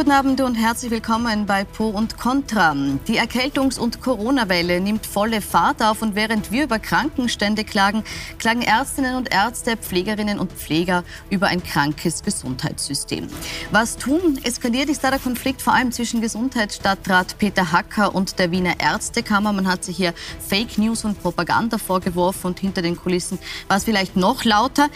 guten 0.00 0.12
Abend 0.12 0.40
und 0.40 0.54
herzlich 0.54 0.90
willkommen 0.90 1.44
bei 1.44 1.64
Pro 1.64 1.90
und 1.90 2.16
Contra. 2.16 2.74
Die 3.06 3.18
Erkältungs- 3.18 3.78
und 3.78 4.00
Corona-Welle 4.00 4.80
nimmt 4.80 5.04
volle 5.04 5.42
Fahrt 5.42 5.82
auf 5.82 6.00
und 6.00 6.14
während 6.14 6.50
wir 6.50 6.64
über 6.64 6.78
Krankenstände 6.78 7.64
klagen, 7.64 8.02
klagen 8.38 8.62
Ärztinnen 8.62 9.14
und 9.16 9.30
Ärzte, 9.30 9.76
Pflegerinnen 9.76 10.38
und 10.38 10.54
Pfleger 10.54 11.04
über 11.28 11.48
ein 11.48 11.62
krankes 11.62 12.22
Gesundheitssystem. 12.22 13.28
Was 13.72 13.98
tun? 13.98 14.40
Eskaliert 14.42 14.88
ist 14.88 15.04
da 15.04 15.10
der 15.10 15.18
Konflikt 15.18 15.60
vor 15.60 15.74
allem 15.74 15.92
zwischen 15.92 16.22
Gesundheitsstadtrat 16.22 17.36
Peter 17.36 17.70
Hacker 17.70 18.14
und 18.14 18.38
der 18.38 18.50
Wiener 18.52 18.80
Ärztekammer. 18.80 19.52
Man 19.52 19.68
hat 19.68 19.84
sich 19.84 19.98
hier 19.98 20.14
Fake 20.38 20.78
News 20.78 21.04
und 21.04 21.20
Propaganda 21.20 21.76
vorgeworfen 21.76 22.46
und 22.46 22.60
hinter 22.60 22.80
den 22.80 22.96
Kulissen 22.96 23.38
war 23.68 23.76
es 23.76 23.84
vielleicht 23.84 24.16
noch 24.16 24.44
lauter. 24.44 24.88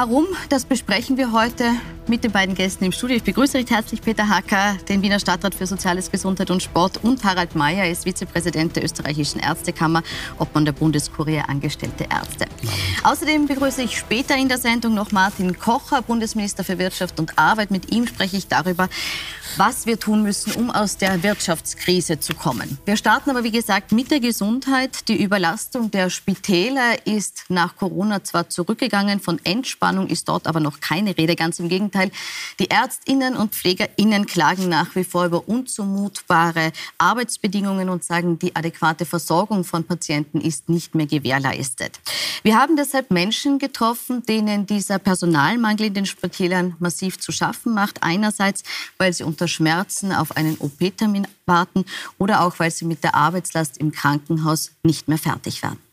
Warum? 0.00 0.26
Das 0.48 0.64
besprechen 0.64 1.16
wir 1.16 1.32
heute 1.32 1.72
mit 2.06 2.22
den 2.22 2.30
beiden 2.30 2.54
Gästen 2.54 2.84
im 2.84 2.92
Studio. 2.92 3.16
Ich 3.16 3.24
begrüße 3.24 3.58
recht 3.58 3.70
herzlich 3.70 4.00
Peter 4.00 4.28
Hacker, 4.28 4.76
den 4.88 5.02
Wiener 5.02 5.18
Stadtrat 5.18 5.56
für 5.56 5.66
Soziales, 5.66 6.12
Gesundheit 6.12 6.52
und 6.52 6.62
Sport 6.62 7.02
und 7.02 7.24
Harald 7.24 7.56
Mayer, 7.56 7.84
er 7.84 7.90
ist 7.90 8.04
Vizepräsident 8.04 8.76
der 8.76 8.84
österreichischen 8.84 9.40
Ärztekammer, 9.40 10.04
Obmann 10.38 10.64
der 10.64 10.72
Bundeskurier 10.72 11.48
Angestellte 11.48 12.04
Ärzte. 12.04 12.46
Außerdem 13.02 13.46
begrüße 13.46 13.82
ich 13.82 13.98
später 13.98 14.36
in 14.36 14.48
der 14.48 14.58
Sendung 14.58 14.94
noch 14.94 15.10
Martin 15.10 15.58
Kocher, 15.58 16.00
Bundesminister 16.02 16.62
für 16.62 16.78
Wirtschaft 16.78 17.18
und 17.18 17.36
Arbeit. 17.36 17.72
Mit 17.72 17.92
ihm 17.92 18.06
spreche 18.06 18.36
ich 18.36 18.46
darüber, 18.46 18.88
was 19.56 19.86
wir 19.86 19.98
tun 19.98 20.22
müssen, 20.22 20.52
um 20.52 20.70
aus 20.70 20.96
der 20.96 21.22
Wirtschaftskrise 21.22 22.20
zu 22.20 22.34
kommen. 22.34 22.78
Wir 22.84 22.96
starten 22.96 23.30
aber, 23.30 23.44
wie 23.44 23.50
gesagt, 23.50 23.92
mit 23.92 24.10
der 24.10 24.20
Gesundheit. 24.20 25.08
Die 25.08 25.20
Überlastung 25.20 25.90
der 25.90 26.10
Spitäler 26.10 27.06
ist 27.06 27.44
nach 27.48 27.76
Corona 27.76 28.22
zwar 28.22 28.48
zurückgegangen, 28.48 29.20
von 29.20 29.40
Entspannung 29.88 30.08
ist 30.08 30.28
dort 30.28 30.46
aber 30.46 30.60
noch 30.60 30.80
keine 30.80 31.16
Rede. 31.16 31.34
Ganz 31.34 31.58
im 31.58 31.70
Gegenteil, 31.70 32.10
die 32.60 32.68
Ärztinnen 32.68 33.36
und 33.36 33.54
Pflegerinnen 33.54 34.26
klagen 34.26 34.68
nach 34.68 34.94
wie 34.94 35.04
vor 35.04 35.24
über 35.24 35.48
unzumutbare 35.48 36.72
Arbeitsbedingungen 36.98 37.88
und 37.88 38.04
sagen, 38.04 38.38
die 38.38 38.54
adäquate 38.54 39.06
Versorgung 39.06 39.64
von 39.64 39.84
Patienten 39.84 40.42
ist 40.42 40.68
nicht 40.68 40.94
mehr 40.94 41.06
gewährleistet. 41.06 42.00
Wir 42.42 42.58
haben 42.58 42.76
deshalb 42.76 43.10
Menschen 43.10 43.58
getroffen, 43.58 44.22
denen 44.24 44.66
dieser 44.66 44.98
Personalmangel 44.98 45.86
in 45.86 45.94
den 45.94 46.06
Spitälern 46.06 46.76
massiv 46.78 47.18
zu 47.18 47.32
schaffen 47.32 47.72
macht. 47.72 48.02
Einerseits, 48.02 48.64
weil 48.98 49.14
sie 49.14 49.24
unter 49.24 49.48
Schmerzen 49.48 50.12
auf 50.12 50.36
einen 50.36 50.58
OP-Termin 50.58 51.26
warten 51.46 51.86
oder 52.18 52.42
auch, 52.42 52.58
weil 52.58 52.70
sie 52.70 52.84
mit 52.84 53.02
der 53.02 53.14
Arbeitslast 53.14 53.78
im 53.78 53.90
Krankenhaus 53.90 54.72
nicht 54.82 55.08
mehr 55.08 55.18
fertig 55.18 55.62
werden. 55.62 55.87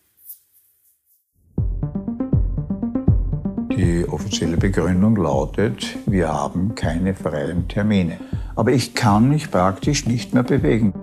Die 3.75 4.07
offizielle 4.07 4.55
Begründung 4.55 5.17
lautet, 5.17 5.97
wir 6.05 6.31
haben 6.31 6.75
keine 6.75 7.13
freien 7.13 7.67
Termine. 7.67 8.17
Aber 8.55 8.71
ich 8.71 8.93
kann 8.93 9.27
mich 9.27 9.51
praktisch 9.51 10.05
nicht 10.05 10.33
mehr 10.33 10.43
bewegen. 10.43 10.93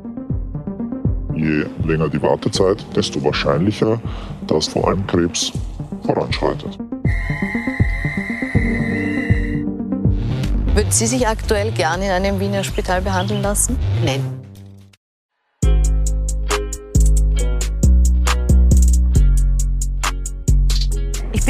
Je 1.34 1.66
länger 1.86 2.08
die 2.08 2.22
Wartezeit, 2.22 2.84
desto 2.96 3.22
wahrscheinlicher, 3.22 4.00
dass 4.46 4.68
vor 4.68 4.88
allem 4.88 5.06
Krebs 5.06 5.52
voranschreitet. 6.06 6.78
Würden 10.74 10.90
Sie 10.90 11.06
sich 11.06 11.28
aktuell 11.28 11.72
gerne 11.72 12.06
in 12.06 12.10
einem 12.10 12.40
Wiener 12.40 12.64
Spital 12.64 13.02
behandeln 13.02 13.42
lassen? 13.42 13.76
Nein. 14.02 14.31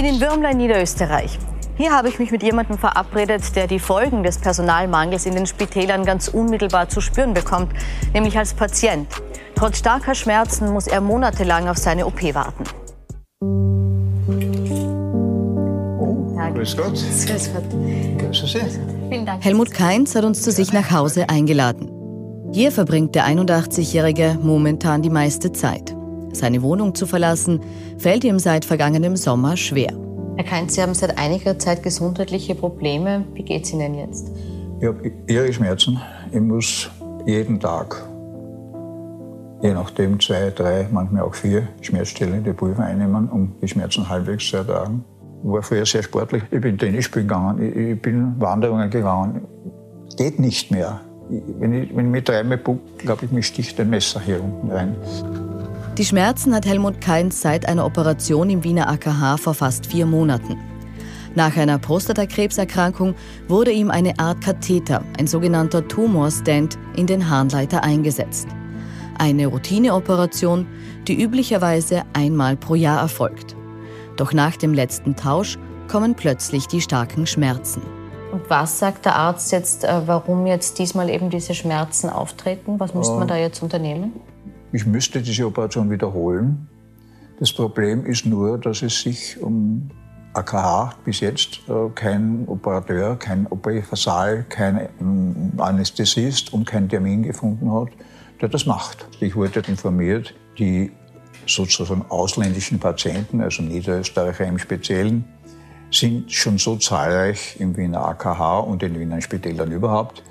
Bin 0.02 0.14
in 0.14 0.20
Würmla 0.20 0.50
in 0.50 0.56
Niederösterreich. 0.56 1.38
Hier 1.76 1.92
habe 1.92 2.08
ich 2.08 2.18
mich 2.18 2.32
mit 2.32 2.42
jemandem 2.42 2.76
verabredet, 2.76 3.54
der 3.54 3.68
die 3.68 3.78
Folgen 3.78 4.24
des 4.24 4.38
Personalmangels 4.38 5.26
in 5.26 5.36
den 5.36 5.46
Spitälern 5.46 6.04
ganz 6.04 6.26
unmittelbar 6.26 6.88
zu 6.88 7.00
spüren 7.00 7.34
bekommt, 7.34 7.72
nämlich 8.12 8.36
als 8.36 8.52
Patient. 8.52 9.06
Trotz 9.54 9.78
starker 9.78 10.16
Schmerzen 10.16 10.72
muss 10.72 10.88
er 10.88 11.00
monatelang 11.00 11.68
auf 11.68 11.78
seine 11.78 12.04
OP 12.04 12.20
warten. 12.34 12.64
Oh, 16.00 16.52
grüß 16.52 16.76
Gott. 16.76 16.94
Grüß 16.94 17.50
Gott. 17.54 17.64
Grüße 18.18 18.46
Sie. 18.48 18.60
Vielen 19.08 19.24
Dank. 19.24 19.44
Helmut 19.44 19.70
Kainz 19.70 20.16
hat 20.16 20.24
uns 20.24 20.42
zu 20.42 20.50
sich 20.50 20.72
nach 20.72 20.90
Hause 20.90 21.28
eingeladen. 21.28 21.88
Hier 22.52 22.72
verbringt 22.72 23.14
der 23.14 23.26
81-Jährige 23.26 24.36
momentan 24.42 25.00
die 25.00 25.10
meiste 25.10 25.52
Zeit. 25.52 25.94
Seine 26.32 26.62
Wohnung 26.62 26.94
zu 26.94 27.06
verlassen, 27.06 27.60
fällt 27.98 28.24
ihm 28.24 28.38
seit 28.38 28.64
vergangenem 28.64 29.16
Sommer 29.16 29.56
schwer. 29.56 29.92
Herr 30.36 30.44
Kainz, 30.44 30.74
Sie 30.74 30.82
haben 30.82 30.94
seit 30.94 31.18
einiger 31.18 31.58
Zeit 31.58 31.82
gesundheitliche 31.82 32.54
Probleme. 32.54 33.24
Wie 33.34 33.42
geht 33.42 33.64
es 33.64 33.72
Ihnen 33.72 33.94
jetzt? 33.94 34.30
Ich 34.80 34.86
habe 34.88 35.12
irre 35.26 35.52
Schmerzen. 35.52 36.00
Ich 36.32 36.40
muss 36.40 36.90
jeden 37.26 37.60
Tag, 37.60 38.02
je 39.62 39.74
nachdem 39.74 40.18
zwei, 40.18 40.50
drei, 40.50 40.88
manchmal 40.90 41.22
auch 41.22 41.34
vier 41.34 41.68
schmerzstillende 41.82 42.54
Pulver 42.54 42.84
einnehmen, 42.84 43.28
um 43.28 43.52
die 43.60 43.68
Schmerzen 43.68 44.08
halbwegs 44.08 44.48
zu 44.48 44.56
ertragen. 44.56 45.04
Ich 45.44 45.50
war 45.50 45.62
früher 45.62 45.84
sehr 45.84 46.02
sportlich. 46.02 46.42
Ich 46.50 46.60
bin 46.60 46.78
Tennis 46.78 47.04
spielen 47.04 47.28
gegangen, 47.28 47.62
ich, 47.62 48.00
bin 48.00 48.40
Wanderungen 48.40 48.90
gegangen. 48.90 49.42
Geht 50.16 50.40
nicht 50.40 50.70
mehr. 50.70 51.00
Wenn, 51.28 51.74
ich, 51.74 51.94
wenn 51.94 52.06
ich 52.06 52.12
mich 52.12 52.24
dreimal 52.24 52.58
buck, 52.58 52.80
glaube 52.98 53.24
ich, 53.24 53.32
mir 53.32 53.42
sticht 53.42 53.78
ein 53.80 53.90
Messer 53.90 54.20
hier 54.20 54.42
unten 54.42 54.70
rein. 54.70 54.96
Die 55.98 56.06
Schmerzen 56.06 56.54
hat 56.54 56.64
Helmut 56.64 57.02
Kainz 57.02 57.42
seit 57.42 57.68
einer 57.68 57.84
Operation 57.84 58.48
im 58.48 58.64
Wiener 58.64 58.88
AKH 58.88 59.36
vor 59.36 59.52
fast 59.52 59.84
vier 59.84 60.06
Monaten. 60.06 60.56
Nach 61.34 61.54
einer 61.54 61.78
Prostatakrebserkrankung 61.78 63.14
wurde 63.46 63.72
ihm 63.72 63.90
eine 63.90 64.18
Art 64.18 64.40
Katheter, 64.40 65.04
ein 65.18 65.26
sogenannter 65.26 65.86
Tumorstent, 65.86 66.78
in 66.96 67.06
den 67.06 67.28
Harnleiter 67.28 67.84
eingesetzt. 67.84 68.48
Eine 69.18 69.48
Routineoperation, 69.48 70.66
die 71.06 71.22
üblicherweise 71.22 72.04
einmal 72.14 72.56
pro 72.56 72.74
Jahr 72.74 73.02
erfolgt. 73.02 73.54
Doch 74.16 74.32
nach 74.32 74.56
dem 74.56 74.72
letzten 74.72 75.14
Tausch 75.14 75.58
kommen 75.88 76.14
plötzlich 76.14 76.66
die 76.68 76.80
starken 76.80 77.26
Schmerzen. 77.26 77.82
Und 78.32 78.48
was 78.48 78.78
sagt 78.78 79.04
der 79.04 79.16
Arzt 79.16 79.52
jetzt, 79.52 79.84
äh, 79.84 80.00
warum 80.06 80.46
jetzt 80.46 80.78
diesmal 80.78 81.10
eben 81.10 81.28
diese 81.28 81.52
Schmerzen 81.54 82.08
auftreten? 82.08 82.80
Was 82.80 82.94
müsste 82.94 83.16
man 83.16 83.28
da 83.28 83.36
jetzt 83.36 83.62
unternehmen? 83.62 84.14
Ich 84.72 84.86
müsste 84.86 85.20
diese 85.20 85.46
Operation 85.46 85.90
wiederholen. 85.90 86.66
Das 87.38 87.52
Problem 87.52 88.06
ist 88.06 88.24
nur, 88.24 88.58
dass 88.58 88.82
es 88.82 89.02
sich 89.02 89.40
um 89.40 89.90
AKH 90.32 90.94
bis 91.04 91.20
jetzt 91.20 91.60
äh, 91.68 91.90
kein 91.94 92.48
Operateur, 92.48 93.16
kein 93.16 93.46
OP-Saal, 93.48 94.46
kein 94.48 94.88
ähm, 94.98 95.52
Anästhesist 95.58 96.54
und 96.54 96.64
kein 96.64 96.88
Termin 96.88 97.22
gefunden 97.22 97.70
hat, 97.70 97.88
der 98.40 98.48
das 98.48 98.64
macht. 98.64 99.06
Ich 99.20 99.36
wurde 99.36 99.62
informiert, 99.68 100.34
die 100.58 100.90
sozusagen 101.46 102.04
ausländischen 102.08 102.78
Patienten, 102.78 103.42
also 103.42 103.62
Niederösterreicher 103.62 104.46
im 104.46 104.58
Speziellen, 104.58 105.24
sind 105.90 106.32
schon 106.32 106.56
so 106.56 106.76
zahlreich 106.76 107.60
im 107.60 107.76
Wiener 107.76 108.06
AKH 108.06 108.60
und 108.60 108.82
in 108.82 108.98
Wiener 108.98 109.20
Spitälern 109.20 109.70
überhaupt, 109.70 110.22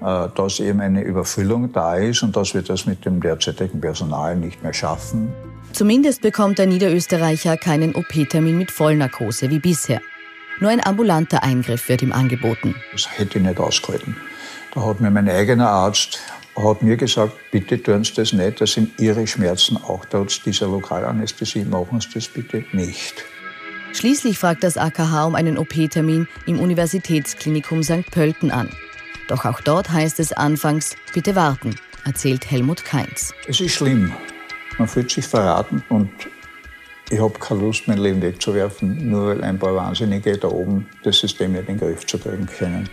dass 0.00 0.60
eben 0.60 0.80
eine 0.80 1.02
Überfüllung 1.02 1.72
da 1.72 1.96
ist 1.96 2.22
und 2.22 2.36
dass 2.36 2.54
wir 2.54 2.62
das 2.62 2.86
mit 2.86 3.04
dem 3.04 3.20
derzeitigen 3.20 3.80
Personal 3.80 4.36
nicht 4.36 4.62
mehr 4.62 4.72
schaffen. 4.72 5.32
Zumindest 5.72 6.22
bekommt 6.22 6.58
der 6.58 6.66
Niederösterreicher 6.66 7.56
keinen 7.56 7.94
OP-Termin 7.94 8.58
mit 8.58 8.70
Vollnarkose 8.70 9.50
wie 9.50 9.60
bisher. 9.60 10.00
Nur 10.60 10.70
ein 10.70 10.84
ambulanter 10.84 11.42
Eingriff 11.42 11.88
wird 11.88 12.02
ihm 12.02 12.12
angeboten. 12.12 12.74
Das 12.92 13.08
hätte 13.18 13.38
ich 13.38 13.44
nicht 13.44 13.58
ausgehalten. 13.58 14.16
Da 14.74 14.84
hat 14.84 15.00
mir 15.00 15.10
mein 15.10 15.28
eigener 15.28 15.68
Arzt 15.68 16.20
hat 16.56 16.82
mir 16.82 16.96
gesagt, 16.96 17.32
bitte 17.50 17.82
tun 17.82 18.04
Sie 18.04 18.14
das 18.14 18.32
nicht, 18.32 18.60
das 18.60 18.72
sind 18.72 18.98
Ihre 18.98 19.26
Schmerzen 19.26 19.76
auch 19.76 20.04
trotz 20.04 20.42
dieser 20.42 20.66
Lokalanästhesie, 20.66 21.64
machen 21.64 22.00
Sie 22.00 22.08
das 22.12 22.28
bitte 22.28 22.64
nicht. 22.72 23.24
Schließlich 23.92 24.38
fragt 24.38 24.62
das 24.62 24.76
AKH 24.76 25.24
um 25.24 25.34
einen 25.34 25.58
OP-Termin 25.58 26.28
im 26.46 26.60
Universitätsklinikum 26.60 27.82
St. 27.82 28.10
Pölten 28.10 28.50
an. 28.50 28.68
Doch 29.30 29.44
auch 29.44 29.60
dort 29.60 29.88
heißt 29.88 30.18
es 30.18 30.32
anfangs, 30.32 30.96
bitte 31.14 31.36
warten, 31.36 31.76
erzählt 32.04 32.50
Helmut 32.50 32.84
Kainz. 32.84 33.32
Es 33.46 33.60
ist 33.60 33.74
schlimm. 33.74 34.12
Man 34.76 34.88
fühlt 34.88 35.08
sich 35.08 35.24
verraten 35.24 35.84
und 35.88 36.10
ich 37.10 37.20
habe 37.20 37.38
keine 37.38 37.60
Lust, 37.60 37.86
mein 37.86 37.98
Leben 37.98 38.20
wegzuwerfen, 38.22 39.08
nur 39.08 39.28
weil 39.28 39.44
ein 39.44 39.56
paar 39.56 39.76
Wahnsinnige 39.76 40.36
da 40.36 40.48
oben 40.48 40.88
das 41.04 41.20
System 41.20 41.52
nicht 41.52 41.68
in 41.68 41.78
den 41.78 41.78
Griff 41.78 42.04
zu 42.04 42.18
kriegen 42.18 42.44
können. 42.46 42.88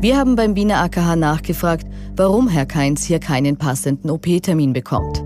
Wir 0.00 0.16
haben 0.16 0.36
beim 0.36 0.54
Wiener 0.54 0.82
AKH 0.82 1.16
nachgefragt, 1.16 1.88
warum 2.14 2.46
Herr 2.46 2.66
Kainz 2.66 3.04
hier 3.04 3.18
keinen 3.18 3.56
passenden 3.56 4.08
OP-Termin 4.08 4.72
bekommt. 4.72 5.24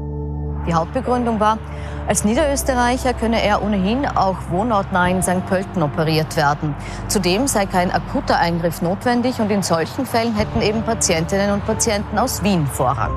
Die 0.67 0.73
Hauptbegründung 0.73 1.39
war, 1.39 1.59
als 2.07 2.25
Niederösterreicher 2.25 3.15
könne 3.15 3.43
er 3.43 3.63
ohnehin 3.63 4.07
auch 4.07 4.37
wohnortnah 4.51 5.09
in 5.09 5.23
St. 5.23 5.45
Pölten 5.47 5.83
operiert 5.83 6.37
werden. 6.37 6.75
Zudem 7.09 7.47
sei 7.49 7.67
kein 7.67 7.91
akuter 7.91 8.39
Eingriff 8.39 8.81
notwendig 8.83 9.41
und 9.41 9.51
in 9.51 9.63
solchen 9.63 10.07
Fällen 10.07 10.35
hätten 10.35 10.63
eben 10.63 10.83
Patientinnen 10.83 11.51
und 11.51 11.67
Patienten 11.67 12.19
aus 12.19 12.43
Wien 12.43 12.67
Vorrang. 12.67 13.13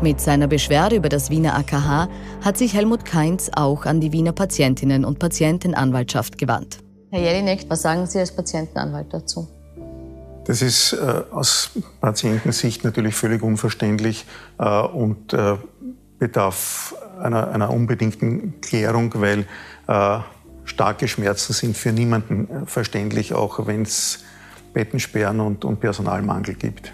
Mit 0.00 0.20
seiner 0.20 0.46
Beschwerde 0.46 0.96
über 0.96 1.08
das 1.08 1.30
Wiener 1.30 1.56
AKH 1.56 2.08
hat 2.44 2.56
sich 2.56 2.74
Helmut 2.74 3.04
Kainz 3.04 3.50
auch 3.54 3.84
an 3.84 4.00
die 4.00 4.12
Wiener 4.12 4.32
Patientinnen- 4.32 5.04
und 5.04 5.18
Patientenanwaltschaft 5.18 6.38
gewandt. 6.38 6.78
Herr 7.10 7.20
Jelinek, 7.20 7.66
was 7.68 7.82
sagen 7.82 8.06
Sie 8.06 8.18
als 8.18 8.30
Patientenanwalt 8.30 9.12
dazu? 9.12 9.48
Das 10.44 10.62
ist 10.62 10.92
äh, 10.92 11.22
aus 11.32 11.70
Patientensicht 12.00 12.84
natürlich 12.84 13.14
völlig 13.14 13.42
unverständlich 13.42 14.24
äh, 14.58 14.80
und 14.82 15.32
äh, 15.32 15.56
bedarf 16.18 16.94
einer, 17.18 17.48
einer, 17.50 17.70
unbedingten 17.70 18.60
Klärung, 18.60 19.12
weil 19.16 19.46
äh, 19.86 20.18
starke 20.64 21.08
Schmerzen 21.08 21.52
sind 21.52 21.76
für 21.76 21.92
niemanden 21.92 22.48
äh, 22.48 22.66
verständlich, 22.66 23.34
auch 23.34 23.66
wenn 23.66 23.82
es 23.82 24.24
Bettensperren 24.72 25.40
und, 25.40 25.64
und 25.64 25.80
Personalmangel 25.80 26.54
gibt. 26.54 26.92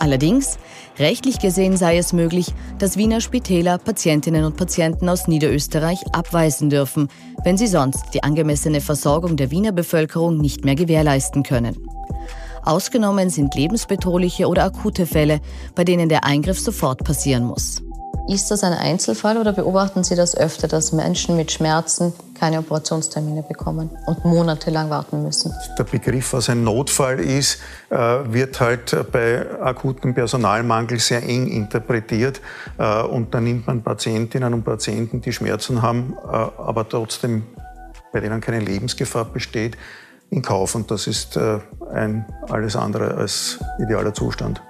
Allerdings, 0.00 0.58
rechtlich 0.98 1.38
gesehen 1.38 1.76
sei 1.76 1.96
es 1.96 2.12
möglich, 2.12 2.52
dass 2.78 2.96
Wiener 2.96 3.20
Spitäler 3.20 3.78
Patientinnen 3.78 4.44
und 4.44 4.56
Patienten 4.56 5.08
aus 5.08 5.28
Niederösterreich 5.28 6.00
abweisen 6.12 6.68
dürfen, 6.68 7.08
wenn 7.44 7.56
sie 7.56 7.68
sonst 7.68 8.12
die 8.12 8.22
angemessene 8.22 8.80
Versorgung 8.80 9.36
der 9.36 9.50
Wiener 9.50 9.72
Bevölkerung 9.72 10.36
nicht 10.38 10.64
mehr 10.64 10.74
gewährleisten 10.74 11.42
können. 11.42 11.76
Ausgenommen 12.64 13.30
sind 13.30 13.54
lebensbedrohliche 13.54 14.48
oder 14.48 14.64
akute 14.64 15.06
Fälle, 15.06 15.40
bei 15.74 15.84
denen 15.84 16.08
der 16.08 16.24
Eingriff 16.24 16.58
sofort 16.58 17.04
passieren 17.04 17.44
muss. 17.44 17.82
Ist 18.26 18.50
das 18.50 18.64
ein 18.64 18.72
Einzelfall 18.72 19.36
oder 19.36 19.52
beobachten 19.52 20.02
Sie 20.02 20.14
das 20.14 20.34
öfter, 20.34 20.66
dass 20.66 20.92
Menschen 20.92 21.36
mit 21.36 21.52
Schmerzen 21.52 22.14
keine 22.34 22.58
Operationstermine 22.60 23.42
bekommen 23.42 23.90
und 24.06 24.24
monatelang 24.24 24.88
warten 24.88 25.22
müssen? 25.22 25.52
Der 25.78 25.84
Begriff, 25.84 26.32
was 26.32 26.48
ein 26.48 26.64
Notfall 26.64 27.20
ist, 27.20 27.58
äh, 27.90 27.96
wird 27.96 28.58
halt 28.60 28.96
bei 29.12 29.44
akutem 29.60 30.14
Personalmangel 30.14 31.00
sehr 31.00 31.22
eng 31.22 31.48
interpretiert. 31.48 32.40
Äh, 32.78 33.02
und 33.02 33.34
da 33.34 33.42
nimmt 33.42 33.66
man 33.66 33.82
Patientinnen 33.82 34.54
und 34.54 34.64
Patienten, 34.64 35.20
die 35.20 35.32
Schmerzen 35.32 35.82
haben, 35.82 36.16
äh, 36.24 36.28
aber 36.28 36.88
trotzdem 36.88 37.42
bei 38.10 38.20
denen 38.20 38.40
keine 38.40 38.60
Lebensgefahr 38.60 39.26
besteht, 39.26 39.76
in 40.30 40.40
Kauf. 40.40 40.74
Und 40.74 40.90
das 40.90 41.06
ist 41.06 41.36
ein 41.36 42.24
alles 42.48 42.76
andere 42.76 43.14
als 43.14 43.58
idealer 43.78 44.14
Zustand. 44.14 44.62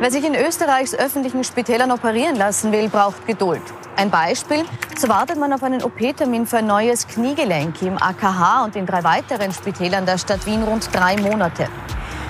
Wer 0.00 0.10
sich 0.10 0.24
in 0.24 0.34
Österreichs 0.34 0.92
öffentlichen 0.92 1.44
Spitälern 1.44 1.92
operieren 1.92 2.34
lassen 2.34 2.72
will, 2.72 2.88
braucht 2.88 3.26
Geduld. 3.28 3.62
Ein 3.96 4.10
Beispiel, 4.10 4.64
so 4.98 5.08
wartet 5.08 5.38
man 5.38 5.52
auf 5.52 5.62
einen 5.62 5.84
OP-Termin 5.84 6.46
für 6.46 6.58
ein 6.58 6.66
neues 6.66 7.06
Kniegelenk 7.06 7.80
im 7.80 7.96
AKH 7.96 8.64
und 8.64 8.74
in 8.74 8.86
drei 8.86 9.04
weiteren 9.04 9.52
Spitälern 9.52 10.04
der 10.04 10.18
Stadt 10.18 10.44
Wien 10.46 10.64
rund 10.64 10.92
drei 10.92 11.16
Monate. 11.16 11.68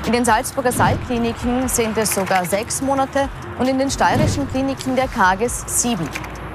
In 0.06 0.12
den 0.12 0.26
Salzburger 0.26 0.72
Saalkliniken 0.72 1.66
sind 1.66 1.96
es 1.96 2.14
sogar 2.14 2.44
sechs 2.44 2.82
Monate 2.82 3.30
und 3.58 3.66
in 3.66 3.78
den 3.78 3.90
steirischen 3.90 4.46
Kliniken 4.50 4.94
der 4.94 5.08
Kages 5.08 5.64
sieben. 5.66 6.08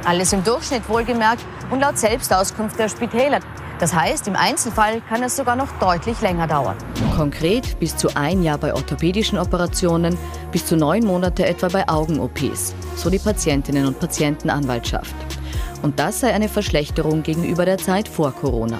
Alles 0.06 0.32
im 0.32 0.44
Durchschnitt 0.44 0.88
wohlgemerkt 0.88 1.44
und 1.72 1.80
laut 1.80 1.98
Selbstauskunft 1.98 2.78
der 2.78 2.88
Spitäler. 2.88 3.40
Das 3.80 3.96
heißt, 3.96 4.28
im 4.28 4.36
Einzelfall 4.36 5.02
kann 5.10 5.24
es 5.24 5.36
sogar 5.36 5.56
noch 5.56 5.72
deutlich 5.80 6.22
länger 6.22 6.46
dauern. 6.46 6.78
Konkret 7.19 7.77
bis 7.81 7.98
zu 7.98 8.16
ein 8.16 8.44
Jahr 8.44 8.57
bei 8.57 8.74
orthopädischen 8.74 9.38
Operationen, 9.38 10.18
bis 10.54 10.66
zu 10.66 10.77
neun 10.77 11.04
Monate 11.04 11.45
etwa 11.45 11.68
bei 11.68 11.86
Augen-OPs, 11.86 12.74
so 12.95 13.10
die 13.10 13.19
Patientinnen 13.19 13.86
und 13.86 14.00
Patientenanwaltschaft. 14.00 15.13
Und 15.81 16.00
das 16.00 16.21
sei 16.21 16.33
eine 16.33 16.48
Verschlechterung 16.48 17.21
gegenüber 17.21 17.66
der 17.66 17.77
Zeit 17.77 18.07
vor 18.07 18.31
Corona. 18.31 18.80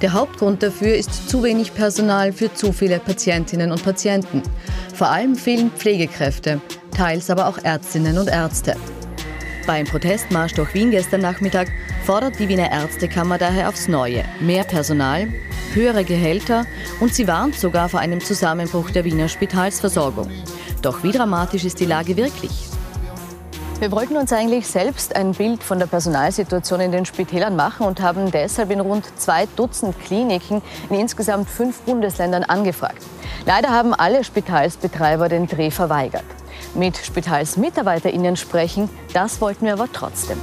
Der 0.00 0.14
Hauptgrund 0.14 0.62
dafür 0.62 0.96
ist 0.96 1.28
zu 1.28 1.42
wenig 1.42 1.74
Personal 1.74 2.32
für 2.32 2.50
zu 2.54 2.72
viele 2.72 2.98
Patientinnen 2.98 3.70
und 3.70 3.84
Patienten. 3.84 4.42
Vor 4.94 5.10
allem 5.10 5.34
fehlen 5.36 5.70
Pflegekräfte, 5.70 6.62
teils 6.96 7.28
aber 7.28 7.46
auch 7.46 7.58
Ärztinnen 7.62 8.16
und 8.16 8.28
Ärzte. 8.28 8.74
Beim 9.66 9.84
Protestmarsch 9.84 10.54
durch 10.54 10.72
Wien 10.72 10.92
gestern 10.92 11.20
Nachmittag 11.20 11.68
fordert 12.06 12.38
die 12.38 12.48
Wiener 12.48 12.72
Ärztekammer 12.72 13.36
daher 13.36 13.68
aufs 13.68 13.86
Neue 13.86 14.24
mehr 14.40 14.64
Personal, 14.64 15.28
höhere 15.76 16.02
Gehälter 16.02 16.66
und 16.98 17.14
sie 17.14 17.28
warnt 17.28 17.54
sogar 17.54 17.88
vor 17.88 18.00
einem 18.00 18.20
Zusammenbruch 18.20 18.90
der 18.90 19.04
Wiener 19.04 19.28
Spitalsversorgung. 19.28 20.28
Doch 20.82 21.04
wie 21.04 21.12
dramatisch 21.12 21.64
ist 21.64 21.78
die 21.78 21.84
Lage 21.84 22.16
wirklich? 22.16 22.50
Wir 23.78 23.92
wollten 23.92 24.16
uns 24.16 24.32
eigentlich 24.32 24.66
selbst 24.66 25.14
ein 25.14 25.32
Bild 25.32 25.62
von 25.62 25.78
der 25.78 25.86
Personalsituation 25.86 26.80
in 26.80 26.92
den 26.92 27.04
Spitälern 27.04 27.56
machen 27.56 27.86
und 27.86 28.00
haben 28.00 28.30
deshalb 28.30 28.70
in 28.70 28.80
rund 28.80 29.04
zwei 29.16 29.46
Dutzend 29.54 30.00
Kliniken 30.00 30.62
in 30.88 30.98
insgesamt 30.98 31.50
fünf 31.50 31.82
Bundesländern 31.82 32.42
angefragt. 32.44 33.02
Leider 33.44 33.68
haben 33.68 33.92
alle 33.92 34.24
Spitalsbetreiber 34.24 35.28
den 35.28 35.46
Dreh 35.46 35.70
verweigert. 35.70 36.24
Mit 36.74 36.96
SpitalsmitarbeiterInnen 36.96 38.36
sprechen, 38.36 38.88
das 39.12 39.42
wollten 39.42 39.66
wir 39.66 39.74
aber 39.74 39.88
trotzdem. 39.92 40.38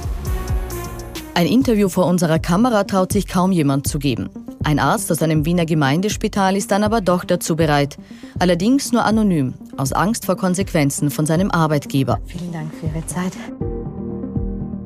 Ein 1.34 1.46
Interview 1.46 1.88
vor 1.88 2.06
unserer 2.06 2.38
Kamera 2.38 2.84
traut 2.84 3.12
sich 3.12 3.26
kaum 3.26 3.50
jemand 3.50 3.88
zu 3.88 3.98
geben. 3.98 4.43
Ein 4.64 4.78
Arzt 4.78 5.12
aus 5.12 5.20
einem 5.20 5.44
Wiener 5.44 5.66
Gemeindespital 5.66 6.56
ist 6.56 6.70
dann 6.70 6.84
aber 6.84 7.02
doch 7.02 7.24
dazu 7.24 7.54
bereit. 7.54 7.98
Allerdings 8.38 8.92
nur 8.92 9.04
anonym, 9.04 9.52
aus 9.76 9.92
Angst 9.92 10.24
vor 10.24 10.36
Konsequenzen 10.36 11.10
von 11.10 11.26
seinem 11.26 11.50
Arbeitgeber. 11.50 12.18
Vielen 12.24 12.50
Dank 12.50 12.72
für 12.74 12.86
Ihre 12.86 13.06
Zeit. 13.06 13.32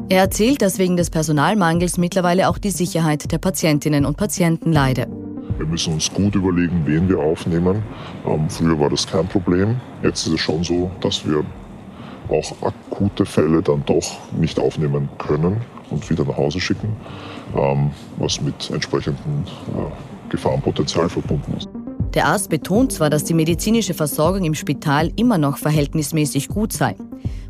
Er 0.08 0.22
erzählt, 0.22 0.62
dass 0.62 0.78
wegen 0.78 0.96
des 0.96 1.10
Personalmangels 1.10 1.96
mittlerweile 1.96 2.48
auch 2.48 2.58
die 2.58 2.70
Sicherheit 2.70 3.30
der 3.30 3.38
Patientinnen 3.38 4.04
und 4.04 4.16
Patienten 4.16 4.72
leide. 4.72 5.06
Wir 5.58 5.66
müssen 5.66 5.94
uns 5.94 6.12
gut 6.12 6.34
überlegen, 6.34 6.82
wen 6.84 7.08
wir 7.08 7.20
aufnehmen. 7.20 7.82
Ähm, 8.26 8.50
früher 8.50 8.81
war 8.81 8.90
das 8.90 9.06
kein 9.06 9.28
Problem. 9.28 9.76
Jetzt 10.02 10.26
ist 10.26 10.32
es 10.34 10.40
schon 10.40 10.64
so, 10.64 10.90
dass 11.00 11.24
wir 11.24 11.44
auch 12.28 12.52
akute 12.62 13.24
Fälle 13.24 13.62
dann 13.62 13.84
doch 13.86 14.19
nicht 14.32 14.58
aufnehmen 14.58 15.08
können 15.19 15.60
und 15.90 16.08
wieder 16.08 16.25
nach 16.25 16.37
Hause 16.37 16.61
schicken, 16.61 16.94
ähm, 17.56 17.90
was 18.19 18.40
mit 18.40 18.70
entsprechendem 18.70 19.44
äh, 19.69 20.31
Gefahrenpotenzial 20.31 21.08
verbunden 21.08 21.55
ist. 21.56 21.69
Der 22.14 22.26
Arzt 22.26 22.50
betont 22.50 22.93
zwar, 22.93 23.11
dass 23.11 23.25
die 23.25 23.35
medizinische 23.35 23.94
Versorgung 23.94 24.44
im 24.44 24.55
Spital 24.55 25.12
immer 25.17 25.38
noch 25.38 25.58
verhältnismäßig 25.58 26.49
gut 26.49 26.73
sei. 26.73 26.96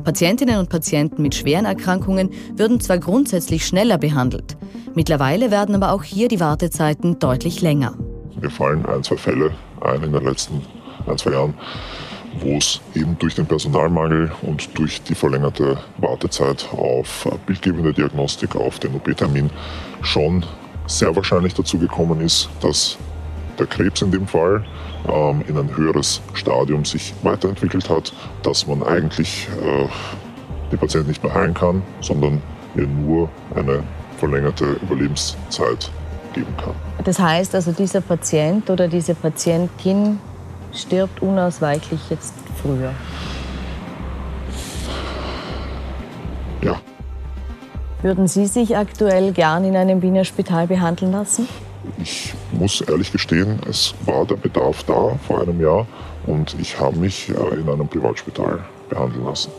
Patientinnen 0.02 0.58
und 0.58 0.68
Patienten 0.68 1.22
mit 1.22 1.34
schweren 1.34 1.64
Erkrankungen 1.64 2.30
würden 2.56 2.80
zwar 2.80 2.98
grundsätzlich 2.98 3.66
schneller 3.66 3.98
behandelt, 3.98 4.56
mittlerweile 4.94 5.50
werden 5.50 5.74
aber 5.74 5.92
auch 5.92 6.02
hier 6.02 6.28
die 6.28 6.40
Wartezeiten 6.40 7.18
deutlich 7.18 7.60
länger. 7.60 7.94
Mir 8.40 8.50
fallen 8.50 8.84
ein, 8.86 9.02
zwei 9.02 9.16
Fälle 9.16 9.52
ein 9.80 10.02
in 10.02 10.12
den 10.12 10.24
letzten 10.24 10.62
ein, 11.06 11.18
zwei 11.18 11.32
Jahren, 11.32 11.54
wo 12.40 12.56
es 12.56 12.80
eben 12.94 13.18
durch 13.18 13.34
den 13.34 13.46
Personalmangel 13.46 14.32
und 14.42 14.76
durch 14.78 15.02
die 15.02 15.14
verlängerte 15.14 15.78
Wartezeit 15.98 16.68
auf 16.72 17.28
bildgebende 17.46 17.92
Diagnostik, 17.92 18.56
auf 18.56 18.78
den 18.78 18.94
OP-Termin 18.94 19.50
schon 20.02 20.44
sehr 20.86 21.14
wahrscheinlich 21.14 21.54
dazu 21.54 21.78
gekommen 21.78 22.20
ist, 22.20 22.48
dass 22.60 22.96
der 23.58 23.66
Krebs 23.66 24.02
in 24.02 24.10
dem 24.10 24.26
Fall 24.26 24.64
ähm, 25.06 25.42
in 25.46 25.56
ein 25.58 25.76
höheres 25.76 26.20
Stadium 26.34 26.84
sich 26.84 27.14
weiterentwickelt 27.22 27.90
hat, 27.90 28.12
dass 28.42 28.66
man 28.66 28.82
eigentlich 28.82 29.48
äh, 29.62 29.88
die 30.72 30.76
Patienten 30.76 31.08
nicht 31.08 31.22
mehr 31.22 31.34
heilen 31.34 31.54
kann, 31.54 31.82
sondern 32.00 32.40
ihr 32.76 32.86
nur 32.86 33.28
eine 33.54 33.82
verlängerte 34.18 34.76
Überlebenszeit 34.82 35.90
geben 36.32 36.54
kann. 36.56 36.74
Das 37.04 37.18
heißt 37.18 37.54
also, 37.54 37.72
dieser 37.72 38.00
Patient 38.00 38.68
oder 38.70 38.88
diese 38.88 39.14
Patientin 39.14 40.18
stirbt 40.72 41.22
unausweichlich 41.22 42.00
jetzt 42.10 42.34
früher. 42.62 42.92
Ja. 46.62 46.80
Würden 48.02 48.28
Sie 48.28 48.46
sich 48.46 48.76
aktuell 48.76 49.32
gern 49.32 49.64
in 49.64 49.76
einem 49.76 50.02
Wiener 50.02 50.24
Spital 50.24 50.66
behandeln 50.66 51.12
lassen? 51.12 51.48
Ich 52.02 52.34
muss 52.52 52.80
ehrlich 52.80 53.12
gestehen, 53.12 53.60
es 53.68 53.94
war 54.04 54.24
der 54.26 54.36
Bedarf 54.36 54.82
da 54.84 55.18
vor 55.26 55.40
einem 55.40 55.60
Jahr 55.60 55.86
und 56.26 56.56
ich 56.60 56.78
habe 56.78 56.96
mich 56.98 57.28
äh, 57.28 57.54
in 57.54 57.68
einem 57.68 57.88
Privatspital 57.88 58.60
behandeln 58.88 59.24
lassen. 59.24 59.50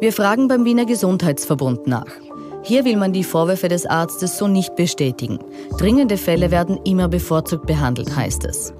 Wir 0.00 0.12
fragen 0.12 0.48
beim 0.48 0.64
Wiener 0.64 0.84
Gesundheitsverbund 0.84 1.86
nach. 1.86 2.06
Hier 2.62 2.84
will 2.84 2.96
man 2.96 3.12
die 3.12 3.24
Vorwürfe 3.24 3.68
des 3.68 3.86
Arztes 3.86 4.38
so 4.38 4.48
nicht 4.48 4.74
bestätigen. 4.74 5.38
Dringende 5.78 6.16
Fälle 6.16 6.50
werden 6.50 6.78
immer 6.84 7.08
bevorzugt 7.08 7.66
behandelt, 7.66 8.14
heißt 8.16 8.44
es. 8.44 8.74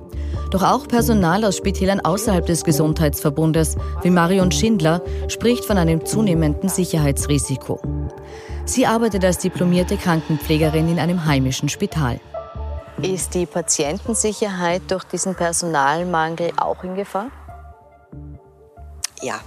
Doch 0.51 0.63
auch 0.63 0.87
Personal 0.89 1.45
aus 1.45 1.57
Spitälern 1.57 2.01
außerhalb 2.01 2.47
des 2.47 2.65
Gesundheitsverbundes, 2.65 3.77
wie 4.03 4.11
Marion 4.11 4.51
Schindler, 4.51 5.03
spricht 5.29 5.65
von 5.65 5.79
einem 5.79 6.05
zunehmenden 6.05 6.69
Sicherheitsrisiko. 6.69 7.81
Sie 8.65 8.87
arbeitet 8.87 9.25
als 9.25 9.39
diplomierte 9.39 9.97
Krankenpflegerin 9.97 10.89
in 10.89 10.99
einem 10.99 11.25
heimischen 11.25 11.69
Spital. 11.69 12.21
Ist 13.03 13.35
die 13.35 13.47
Patientensicherheit 13.47 14.83
durch 14.89 15.05
diesen 15.05 15.35
Personalmangel 15.35 16.53
auch 16.57 16.83
in 16.83 16.95
Gefahr? 16.95 17.27
Ja. 19.21 19.41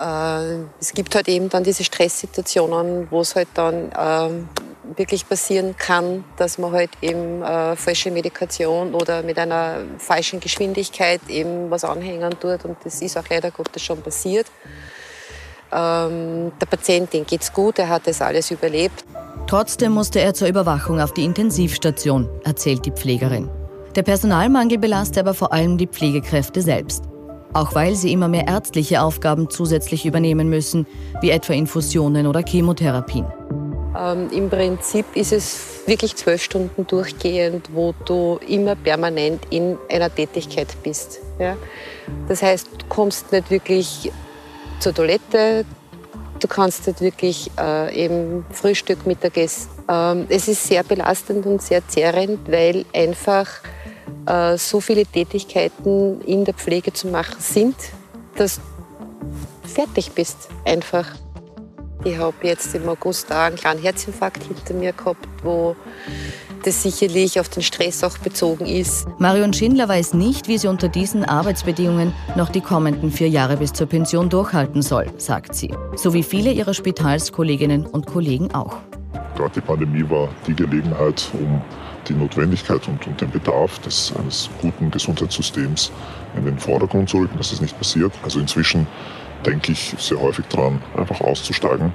Äh, 0.00 0.64
es 0.80 0.92
gibt 0.92 1.14
halt 1.14 1.28
eben 1.28 1.48
dann 1.48 1.62
diese 1.62 1.84
Stresssituationen, 1.84 3.08
wo 3.10 3.20
es 3.20 3.36
halt 3.36 3.48
dann 3.54 3.92
äh, 3.92 4.44
wirklich 4.96 5.28
passieren 5.28 5.74
kann, 5.76 6.24
dass 6.36 6.58
man 6.58 6.72
halt 6.72 6.90
eben 7.00 7.42
äh, 7.42 7.76
falsche 7.76 8.10
Medikation 8.10 8.94
oder 8.94 9.22
mit 9.22 9.38
einer 9.38 9.78
falschen 9.98 10.40
Geschwindigkeit 10.40 11.20
eben 11.28 11.70
was 11.70 11.84
anhängen 11.84 12.38
tut. 12.38 12.64
Und 12.64 12.76
das 12.84 13.00
ist 13.00 13.16
auch 13.16 13.28
leider 13.28 13.50
Gottes 13.50 13.82
schon 13.82 14.00
passiert. 14.02 14.46
Ähm, 15.72 16.52
der 16.60 16.66
Patientin 16.66 17.26
geht's 17.26 17.52
gut, 17.52 17.78
er 17.78 17.88
hat 17.88 18.06
das 18.06 18.20
alles 18.22 18.50
überlebt. 18.50 19.04
Trotzdem 19.46 19.92
musste 19.92 20.20
er 20.20 20.34
zur 20.34 20.48
Überwachung 20.48 21.00
auf 21.00 21.12
die 21.12 21.24
Intensivstation, 21.24 22.28
erzählt 22.44 22.86
die 22.86 22.92
Pflegerin. 22.92 23.50
Der 23.94 24.02
Personalmangel 24.02 24.78
belastet 24.78 25.18
aber 25.18 25.34
vor 25.34 25.52
allem 25.52 25.78
die 25.78 25.86
Pflegekräfte 25.86 26.62
selbst. 26.62 27.04
Auch 27.52 27.74
weil 27.74 27.94
sie 27.94 28.12
immer 28.12 28.26
mehr 28.26 28.48
ärztliche 28.48 29.00
Aufgaben 29.00 29.48
zusätzlich 29.48 30.06
übernehmen 30.06 30.48
müssen, 30.48 30.86
wie 31.20 31.30
etwa 31.30 31.52
Infusionen 31.52 32.26
oder 32.26 32.42
Chemotherapien. 32.42 33.26
Ähm, 33.96 34.28
Im 34.30 34.50
Prinzip 34.50 35.06
ist 35.14 35.32
es 35.32 35.82
wirklich 35.86 36.16
zwölf 36.16 36.42
Stunden 36.42 36.86
durchgehend, 36.86 37.68
wo 37.72 37.94
du 38.04 38.40
immer 38.46 38.74
permanent 38.74 39.42
in 39.50 39.78
einer 39.88 40.12
Tätigkeit 40.12 40.68
bist. 40.82 41.20
Ja? 41.38 41.56
Das 42.28 42.42
heißt, 42.42 42.68
du 42.78 42.86
kommst 42.88 43.32
nicht 43.32 43.50
wirklich 43.50 44.10
zur 44.80 44.94
Toilette, 44.94 45.64
du 46.40 46.48
kannst 46.48 46.86
nicht 46.86 47.00
wirklich 47.00 47.50
äh, 47.58 48.04
eben 48.04 48.44
Frühstück, 48.50 49.06
Mittagessen. 49.06 49.70
Ähm, 49.88 50.26
es 50.28 50.48
ist 50.48 50.66
sehr 50.66 50.82
belastend 50.82 51.46
und 51.46 51.62
sehr 51.62 51.86
zehrend, 51.86 52.50
weil 52.50 52.84
einfach 52.92 53.48
äh, 54.26 54.56
so 54.56 54.80
viele 54.80 55.06
Tätigkeiten 55.06 56.20
in 56.22 56.44
der 56.44 56.54
Pflege 56.54 56.92
zu 56.92 57.08
machen 57.08 57.36
sind, 57.38 57.76
dass 58.36 58.56
du 58.56 59.68
fertig 59.68 60.12
bist 60.12 60.48
einfach. 60.64 61.06
Ich 62.04 62.18
habe 62.18 62.36
jetzt 62.42 62.74
im 62.74 62.86
August 62.86 63.32
auch 63.32 63.36
einen 63.36 63.56
kleinen 63.56 63.80
Herzinfarkt 63.80 64.42
hinter 64.42 64.74
mir 64.74 64.92
gehabt, 64.92 65.26
wo 65.42 65.74
das 66.62 66.82
sicherlich 66.82 67.40
auf 67.40 67.48
den 67.48 67.62
Stress 67.62 68.04
auch 68.04 68.18
bezogen 68.18 68.66
ist. 68.66 69.06
Marion 69.18 69.54
Schindler 69.54 69.88
weiß 69.88 70.12
nicht, 70.12 70.46
wie 70.46 70.58
sie 70.58 70.68
unter 70.68 70.88
diesen 70.88 71.24
Arbeitsbedingungen 71.24 72.12
noch 72.36 72.50
die 72.50 72.60
kommenden 72.60 73.10
vier 73.10 73.28
Jahre 73.30 73.56
bis 73.56 73.72
zur 73.72 73.86
Pension 73.86 74.28
durchhalten 74.28 74.82
soll, 74.82 75.06
sagt 75.16 75.54
sie. 75.54 75.72
So 75.96 76.12
wie 76.12 76.22
viele 76.22 76.52
ihrer 76.52 76.74
Spitalskolleginnen 76.74 77.86
und 77.86 78.06
Kollegen 78.06 78.54
auch. 78.54 78.76
Gerade 79.34 79.54
die 79.54 79.60
Pandemie 79.62 80.08
war 80.08 80.28
die 80.46 80.54
Gelegenheit, 80.54 81.30
um 81.32 81.62
die 82.06 82.14
Notwendigkeit 82.14 82.86
und, 82.86 83.06
und 83.06 83.18
den 83.18 83.30
Bedarf 83.30 83.78
des, 83.78 84.12
eines 84.18 84.50
guten 84.60 84.90
Gesundheitssystems 84.90 85.90
in 86.36 86.44
den 86.44 86.58
Vordergrund 86.58 87.08
zu 87.08 87.18
rücken, 87.18 87.38
dass 87.38 87.50
das 87.50 87.62
nicht 87.62 87.76
passiert. 87.78 88.12
Also 88.22 88.40
inzwischen 88.40 88.86
denke 89.46 89.72
ich 89.72 89.94
sehr 89.98 90.20
häufig 90.20 90.46
daran, 90.46 90.80
einfach 90.96 91.20
auszusteigen, 91.20 91.92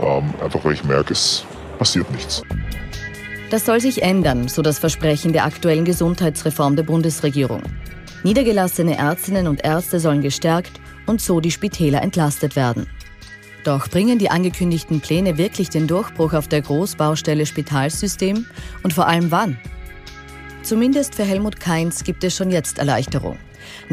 ähm, 0.00 0.34
einfach 0.42 0.64
weil 0.64 0.74
ich 0.74 0.84
merke, 0.84 1.12
es 1.12 1.44
passiert 1.78 2.10
nichts. 2.10 2.42
Das 3.50 3.66
soll 3.66 3.80
sich 3.80 4.02
ändern, 4.02 4.48
so 4.48 4.62
das 4.62 4.78
Versprechen 4.78 5.32
der 5.32 5.44
aktuellen 5.44 5.84
Gesundheitsreform 5.84 6.76
der 6.76 6.84
Bundesregierung. 6.84 7.62
Niedergelassene 8.22 8.96
Ärztinnen 8.96 9.46
und 9.48 9.64
Ärzte 9.64 10.00
sollen 10.00 10.22
gestärkt 10.22 10.80
und 11.06 11.20
so 11.20 11.40
die 11.40 11.50
Spitäler 11.50 12.02
entlastet 12.02 12.56
werden. 12.56 12.86
Doch 13.64 13.88
bringen 13.88 14.18
die 14.18 14.30
angekündigten 14.30 15.00
Pläne 15.00 15.38
wirklich 15.38 15.70
den 15.70 15.86
Durchbruch 15.86 16.32
auf 16.32 16.48
der 16.48 16.62
Großbaustelle 16.62 17.46
Spitalsystem 17.46 18.46
und 18.82 18.92
vor 18.92 19.06
allem 19.06 19.30
wann? 19.30 19.58
Zumindest 20.62 21.14
für 21.14 21.24
Helmut 21.24 21.60
Kainz 21.60 22.04
gibt 22.04 22.24
es 22.24 22.36
schon 22.36 22.50
jetzt 22.50 22.78
Erleichterung. 22.78 23.36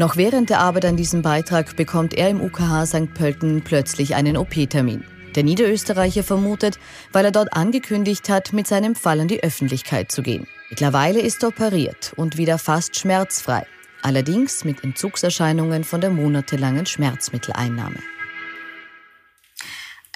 Noch 0.00 0.16
während 0.16 0.48
der 0.48 0.60
Arbeit 0.60 0.86
an 0.86 0.96
diesem 0.96 1.20
Beitrag 1.20 1.76
bekommt 1.76 2.14
er 2.14 2.30
im 2.30 2.40
UKH 2.40 2.86
St. 2.86 3.12
Pölten 3.12 3.60
plötzlich 3.60 4.14
einen 4.14 4.38
OP-Termin. 4.38 5.04
Der 5.34 5.42
Niederösterreicher 5.42 6.22
vermutet, 6.22 6.78
weil 7.12 7.26
er 7.26 7.32
dort 7.32 7.52
angekündigt 7.52 8.30
hat, 8.30 8.54
mit 8.54 8.66
seinem 8.66 8.94
Fall 8.94 9.20
an 9.20 9.28
die 9.28 9.42
Öffentlichkeit 9.42 10.10
zu 10.10 10.22
gehen. 10.22 10.46
Mittlerweile 10.70 11.20
ist 11.20 11.42
er 11.42 11.50
operiert 11.50 12.14
und 12.16 12.38
wieder 12.38 12.56
fast 12.56 12.96
schmerzfrei. 12.96 13.66
Allerdings 14.00 14.64
mit 14.64 14.82
Entzugserscheinungen 14.82 15.84
von 15.84 16.00
der 16.00 16.08
monatelangen 16.08 16.86
Schmerzmitteleinnahme. 16.86 17.98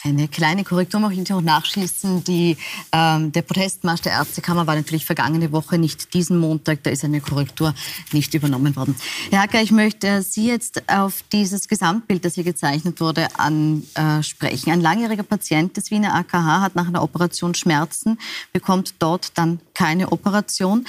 Eine 0.07 0.29
kleine 0.29 0.65
Korrektur 0.65 1.01
möchte 1.01 1.23
ich 1.23 1.29
noch 1.31 1.41
nachschließen. 1.41 2.25
Die, 2.25 2.59
ähm, 2.93 3.33
der 3.33 3.41
Protestmarsch 3.41 4.03
der 4.03 4.13
Ärztekammer 4.13 4.67
war 4.67 4.75
natürlich 4.75 5.07
vergangene 5.07 5.51
Woche, 5.51 5.79
nicht 5.79 6.13
diesen 6.13 6.37
Montag. 6.37 6.83
Da 6.83 6.91
ist 6.91 7.05
eine 7.05 7.23
Korrektur 7.23 7.73
nicht 8.13 8.35
übernommen 8.35 8.77
worden. 8.77 8.95
Herr 9.31 9.41
Hacker, 9.41 9.63
ich 9.63 9.73
möchte 9.73 10.21
Sie 10.21 10.47
jetzt 10.47 10.83
auf 10.91 11.25
dieses 11.33 11.69
Gesamtbild, 11.69 12.23
das 12.23 12.35
hier 12.35 12.45
gezeichnet 12.45 13.01
wurde, 13.01 13.29
ansprechen. 13.39 14.73
Ein 14.73 14.83
langjähriger 14.83 15.23
Patient 15.23 15.75
des 15.75 15.91
Wiener 15.91 16.15
AKH 16.15 16.61
hat 16.61 16.75
nach 16.75 16.87
einer 16.87 17.03
Operation 17.03 17.55
Schmerzen, 17.55 18.19
bekommt 18.53 18.97
dort 18.99 19.39
dann 19.39 19.59
keine 19.73 20.13
Operation 20.13 20.85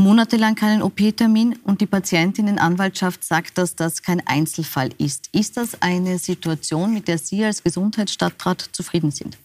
monatelang 0.00 0.54
keinen 0.54 0.82
OP-Termin 0.82 1.58
und 1.64 1.80
die 1.80 1.86
Patientinnenanwaltschaft 1.86 3.22
sagt, 3.22 3.58
dass 3.58 3.76
das 3.76 4.02
kein 4.02 4.26
Einzelfall 4.26 4.90
ist. 4.98 5.28
Ist 5.32 5.56
das 5.56 5.80
eine 5.82 6.18
Situation, 6.18 6.94
mit 6.94 7.06
der 7.06 7.18
Sie 7.18 7.44
als 7.44 7.62
Gesundheitsstadtrat 7.62 8.70
zufrieden 8.72 9.10
sind? 9.10 9.36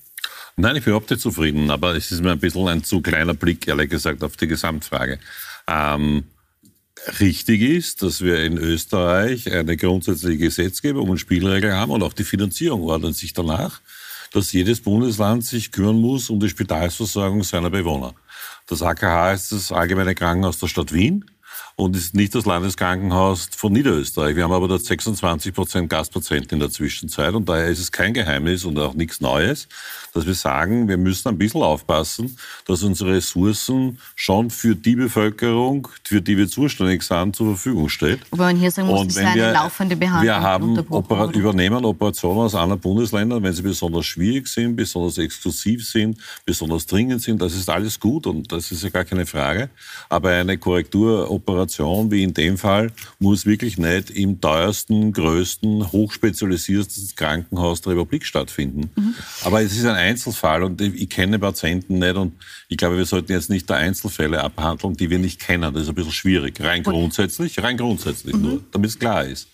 Nein, 0.58 0.78
ich 0.78 0.84
bin 0.84 0.92
überhaupt 0.92 1.10
nicht 1.10 1.22
zufrieden, 1.22 1.70
aber 1.70 1.96
es 1.96 2.12
ist 2.12 2.24
mir 2.24 2.32
ein 2.32 2.40
bisschen 2.40 2.68
ein 2.68 2.84
zu 2.84 3.02
kleiner 3.02 3.34
Blick, 3.34 3.68
ehrlich 3.68 3.90
gesagt, 3.90 4.24
auf 4.24 4.38
die 4.38 4.48
Gesamtfrage. 4.48 5.20
Ähm, 5.68 6.24
richtig 7.20 7.62
ist, 7.62 8.02
dass 8.02 8.22
wir 8.22 8.42
in 8.42 8.58
Österreich 8.58 9.52
eine 9.52 9.76
grundsätzliche 9.76 10.38
Gesetzgebung 10.38 11.10
und 11.10 11.18
Spielregeln 11.18 11.74
haben 11.74 11.92
und 11.92 12.04
auch 12.04 12.14
die 12.14 12.24
Finanzierung 12.24 12.84
ordnet 12.84 13.16
sich 13.16 13.34
danach, 13.34 13.82
dass 14.32 14.54
jedes 14.54 14.80
Bundesland 14.80 15.46
sich 15.46 15.72
kümmern 15.72 16.00
muss 16.00 16.30
um 16.30 16.40
die 16.40 16.50
Spitalsversorgung 16.50 17.44
seiner 17.44 17.70
Bewohner. 17.70 18.14
Das 18.68 18.82
AKH 18.82 19.34
ist 19.34 19.52
das 19.52 19.72
Allgemeine 19.72 20.16
Krankenhaus 20.16 20.58
der 20.60 20.68
Stadt 20.68 20.92
Wien 20.92 21.26
und 21.78 21.96
ist 21.96 22.16
nicht 22.16 22.34
das 22.34 22.46
Landeskrankenhaus 22.46 23.50
von 23.56 23.74
Niederösterreich. 23.74 24.36
Wir 24.36 24.46
haben 24.46 24.54
aber 24.54 24.70
dort 24.70 24.86
26 24.86 25.54
Prozent 25.54 25.90
Gastpatienten 25.90 26.54
in 26.54 26.60
der 26.60 26.70
Zwischenzeit 26.70 27.34
und 27.34 27.50
daher 27.50 27.68
ist 27.68 27.80
es 27.80 27.92
kein 27.92 28.14
Geheimnis 28.14 28.64
und 28.64 28.80
auch 28.80 28.94
nichts 28.94 29.20
Neues, 29.20 29.68
dass 30.14 30.26
wir 30.26 30.36
sagen, 30.36 30.88
wir 30.88 30.98
müssen 30.98 31.28
ein 31.28 31.38
bisschen 31.38 31.62
aufpassen, 31.62 32.38
dass 32.66 32.82
unsere 32.84 33.16
Ressourcen 33.16 34.00
schon 34.16 34.50
für 34.52 34.74
die 34.74 34.96
Bevölkerung, 34.96 35.90
für 36.04 36.22
die 36.22 36.38
wir 36.38 36.48
zuständig 36.48 37.04
sind, 37.04 37.36
zur 37.36 37.48
Verfügung 37.48 37.90
steht. 37.90 38.22
Aber 38.32 38.44
man 38.44 38.56
hier 38.56 38.72
sagen 38.72 38.88
muss, 38.88 39.08
das 39.08 39.18
ist 39.18 39.26
eine 39.26 39.52
laufende 39.52 39.98
Behandlung. 39.98 40.24
Wir 40.24 40.42
haben 40.42 40.80
Opera 40.90 41.30
übernehmen 41.32 41.84
Operationen 41.84 42.40
aus 42.40 42.56
anderen 42.56 42.80
Bundesländern, 42.80 43.44
wenn 43.44 43.52
sie 43.52 43.64
besonders 43.64 44.06
schwierig 44.06 44.48
sind, 44.48 44.78
besonders 44.78 45.18
exklusiv 45.18 45.86
sind, 45.86 46.18
besonders 46.46 46.86
dringend 46.86 47.22
sind. 47.22 47.42
Das 47.42 47.54
ist 47.54 47.70
alles 47.70 48.00
gut 48.00 48.28
und 48.28 48.50
das 48.50 48.72
ist 48.72 48.84
ja 48.84 48.90
gar 48.90 49.04
keine 49.04 49.26
Frage. 49.26 49.70
Aber 50.08 50.30
eine 50.30 50.58
Korrekturoperation 50.58 51.65
wie 51.68 52.24
in 52.24 52.34
dem 52.34 52.58
Fall 52.58 52.92
muss 53.20 53.46
wirklich 53.46 53.78
nicht 53.78 54.10
im 54.10 54.42
teuersten, 54.42 55.14
größten, 55.14 55.92
hochspezialisierten 55.92 57.12
Krankenhaus 57.16 57.82
der 57.82 57.94
Republik 57.94 58.26
stattfinden. 58.26 58.90
Mhm. 58.96 59.16
Aber 59.44 59.62
es 59.62 59.74
ist 59.74 59.86
ein 59.86 59.96
Einzelfall 59.96 60.64
und 60.64 60.82
ich 60.82 61.10
kenne 61.10 61.40
Patienten 61.40 62.00
nicht 62.00 62.16
und 62.16 62.34
ich 62.68 62.78
glaube, 62.78 62.98
wir 62.98 63.06
sollten 63.06 63.32
jetzt 63.32 63.50
nicht 63.50 63.70
da 63.70 63.76
Einzelfälle 63.76 64.44
abhandeln, 64.44 64.96
die 64.96 65.10
wir 65.10 65.20
nicht 65.20 65.40
kennen. 65.40 65.74
Das 65.74 65.84
ist 65.84 65.90
ein 65.90 65.96
bisschen 65.96 66.12
schwierig. 66.12 66.60
Rein 66.62 66.84
grundsätzlich, 66.84 67.62
rein 67.62 67.78
grundsätzlich 67.78 68.36
mhm. 68.36 68.42
nur, 68.42 68.64
damit 68.72 68.90
es 68.90 69.00
klar 69.00 69.26
ist. 69.26 69.48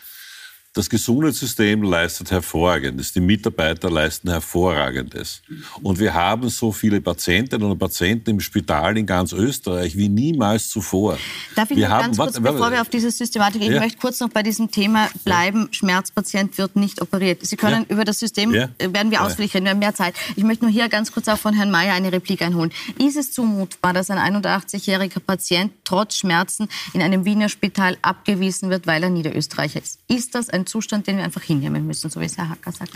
Das 0.74 0.90
Gesundheitssystem 0.90 1.84
leistet 1.84 2.32
Hervorragendes. 2.32 3.12
Die 3.12 3.20
Mitarbeiter 3.20 3.90
leisten 3.90 4.30
Hervorragendes. 4.30 5.42
Und 5.84 6.00
wir 6.00 6.14
haben 6.14 6.48
so 6.48 6.72
viele 6.72 7.02
Patientinnen 7.02 7.70
und 7.70 7.78
Patienten 7.78 8.30
im 8.30 8.40
Spital 8.40 8.98
in 8.98 9.06
ganz 9.06 9.34
Österreich 9.34 9.98
wie 9.98 10.08
niemals 10.08 10.70
zuvor. 10.70 11.18
Darf 11.58 11.72
ich 11.72 11.76
wir 11.76 11.90
haben, 11.90 12.04
ganz 12.04 12.18
kurz, 12.18 12.36
warte, 12.36 12.54
bevor 12.54 12.72
wir 12.72 12.80
auf 12.80 12.88
diese 12.88 13.12
Systematik, 13.12 13.64
ich 13.64 13.68
ja. 13.68 13.82
möchte 13.82 13.98
kurz 13.98 14.22
noch 14.22 14.30
bei 14.30 14.44
diesem 14.44 14.72
Thema 14.72 15.10
bleiben. 15.26 15.64
Ja. 15.64 15.74
Schmerzpatient 15.74 16.58
wird 16.58 16.78
nicht 16.78 17.02
operiert. 17.02 17.46
Sie 17.46 17.58
können 17.58 17.86
ja. 17.90 17.94
über 17.94 18.06
das 18.06 18.20
System, 18.20 18.54
äh, 18.54 18.70
werden 18.80 19.12
wir 19.12 19.24
ausführlich 19.24 19.54
reden, 19.54 19.66
wir 19.66 19.72
haben 19.72 19.80
mehr 19.80 19.94
Zeit. 19.94 20.16
Ich 20.38 20.44
möchte 20.46 20.64
nur 20.64 20.72
hier 20.72 20.88
ganz 20.88 21.12
kurz 21.12 21.28
auch 21.28 21.38
von 21.38 21.54
Herrn 21.54 21.70
Mayer 21.70 21.96
eine 21.96 22.14
Replik 22.14 22.42
einholen. 22.42 22.72
Ist 22.98 23.18
es 23.18 23.34
zumutbar, 23.34 23.92
dass 23.92 24.10
ein 24.10 24.38
81-jähriger 24.38 25.20
Patient 25.20 25.74
trotz 25.84 26.16
Schmerzen 26.16 26.70
in 26.94 27.02
einem 27.02 27.26
Wiener 27.26 27.50
Spital 27.50 27.98
abgewiesen 28.02 28.70
wird, 28.70 28.88
weil 28.88 29.04
er 29.04 29.10
Niederösterreicher 29.10 29.82
ist? 29.82 30.00
Ist 30.08 30.34
das 30.34 30.50
ein 30.50 30.61
ein 30.62 30.68
Zustand, 30.68 31.08
den 31.08 31.18
wir 31.18 31.24
einfach 31.24 31.44
hinnehmen 31.44 31.86
müssen, 31.86 32.10
so 32.10 32.20
wie 32.20 32.26
es 32.26 32.38
Herr 32.38 32.50
Hacker 32.50 32.72
sagt. 32.72 32.94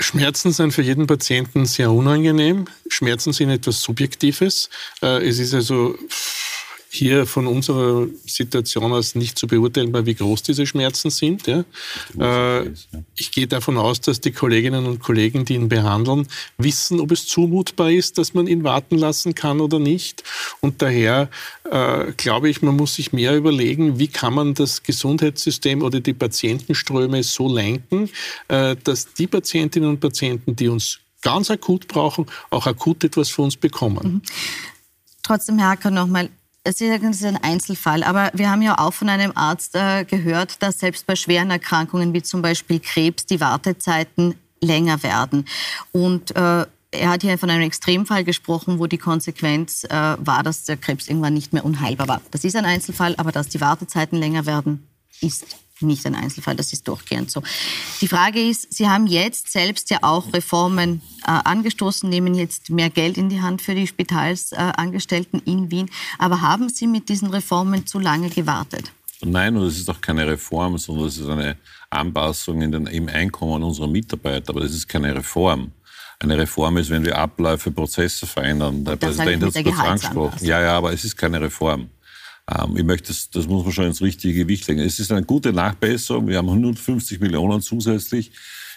Schmerzen 0.00 0.52
sind 0.52 0.72
für 0.72 0.82
jeden 0.82 1.06
Patienten 1.06 1.66
sehr 1.66 1.90
unangenehm. 1.90 2.66
Schmerzen 2.88 3.32
sind 3.32 3.50
etwas 3.50 3.82
Subjektives. 3.82 4.70
Äh, 5.02 5.26
es 5.28 5.38
ist 5.38 5.52
also 5.52 5.96
hier 6.92 7.24
von 7.24 7.46
unserer 7.46 8.08
Situation 8.26 8.92
aus 8.92 9.14
nicht 9.14 9.38
zu 9.38 9.46
beurteilen, 9.46 9.94
wie 10.06 10.14
groß 10.14 10.42
diese 10.42 10.66
Schmerzen 10.66 11.10
sind. 11.10 11.46
Ja. 11.46 11.64
Äh, 12.18 12.72
ich 13.14 13.30
gehe 13.30 13.46
davon 13.46 13.78
aus, 13.78 14.00
dass 14.00 14.20
die 14.20 14.32
Kolleginnen 14.32 14.86
und 14.86 14.98
Kollegen, 14.98 15.44
die 15.44 15.54
ihn 15.54 15.68
behandeln, 15.68 16.26
wissen, 16.58 16.98
ob 16.98 17.12
es 17.12 17.28
zumutbar 17.28 17.92
ist, 17.92 18.18
dass 18.18 18.34
man 18.34 18.48
ihn 18.48 18.64
warten 18.64 18.98
lassen 18.98 19.36
kann 19.36 19.60
oder 19.60 19.78
nicht. 19.78 20.24
Und 20.60 20.82
daher 20.82 21.30
äh, 21.70 22.10
glaube 22.16 22.50
ich, 22.50 22.60
man 22.60 22.76
muss 22.76 22.96
sich 22.96 23.12
mehr 23.12 23.36
überlegen, 23.36 24.00
wie 24.00 24.08
kann 24.08 24.34
man 24.34 24.54
das 24.54 24.82
Gesundheitssystem 24.82 25.82
oder 25.82 26.00
die 26.00 26.14
Patientenströme 26.14 27.22
so 27.22 27.54
lenken, 27.54 28.10
äh, 28.48 28.74
dass 28.82 29.14
die 29.14 29.28
Patientinnen 29.28 29.88
und 29.88 30.00
Patienten, 30.00 30.56
die 30.56 30.66
uns 30.66 30.98
ganz 31.22 31.52
akut 31.52 31.86
brauchen, 31.86 32.26
auch 32.50 32.66
akut 32.66 33.04
etwas 33.04 33.28
für 33.28 33.42
uns 33.42 33.56
bekommen. 33.56 34.14
Mhm. 34.14 34.22
Trotzdem, 35.22 35.58
Herr 35.58 35.70
Acker, 35.70 35.92
nochmal, 35.92 36.30
es 36.64 36.80
ist 36.80 37.24
ein 37.24 37.38
Einzelfall, 37.38 38.02
aber 38.02 38.30
wir 38.34 38.50
haben 38.50 38.62
ja 38.62 38.78
auch 38.78 38.92
von 38.92 39.08
einem 39.08 39.32
Arzt 39.34 39.74
äh, 39.74 40.04
gehört, 40.04 40.62
dass 40.62 40.80
selbst 40.80 41.06
bei 41.06 41.16
schweren 41.16 41.50
Erkrankungen 41.50 42.12
wie 42.12 42.22
zum 42.22 42.42
Beispiel 42.42 42.80
Krebs 42.80 43.26
die 43.26 43.40
Wartezeiten 43.40 44.34
länger 44.60 45.02
werden. 45.02 45.46
Und 45.92 46.36
äh, 46.36 46.66
er 46.92 47.08
hat 47.08 47.22
hier 47.22 47.38
von 47.38 47.50
einem 47.50 47.62
Extremfall 47.62 48.24
gesprochen, 48.24 48.78
wo 48.78 48.86
die 48.86 48.98
Konsequenz 48.98 49.84
äh, 49.84 49.90
war, 49.90 50.42
dass 50.42 50.64
der 50.64 50.76
Krebs 50.76 51.08
irgendwann 51.08 51.34
nicht 51.34 51.52
mehr 51.52 51.64
unheilbar 51.64 52.08
war. 52.08 52.20
Das 52.30 52.44
ist 52.44 52.56
ein 52.56 52.64
Einzelfall, 52.64 53.14
aber 53.16 53.32
dass 53.32 53.48
die 53.48 53.60
Wartezeiten 53.60 54.18
länger 54.18 54.44
werden, 54.44 54.86
ist 55.20 55.56
nicht 55.82 56.06
ein 56.06 56.14
Einzelfall, 56.14 56.56
das 56.56 56.72
ist 56.72 56.86
durchgehend 56.88 57.30
so. 57.30 57.42
Die 58.00 58.08
Frage 58.08 58.40
ist, 58.40 58.72
Sie 58.72 58.88
haben 58.88 59.06
jetzt 59.06 59.50
selbst 59.50 59.90
ja 59.90 59.98
auch 60.02 60.32
Reformen 60.32 61.02
äh, 61.24 61.30
angestoßen, 61.30 62.08
nehmen 62.08 62.34
jetzt 62.34 62.70
mehr 62.70 62.90
Geld 62.90 63.16
in 63.18 63.28
die 63.28 63.40
Hand 63.40 63.62
für 63.62 63.74
die 63.74 63.86
Spitalsangestellten 63.86 65.40
äh, 65.40 65.50
in 65.50 65.70
Wien. 65.70 65.90
Aber 66.18 66.40
haben 66.40 66.68
Sie 66.68 66.86
mit 66.86 67.08
diesen 67.08 67.30
Reformen 67.30 67.86
zu 67.86 67.98
lange 67.98 68.30
gewartet? 68.30 68.92
Nein, 69.22 69.56
und 69.56 69.66
es 69.66 69.78
ist 69.78 69.88
auch 69.90 70.00
keine 70.00 70.26
Reform, 70.26 70.78
sondern 70.78 71.06
es 71.06 71.18
ist 71.18 71.28
eine 71.28 71.56
Anpassung 71.90 72.62
in 72.62 72.72
den, 72.72 72.86
im 72.86 73.08
Einkommen 73.08 73.62
unserer 73.62 73.88
Mitarbeiter. 73.88 74.50
Aber 74.50 74.60
das 74.60 74.72
ist 74.72 74.88
keine 74.88 75.14
Reform. 75.14 75.72
Eine 76.18 76.36
Reform 76.36 76.76
ist, 76.76 76.90
wenn 76.90 77.04
wir 77.04 77.16
Abläufe, 77.16 77.70
Prozesse 77.70 78.26
verändern. 78.26 78.84
Der 78.84 78.96
das 78.96 79.16
Präsident 79.16 79.42
hat 79.42 79.56
es 79.56 79.64
kurz 79.64 79.78
angesprochen. 79.78 80.44
Ja, 80.44 80.60
ja, 80.60 80.76
aber 80.76 80.92
es 80.92 81.04
ist 81.04 81.16
keine 81.16 81.40
Reform. 81.40 81.88
Ähm, 82.50 82.76
ich 82.76 82.84
möchte, 82.84 83.08
das, 83.08 83.30
das 83.30 83.46
muss 83.46 83.64
man 83.64 83.72
schon 83.72 83.86
ins 83.86 84.02
richtige 84.02 84.34
Gewicht 84.34 84.66
legen. 84.68 84.80
Es 84.80 84.98
ist 84.98 85.12
eine 85.12 85.24
gute 85.24 85.52
Nachbesserung. 85.52 86.26
Wir 86.26 86.38
haben 86.38 86.48
150 86.48 87.20
Millionen 87.20 87.60
zusätzlich 87.60 88.32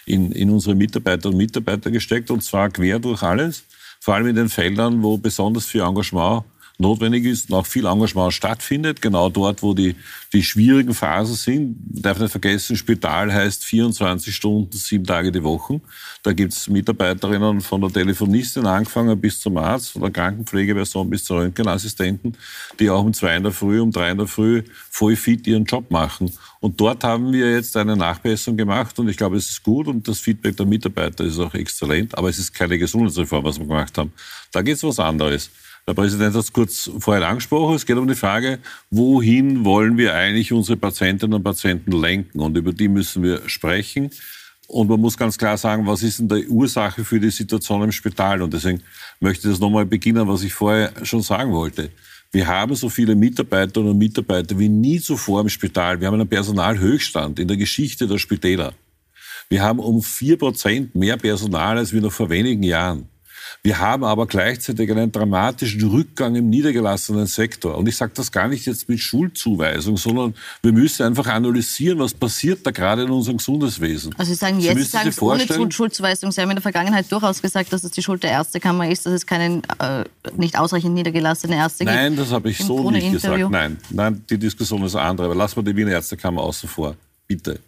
in, 0.06 0.32
in 0.32 0.50
unsere 0.50 0.74
Mitarbeiter 0.74 1.30
und 1.30 1.36
Mitarbeiter 1.36 1.90
gesteckt 1.90 2.30
und 2.30 2.42
zwar 2.42 2.70
quer 2.70 2.98
durch 2.98 3.22
alles. 3.22 3.64
Vor 4.00 4.14
allem 4.14 4.26
in 4.26 4.36
den 4.36 4.48
Feldern, 4.48 5.02
wo 5.02 5.16
besonders 5.16 5.66
viel 5.66 5.80
Engagement 5.80 6.44
notwendig 6.78 7.24
ist 7.24 7.50
und 7.50 7.56
auch 7.56 7.66
viel 7.66 7.86
Engagement 7.86 8.32
stattfindet, 8.32 9.00
genau 9.00 9.28
dort, 9.28 9.62
wo 9.62 9.74
die, 9.74 9.94
die 10.32 10.42
schwierigen 10.42 10.92
Phasen 10.92 11.36
sind. 11.36 11.76
Darf 11.84 12.18
nicht 12.18 12.32
vergessen, 12.32 12.76
Spital 12.76 13.32
heißt 13.32 13.64
24 13.64 14.34
Stunden, 14.34 14.76
sieben 14.76 15.04
Tage 15.04 15.30
die 15.30 15.42
Woche. 15.42 15.80
Da 16.24 16.32
gibt's 16.32 16.68
Mitarbeiterinnen 16.68 17.60
von 17.60 17.80
der 17.80 17.92
Telefonistin 17.92 18.66
angefangen 18.66 19.20
bis 19.20 19.40
zum 19.40 19.56
Arzt, 19.56 19.92
von 19.92 20.02
der 20.02 20.10
Krankenpflegeperson 20.10 21.08
bis 21.08 21.24
zur 21.24 21.40
Röntgenassistenten, 21.40 22.36
die 22.80 22.90
auch 22.90 23.04
um 23.04 23.12
zwei 23.12 23.36
in 23.36 23.44
der 23.44 23.52
Früh, 23.52 23.80
um 23.80 23.92
drei 23.92 24.10
in 24.10 24.18
der 24.18 24.26
Früh 24.26 24.62
voll 24.90 25.14
fit 25.16 25.46
ihren 25.46 25.64
Job 25.64 25.90
machen. 25.90 26.32
Und 26.60 26.80
dort 26.80 27.04
haben 27.04 27.32
wir 27.32 27.52
jetzt 27.52 27.76
eine 27.76 27.94
Nachbesserung 27.94 28.56
gemacht 28.56 28.98
und 28.98 29.08
ich 29.08 29.16
glaube, 29.16 29.36
es 29.36 29.50
ist 29.50 29.62
gut 29.62 29.86
und 29.86 30.08
das 30.08 30.18
Feedback 30.18 30.56
der 30.56 30.66
Mitarbeiter 30.66 31.22
ist 31.22 31.38
auch 31.38 31.54
exzellent, 31.54 32.16
aber 32.16 32.30
es 32.30 32.38
ist 32.38 32.54
keine 32.54 32.78
Gesundheitsreform, 32.78 33.44
was 33.44 33.58
wir 33.58 33.66
gemacht 33.66 33.96
haben. 33.98 34.12
Da 34.50 34.62
geht's 34.62 34.82
was 34.82 34.98
anderes. 34.98 35.50
Der 35.86 35.92
Präsident 35.92 36.34
hat 36.34 36.42
es 36.42 36.52
kurz 36.52 36.90
vorher 36.98 37.28
angesprochen. 37.28 37.74
Es 37.74 37.84
geht 37.84 37.98
um 37.98 38.08
die 38.08 38.14
Frage, 38.14 38.58
wohin 38.90 39.66
wollen 39.66 39.98
wir 39.98 40.14
eigentlich 40.14 40.50
unsere 40.50 40.78
Patientinnen 40.78 41.34
und 41.34 41.42
Patienten 41.42 41.92
lenken? 41.92 42.40
Und 42.40 42.56
über 42.56 42.72
die 42.72 42.88
müssen 42.88 43.22
wir 43.22 43.46
sprechen. 43.48 44.10
Und 44.66 44.88
man 44.88 44.98
muss 44.98 45.18
ganz 45.18 45.36
klar 45.36 45.58
sagen, 45.58 45.86
was 45.86 46.02
ist 46.02 46.20
denn 46.20 46.28
die 46.28 46.48
Ursache 46.48 47.04
für 47.04 47.20
die 47.20 47.30
Situation 47.30 47.82
im 47.82 47.92
Spital? 47.92 48.40
Und 48.40 48.54
deswegen 48.54 48.82
möchte 49.20 49.46
ich 49.46 49.54
das 49.54 49.60
nochmal 49.60 49.84
beginnen, 49.84 50.26
was 50.26 50.42
ich 50.42 50.54
vorher 50.54 50.90
schon 51.02 51.20
sagen 51.20 51.52
wollte. 51.52 51.90
Wir 52.32 52.46
haben 52.46 52.74
so 52.74 52.88
viele 52.88 53.14
Mitarbeiterinnen 53.14 53.92
und 53.92 53.98
Mitarbeiter 53.98 54.58
wie 54.58 54.70
nie 54.70 55.00
zuvor 55.00 55.42
im 55.42 55.50
Spital. 55.50 56.00
Wir 56.00 56.06
haben 56.06 56.14
einen 56.14 56.28
Personalhöchstand 56.28 57.38
in 57.38 57.46
der 57.46 57.58
Geschichte 57.58 58.08
der 58.08 58.18
Spitäler. 58.18 58.72
Wir 59.50 59.62
haben 59.62 59.80
um 59.80 60.02
vier 60.02 60.38
Prozent 60.38 60.94
mehr 60.94 61.18
Personal 61.18 61.76
als 61.76 61.92
wie 61.92 62.00
noch 62.00 62.10
vor 62.10 62.30
wenigen 62.30 62.62
Jahren. 62.62 63.08
Wir 63.64 63.78
haben 63.78 64.04
aber 64.04 64.26
gleichzeitig 64.26 64.90
einen 64.90 65.10
dramatischen 65.10 65.82
Rückgang 65.88 66.34
im 66.34 66.50
niedergelassenen 66.50 67.26
Sektor. 67.26 67.78
Und 67.78 67.88
ich 67.88 67.96
sage 67.96 68.12
das 68.14 68.30
gar 68.30 68.46
nicht 68.46 68.66
jetzt 68.66 68.90
mit 68.90 69.00
Schuldzuweisung, 69.00 69.96
sondern 69.96 70.34
wir 70.62 70.72
müssen 70.72 71.06
einfach 71.06 71.26
analysieren, 71.28 71.98
was 71.98 72.12
passiert 72.12 72.66
da 72.66 72.72
gerade 72.72 73.04
in 73.04 73.10
unserem 73.10 73.38
Gesundheitswesen. 73.38 74.14
Also 74.18 74.32
Sie 74.32 74.36
sagen 74.36 74.60
jetzt, 74.60 74.76
Sie 74.76 74.84
sagen 74.84 75.08
es 75.08 75.22
ohne 75.22 75.72
Schuldzuweisung. 75.72 76.30
Sie 76.30 76.42
haben 76.42 76.50
in 76.50 76.56
der 76.56 76.62
Vergangenheit 76.62 77.10
durchaus 77.10 77.40
gesagt, 77.40 77.72
dass 77.72 77.82
es 77.84 77.90
die 77.92 78.02
Schuld 78.02 78.22
der 78.22 78.32
Ärztekammer 78.32 78.86
ist, 78.90 79.06
dass 79.06 79.14
es 79.14 79.26
keinen 79.26 79.62
äh, 79.78 80.04
nicht 80.36 80.58
ausreichend 80.58 80.92
niedergelassene 80.92 81.56
Ärzte 81.56 81.86
gibt. 81.86 81.96
Nein, 81.96 82.16
das 82.16 82.32
habe 82.32 82.50
ich 82.50 82.58
so 82.58 82.90
nicht 82.90 83.12
gesagt. 83.12 83.50
Nein, 83.50 83.78
nein, 83.88 84.22
die 84.28 84.36
Diskussion 84.36 84.82
ist 84.82 84.94
eine 84.94 85.08
andere. 85.08 85.28
Aber 85.28 85.36
lassen 85.36 85.56
wir 85.56 85.62
die 85.62 85.74
Wiener 85.74 85.92
Ärztekammer 85.92 86.42
außen 86.42 86.68
vor. 86.68 86.96
Bitte. 87.26 87.60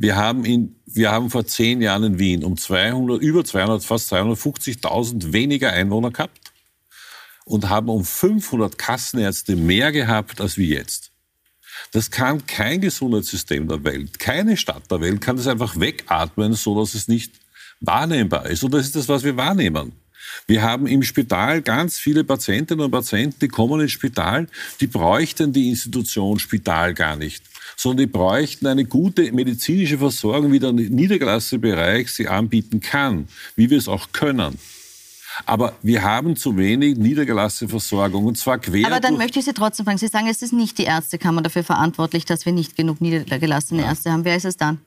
Wir 0.00 0.16
haben, 0.16 0.46
in, 0.46 0.76
wir 0.86 1.10
haben 1.10 1.28
vor 1.28 1.44
zehn 1.44 1.82
Jahren 1.82 2.04
in 2.04 2.18
Wien 2.18 2.42
um 2.42 2.56
200, 2.56 3.20
über 3.20 3.44
200, 3.44 3.84
fast 3.84 4.10
250.000 4.10 5.34
weniger 5.34 5.74
Einwohner 5.74 6.10
gehabt 6.10 6.52
und 7.44 7.68
haben 7.68 7.90
um 7.90 8.02
500 8.02 8.78
Kassenärzte 8.78 9.56
mehr 9.56 9.92
gehabt 9.92 10.40
als 10.40 10.56
wie 10.56 10.70
jetzt. 10.70 11.10
Das 11.92 12.10
kann 12.10 12.46
kein 12.46 12.80
Gesundheitssystem 12.80 13.68
der 13.68 13.84
Welt, 13.84 14.18
keine 14.18 14.56
Stadt 14.56 14.90
der 14.90 15.02
Welt 15.02 15.20
kann 15.20 15.36
das 15.36 15.46
einfach 15.46 15.78
wegatmen, 15.78 16.54
so 16.54 16.80
dass 16.80 16.94
es 16.94 17.06
nicht 17.06 17.34
wahrnehmbar 17.80 18.46
ist. 18.46 18.64
Und 18.64 18.72
das 18.72 18.86
ist 18.86 18.96
das, 18.96 19.06
was 19.06 19.22
wir 19.22 19.36
wahrnehmen. 19.36 19.92
Wir 20.46 20.62
haben 20.62 20.86
im 20.86 21.02
Spital 21.02 21.62
ganz 21.62 21.98
viele 21.98 22.24
Patientinnen 22.24 22.84
und 22.84 22.90
Patienten, 22.90 23.36
die 23.40 23.48
kommen 23.48 23.80
ins 23.80 23.92
Spital, 23.92 24.46
die 24.80 24.86
bräuchten 24.86 25.52
die 25.52 25.68
Institution 25.68 26.38
Spital 26.38 26.94
gar 26.94 27.16
nicht 27.16 27.42
sondern 27.76 28.06
die 28.06 28.12
bräuchten 28.12 28.66
eine 28.66 28.84
gute 28.84 29.32
medizinische 29.32 29.96
Versorgung, 29.96 30.52
wie 30.52 30.58
der 30.58 30.72
niedergelassene 30.72 31.60
Bereich 31.60 32.10
sie 32.10 32.28
anbieten 32.28 32.80
kann, 32.80 33.26
wie 33.56 33.70
wir 33.70 33.78
es 33.78 33.88
auch 33.88 34.08
können. 34.12 34.58
Aber 35.46 35.74
wir 35.82 36.02
haben 36.02 36.36
zu 36.36 36.56
wenig 36.56 36.98
niedergelassene 36.98 37.70
Versorgung 37.70 38.26
und 38.26 38.36
zwar 38.36 38.58
quer. 38.58 38.86
Aber 38.86 39.00
dann 39.00 39.16
möchte 39.16 39.38
ich 39.38 39.44
Sie 39.44 39.54
trotzdem 39.54 39.86
fragen. 39.86 39.98
Sie 39.98 40.08
sagen, 40.08 40.26
es 40.28 40.42
ist 40.42 40.52
nicht 40.52 40.76
die 40.76 40.84
Ärztekammer 40.84 41.40
dafür 41.40 41.64
verantwortlich, 41.64 42.24
dass 42.24 42.44
wir 42.44 42.52
nicht 42.52 42.76
genug 42.76 43.00
niedergelassene 43.00 43.84
Ärzte 43.84 44.12
haben. 44.12 44.24
Wer 44.24 44.36
ist 44.36 44.44
es 44.44 44.56
dann? 44.56 44.80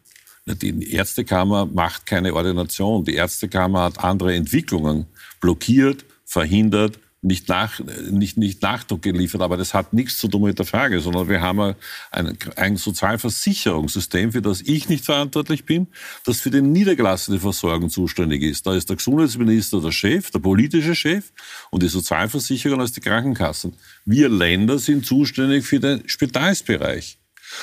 Die 0.46 0.92
Ärztekammer 0.92 1.66
macht 1.66 2.06
keine 2.06 2.34
Ordination. 2.34 3.06
Die 3.06 3.16
Ärztekammer 3.16 3.84
hat 3.84 4.04
andere 4.04 4.36
Entwicklungen 4.36 5.08
blockiert, 5.44 6.06
verhindert, 6.24 7.00
nicht, 7.22 7.50
nach, 7.50 7.82
nicht, 8.10 8.38
nicht 8.38 8.62
Nachdruck 8.62 9.02
geliefert, 9.02 9.42
aber 9.42 9.58
das 9.58 9.74
hat 9.74 9.94
nichts 9.94 10.18
zu 10.18 10.30
tun 10.30 10.44
mit 10.44 10.58
der 10.58 10.66
Frage, 10.66 11.02
sondern 11.02 11.28
wir 11.28 11.42
haben 11.42 11.76
ein, 12.12 12.38
ein 12.56 12.78
Sozialversicherungssystem, 12.78 14.32
für 14.32 14.42
das 14.42 14.62
ich 14.62 14.88
nicht 14.88 15.04
verantwortlich 15.04 15.66
bin, 15.66 15.88
das 16.26 16.40
für 16.40 16.50
die 16.50 16.62
niedergelassene 16.62 17.40
Versorgung 17.40 17.90
zuständig 17.90 18.42
ist. 18.42 18.66
Da 18.66 18.74
ist 18.74 18.90
der 18.90 18.96
Gesundheitsminister 18.96 19.82
der 19.82 19.92
Chef, 19.92 20.32
der 20.32 20.40
politische 20.40 20.96
Chef 20.96 21.32
und 21.72 21.84
die 21.84 21.90
Sozialversicherung 21.90 22.80
als 22.80 22.94
die 22.94 23.02
Krankenkassen. 23.02 23.74
Wir 24.06 24.30
Länder 24.30 24.80
sind 24.80 25.06
zuständig 25.06 25.66
für 25.66 25.80
den 25.82 26.08
Spitalsbereich. 26.08 27.20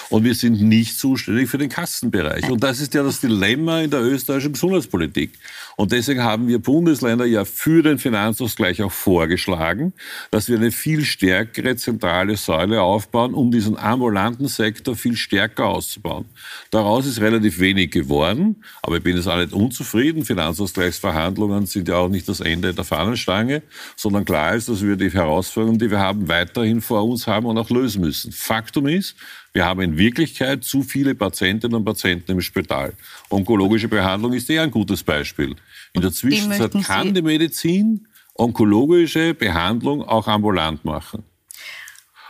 Und 0.08 0.24
wir 0.24 0.34
sind 0.34 0.60
nicht 0.60 0.98
zuständig 0.98 1.48
für 1.48 1.58
den 1.58 1.68
Kassenbereich. 1.68 2.50
Und 2.50 2.62
das 2.62 2.80
ist 2.80 2.94
ja 2.94 3.02
das 3.02 3.20
Dilemma 3.20 3.80
in 3.80 3.90
der 3.90 4.02
österreichischen 4.02 4.52
Gesundheitspolitik. 4.52 5.32
Und 5.76 5.92
deswegen 5.92 6.22
haben 6.22 6.48
wir 6.48 6.58
Bundesländer 6.58 7.24
ja 7.24 7.44
für 7.44 7.82
den 7.82 7.98
Finanzausgleich 7.98 8.82
auch 8.82 8.92
vorgeschlagen, 8.92 9.92
dass 10.30 10.48
wir 10.48 10.56
eine 10.56 10.72
viel 10.72 11.04
stärkere 11.04 11.76
zentrale 11.76 12.36
Säule 12.36 12.82
aufbauen, 12.82 13.34
um 13.34 13.50
diesen 13.50 13.78
ambulanten 13.78 14.48
Sektor 14.48 14.96
viel 14.96 15.16
stärker 15.16 15.66
auszubauen. 15.66 16.26
Daraus 16.70 17.06
ist 17.06 17.20
relativ 17.20 17.60
wenig 17.60 17.90
geworden, 17.90 18.62
aber 18.82 18.98
ich 18.98 19.02
bin 19.02 19.16
jetzt 19.16 19.26
auch 19.26 19.38
nicht 19.38 19.52
unzufrieden. 19.52 20.24
Finanzausgleichsverhandlungen 20.24 21.66
sind 21.66 21.88
ja 21.88 21.96
auch 21.96 22.08
nicht 22.08 22.28
das 22.28 22.40
Ende 22.40 22.74
der 22.74 22.84
Fahnenstange, 22.84 23.62
sondern 23.96 24.24
klar 24.24 24.54
ist, 24.54 24.68
dass 24.68 24.82
wir 24.82 24.96
die 24.96 25.10
Herausforderungen, 25.10 25.78
die 25.78 25.90
wir 25.90 26.00
haben, 26.00 26.28
weiterhin 26.28 26.80
vor 26.80 27.04
uns 27.04 27.26
haben 27.26 27.46
und 27.46 27.58
auch 27.58 27.70
lösen 27.70 28.02
müssen. 28.02 28.32
Faktum 28.32 28.86
ist, 28.86 29.16
wir 29.52 29.64
haben 29.64 29.80
in 29.80 29.98
Wirklichkeit 29.98 30.64
zu 30.64 30.82
viele 30.82 31.14
Patientinnen 31.14 31.76
und 31.76 31.84
Patienten 31.84 32.32
im 32.32 32.40
Spital. 32.40 32.92
Onkologische 33.28 33.88
Behandlung 33.88 34.32
ist 34.32 34.48
eher 34.48 34.62
ein 34.62 34.70
gutes 34.70 35.02
Beispiel. 35.02 35.56
In 35.92 36.02
der 36.02 36.12
Zwischenzeit 36.12 36.72
kann 36.84 37.14
die 37.14 37.22
Medizin 37.22 38.06
onkologische 38.34 39.34
Behandlung 39.34 40.02
auch 40.02 40.28
ambulant 40.28 40.84
machen. 40.84 41.24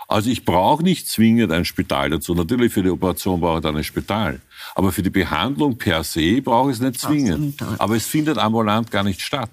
Also 0.09 0.29
ich 0.29 0.45
brauche 0.45 0.83
nicht 0.83 1.07
zwingend 1.09 1.53
ein 1.53 1.65
Spital 1.65 2.11
dazu. 2.11 2.35
Natürlich 2.35 2.73
für 2.73 2.83
die 2.83 2.91
Operation 2.91 3.41
brauche 3.41 3.59
ich 3.59 3.63
dann 3.63 3.77
ein 3.77 3.85
Spital. 3.85 4.41
Aber 4.75 4.91
für 4.91 5.03
die 5.03 5.11
Behandlung 5.11 5.79
per 5.79 6.03
se 6.03 6.43
brauche 6.43 6.71
ich 6.71 6.77
es 6.77 6.83
nicht 6.83 6.99
zwingend. 6.99 7.63
Aber 7.79 7.95
es 7.95 8.07
findet 8.07 8.37
ambulant 8.37 8.91
gar 8.91 9.05
nicht 9.05 9.21
statt. 9.21 9.51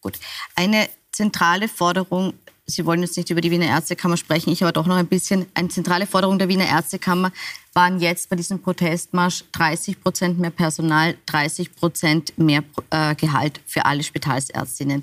Gut. 0.00 0.18
Eine 0.54 0.88
zentrale 1.10 1.68
Forderung 1.68 2.32
Sie 2.66 2.86
wollen 2.86 3.02
jetzt 3.02 3.16
nicht 3.16 3.30
über 3.30 3.40
die 3.40 3.50
Wiener 3.50 3.66
Ärztekammer 3.66 4.16
sprechen, 4.16 4.52
ich 4.52 4.62
aber 4.62 4.72
doch 4.72 4.86
noch 4.86 4.96
ein 4.96 5.08
bisschen. 5.08 5.46
Eine 5.54 5.68
zentrale 5.68 6.06
Forderung 6.06 6.38
der 6.38 6.48
Wiener 6.48 6.68
Ärztekammer 6.68 7.32
waren 7.74 7.98
jetzt 7.98 8.30
bei 8.30 8.36
diesem 8.36 8.62
Protestmarsch 8.62 9.44
30 9.52 10.00
Prozent 10.00 10.38
mehr 10.38 10.50
Personal, 10.50 11.16
30 11.26 11.74
Prozent 11.74 12.38
mehr 12.38 12.62
äh, 12.90 13.16
Gehalt 13.16 13.60
für 13.66 13.84
alle 13.84 14.04
Spitalsärztinnen. 14.04 15.02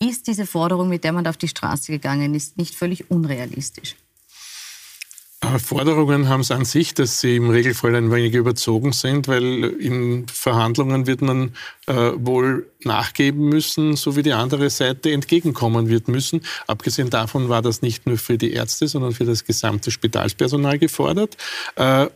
Ist 0.00 0.26
diese 0.26 0.46
Forderung, 0.46 0.88
mit 0.88 1.04
der 1.04 1.12
man 1.12 1.26
auf 1.26 1.36
die 1.36 1.48
Straße 1.48 1.92
gegangen 1.92 2.34
ist, 2.34 2.56
nicht 2.56 2.74
völlig 2.74 3.10
unrealistisch? 3.10 3.94
Forderungen 5.58 6.28
haben 6.28 6.40
es 6.40 6.50
an 6.50 6.64
sich, 6.64 6.94
dass 6.94 7.20
sie 7.20 7.36
im 7.36 7.50
Regelfall 7.50 7.94
ein 7.94 8.10
wenig 8.10 8.34
überzogen 8.34 8.92
sind, 8.92 9.28
weil 9.28 9.64
in 9.64 10.26
Verhandlungen 10.28 11.06
wird 11.06 11.22
man 11.22 11.54
äh, 11.86 12.12
wohl 12.14 12.70
nachgeben 12.84 13.48
müssen, 13.48 13.96
so 13.96 14.16
wie 14.16 14.22
die 14.22 14.32
andere 14.32 14.70
Seite 14.70 15.10
entgegenkommen 15.10 15.88
wird 15.88 16.08
müssen. 16.08 16.42
Abgesehen 16.66 17.10
davon 17.10 17.48
war 17.48 17.62
das 17.62 17.82
nicht 17.82 18.06
nur 18.06 18.18
für 18.18 18.38
die 18.38 18.52
Ärzte, 18.52 18.88
sondern 18.88 19.12
für 19.12 19.24
das 19.24 19.44
gesamte 19.44 19.90
Spitalspersonal 19.90 20.78
gefordert. 20.78 21.36
Äh, 21.76 22.06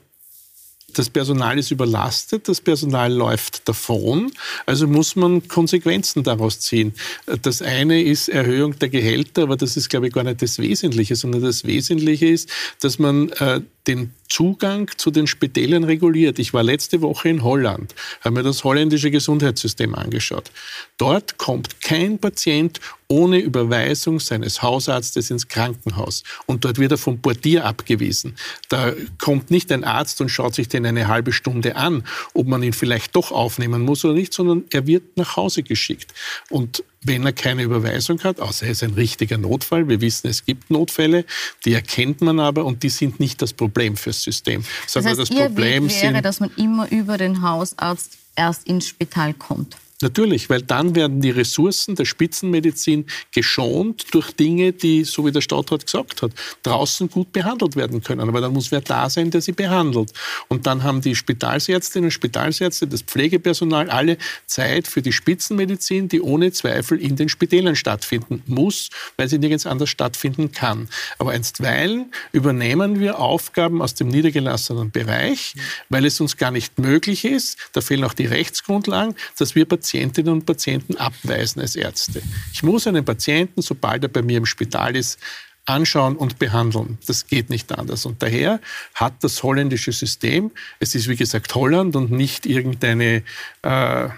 das 0.98 1.10
Personal 1.10 1.58
ist 1.58 1.70
überlastet, 1.70 2.48
das 2.48 2.60
Personal 2.60 3.12
läuft 3.12 3.68
davon, 3.68 4.32
also 4.66 4.86
muss 4.86 5.16
man 5.16 5.46
Konsequenzen 5.48 6.22
daraus 6.22 6.60
ziehen. 6.60 6.94
Das 7.42 7.62
eine 7.62 8.02
ist 8.02 8.28
Erhöhung 8.28 8.78
der 8.78 8.88
Gehälter, 8.88 9.42
aber 9.42 9.56
das 9.56 9.76
ist, 9.76 9.88
glaube 9.88 10.08
ich, 10.08 10.12
gar 10.12 10.24
nicht 10.24 10.42
das 10.42 10.58
Wesentliche, 10.58 11.16
sondern 11.16 11.42
das 11.42 11.64
Wesentliche 11.64 12.26
ist, 12.26 12.48
dass 12.80 12.98
man 12.98 13.30
äh, 13.30 13.60
den 13.86 14.12
Zugang 14.28 14.90
zu 14.96 15.10
den 15.10 15.26
Spitälern 15.26 15.84
reguliert. 15.84 16.38
Ich 16.38 16.54
war 16.54 16.62
letzte 16.62 17.02
Woche 17.02 17.28
in 17.28 17.42
Holland, 17.42 17.94
habe 18.20 18.36
mir 18.36 18.42
das 18.42 18.64
holländische 18.64 19.10
Gesundheitssystem 19.10 19.94
angeschaut. 19.94 20.50
Dort 20.96 21.38
kommt 21.38 21.80
kein 21.80 22.18
Patient 22.18 22.80
ohne 23.08 23.38
Überweisung 23.38 24.20
seines 24.20 24.62
Hausarztes 24.62 25.30
ins 25.30 25.48
Krankenhaus. 25.48 26.22
Und 26.46 26.64
dort 26.64 26.78
wird 26.78 26.92
er 26.92 26.98
vom 26.98 27.20
Portier 27.20 27.64
abgewiesen. 27.64 28.36
Da 28.68 28.92
kommt 29.18 29.50
nicht 29.50 29.70
ein 29.72 29.84
Arzt 29.84 30.20
und 30.20 30.28
schaut 30.28 30.54
sich 30.54 30.68
den 30.68 30.86
eine 30.86 31.08
halbe 31.08 31.32
Stunde 31.32 31.76
an, 31.76 32.04
ob 32.32 32.46
man 32.46 32.62
ihn 32.62 32.72
vielleicht 32.72 33.14
doch 33.14 33.32
aufnehmen 33.32 33.82
muss 33.82 34.04
oder 34.04 34.14
nicht, 34.14 34.32
sondern 34.32 34.64
er 34.70 34.86
wird 34.86 35.16
nach 35.16 35.36
Hause 35.36 35.62
geschickt. 35.62 36.12
Und 36.50 36.82
wenn 37.02 37.24
er 37.26 37.32
keine 37.32 37.62
Überweisung 37.62 38.22
hat, 38.24 38.40
außer 38.40 38.66
er 38.66 38.72
ist 38.72 38.82
ein 38.82 38.94
richtiger 38.94 39.36
Notfall. 39.36 39.88
Wir 39.88 40.00
wissen, 40.00 40.28
es 40.28 40.44
gibt 40.44 40.70
Notfälle, 40.70 41.26
die 41.64 41.74
erkennt 41.74 42.22
man 42.22 42.40
aber 42.40 42.64
und 42.64 42.82
die 42.82 42.88
sind 42.88 43.20
nicht 43.20 43.42
das 43.42 43.52
Problem 43.52 43.96
fürs 43.96 44.22
System. 44.22 44.64
Sondern 44.86 45.16
das, 45.16 45.20
heißt, 45.20 45.30
das 45.30 45.38
Problem 45.38 45.88
Weg 45.88 46.02
wäre, 46.02 46.22
dass 46.22 46.40
man 46.40 46.50
immer 46.56 46.90
über 46.90 47.18
den 47.18 47.42
Hausarzt 47.42 48.16
erst 48.36 48.66
ins 48.66 48.88
Spital 48.88 49.34
kommt. 49.34 49.76
Natürlich, 50.02 50.50
weil 50.50 50.60
dann 50.60 50.96
werden 50.96 51.20
die 51.20 51.30
Ressourcen 51.30 51.94
der 51.94 52.04
Spitzenmedizin 52.04 53.06
geschont 53.32 54.06
durch 54.12 54.32
Dinge, 54.32 54.72
die, 54.72 55.04
so 55.04 55.24
wie 55.24 55.30
der 55.30 55.40
Stadtrat 55.40 55.86
gesagt 55.86 56.20
hat, 56.20 56.32
draußen 56.64 57.08
gut 57.08 57.32
behandelt 57.32 57.76
werden 57.76 58.02
können. 58.02 58.28
Aber 58.28 58.40
dann 58.40 58.52
muss 58.52 58.72
wer 58.72 58.80
da 58.80 59.08
sein, 59.08 59.30
der 59.30 59.40
sie 59.40 59.52
behandelt. 59.52 60.12
Und 60.48 60.66
dann 60.66 60.82
haben 60.82 61.00
die 61.00 61.14
Spitalsärztinnen 61.14 62.08
und 62.08 62.10
Spitalsärzte, 62.10 62.88
das 62.88 63.02
Pflegepersonal 63.02 63.88
alle 63.88 64.18
Zeit 64.46 64.88
für 64.88 65.00
die 65.00 65.12
Spitzenmedizin, 65.12 66.08
die 66.08 66.20
ohne 66.20 66.50
Zweifel 66.50 67.00
in 67.00 67.14
den 67.14 67.28
Spitälern 67.28 67.76
stattfinden 67.76 68.42
muss, 68.46 68.90
weil 69.16 69.28
sie 69.28 69.38
nirgends 69.38 69.64
anders 69.64 69.90
stattfinden 69.90 70.50
kann. 70.50 70.88
Aber 71.18 71.30
einstweilen 71.30 72.12
übernehmen 72.32 72.98
wir 72.98 73.20
Aufgaben 73.20 73.80
aus 73.80 73.94
dem 73.94 74.08
niedergelassenen 74.08 74.90
Bereich, 74.90 75.54
weil 75.88 76.04
es 76.04 76.20
uns 76.20 76.36
gar 76.36 76.50
nicht 76.50 76.80
möglich 76.80 77.24
ist, 77.24 77.58
da 77.72 77.80
fehlen 77.80 78.02
auch 78.02 78.14
die 78.14 78.26
Rechtsgrundlagen, 78.26 79.14
dass 79.38 79.54
wir 79.54 79.64
Patienten 79.64 79.93
Patientinnen 79.94 80.32
und 80.32 80.44
Patienten 80.44 80.96
abweisen 80.96 81.60
als 81.60 81.76
Ärzte. 81.76 82.20
Ich 82.52 82.64
muss 82.64 82.88
einen 82.88 83.04
Patienten, 83.04 83.62
sobald 83.62 84.02
er 84.02 84.08
bei 84.08 84.22
mir 84.22 84.38
im 84.38 84.46
Spital 84.46 84.96
ist, 84.96 85.20
anschauen 85.66 86.16
und 86.16 86.40
behandeln. 86.40 86.98
Das 87.06 87.28
geht 87.28 87.48
nicht 87.48 87.70
anders. 87.70 88.04
Und 88.04 88.20
daher 88.20 88.60
hat 88.94 89.22
das 89.22 89.44
holländische 89.44 89.92
System, 89.92 90.50
es 90.80 90.96
ist 90.96 91.08
wie 91.08 91.14
gesagt 91.14 91.54
Holland 91.54 91.94
und 91.94 92.10
nicht 92.10 92.44
irgendeine 92.44 93.22
äh, 93.62 94.08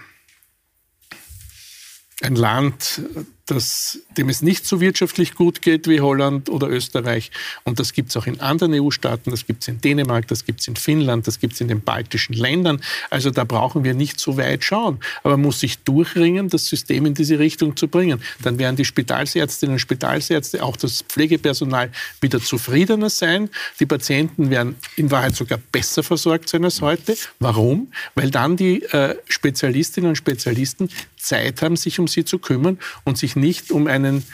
ein 2.22 2.36
Land, 2.36 3.02
das, 3.46 4.00
dem 4.16 4.28
es 4.28 4.42
nicht 4.42 4.66
so 4.66 4.80
wirtschaftlich 4.80 5.34
gut 5.34 5.62
geht 5.62 5.88
wie 5.88 6.00
Holland 6.00 6.48
oder 6.50 6.68
Österreich. 6.68 7.30
Und 7.64 7.78
das 7.78 7.92
gibt 7.92 8.10
es 8.10 8.16
auch 8.16 8.26
in 8.26 8.40
anderen 8.40 8.74
EU-Staaten, 8.74 9.30
das 9.30 9.46
gibt 9.46 9.62
es 9.62 9.68
in 9.68 9.80
Dänemark, 9.80 10.26
das 10.26 10.44
gibt 10.44 10.60
es 10.60 10.68
in 10.68 10.74
Finnland, 10.74 11.26
das 11.26 11.38
gibt 11.38 11.54
es 11.54 11.60
in 11.60 11.68
den 11.68 11.80
baltischen 11.80 12.34
Ländern. 12.34 12.80
Also 13.08 13.30
da 13.30 13.44
brauchen 13.44 13.84
wir 13.84 13.94
nicht 13.94 14.18
so 14.18 14.36
weit 14.36 14.64
schauen. 14.64 14.98
Aber 15.22 15.36
man 15.36 15.46
muss 15.46 15.60
sich 15.60 15.78
durchringen, 15.78 16.48
das 16.48 16.66
System 16.66 17.06
in 17.06 17.14
diese 17.14 17.38
Richtung 17.38 17.76
zu 17.76 17.86
bringen. 17.86 18.20
Dann 18.42 18.58
werden 18.58 18.74
die 18.74 18.84
Spitalsärztinnen 18.84 19.74
und 19.74 19.78
Spitalsärzte, 19.78 20.62
auch 20.62 20.76
das 20.76 21.02
Pflegepersonal 21.02 21.90
wieder 22.20 22.40
zufriedener 22.40 23.10
sein. 23.10 23.48
Die 23.78 23.86
Patienten 23.86 24.50
werden 24.50 24.74
in 24.96 25.10
Wahrheit 25.12 25.36
sogar 25.36 25.58
besser 25.70 26.02
versorgt 26.02 26.48
sein 26.48 26.64
als 26.64 26.80
heute. 26.80 27.16
Warum? 27.38 27.92
Weil 28.16 28.32
dann 28.32 28.56
die 28.56 28.82
äh, 28.82 29.16
Spezialistinnen 29.28 30.10
und 30.10 30.16
Spezialisten 30.16 30.88
Zeit 31.16 31.62
haben, 31.62 31.76
sich 31.76 31.98
um 31.98 32.08
sie 32.08 32.24
zu 32.24 32.38
kümmern 32.38 32.78
und 33.04 33.18
sich 33.18 33.35
nicht 33.36 33.70
um 33.70 33.86
einen 33.86 34.24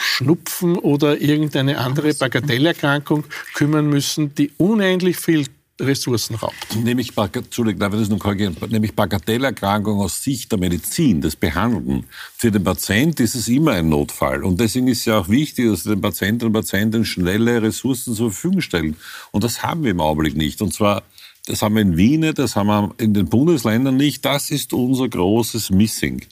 Schnupfen 0.00 0.76
oder 0.76 1.20
irgendeine 1.20 1.78
andere 1.78 2.14
Bagatellerkrankung 2.14 3.24
kümmern 3.54 3.88
müssen, 3.88 4.34
die 4.34 4.52
unendlich 4.56 5.16
viel 5.16 5.46
Ressourcen 5.80 6.34
raubt. 6.34 6.76
Nämlich, 6.76 7.12
Entschuldigung, 7.16 7.78
darf 7.78 7.94
ich 7.94 8.00
das 8.00 8.08
noch 8.08 8.18
korrigieren? 8.18 8.56
Nämlich 8.68 8.94
Bagatellerkrankung 8.94 10.00
aus 10.00 10.22
Sicht 10.22 10.50
der 10.50 10.58
Medizin, 10.58 11.20
des 11.20 11.36
Behandelnden. 11.36 12.06
Für 12.36 12.50
den 12.50 12.64
Patienten 12.64 13.22
ist 13.22 13.36
es 13.36 13.48
immer 13.48 13.72
ein 13.72 13.88
Notfall. 13.88 14.42
Und 14.42 14.58
deswegen 14.58 14.88
ist 14.88 15.00
es 15.00 15.04
ja 15.04 15.18
auch 15.18 15.28
wichtig, 15.28 15.70
dass 15.70 15.84
den 15.84 16.00
Patienten 16.00 16.46
und 16.46 16.52
Patienten 16.52 17.04
schnelle 17.04 17.62
Ressourcen 17.62 18.14
zur 18.14 18.32
Verfügung 18.32 18.60
stellen. 18.60 18.96
Und 19.30 19.44
das 19.44 19.62
haben 19.62 19.84
wir 19.84 19.92
im 19.92 20.00
Augenblick 20.00 20.36
nicht. 20.36 20.60
Und 20.62 20.74
zwar 20.74 21.04
das 21.46 21.62
haben 21.62 21.76
wir 21.76 21.82
in 21.82 21.96
Wien, 21.96 22.34
das 22.34 22.56
haben 22.56 22.66
wir 22.66 22.94
in 22.98 23.14
den 23.14 23.26
Bundesländern 23.26 23.96
nicht. 23.96 24.22
Das 24.24 24.50
ist 24.50 24.74
unser 24.74 25.08
großes 25.08 25.70
Missing. 25.70 26.26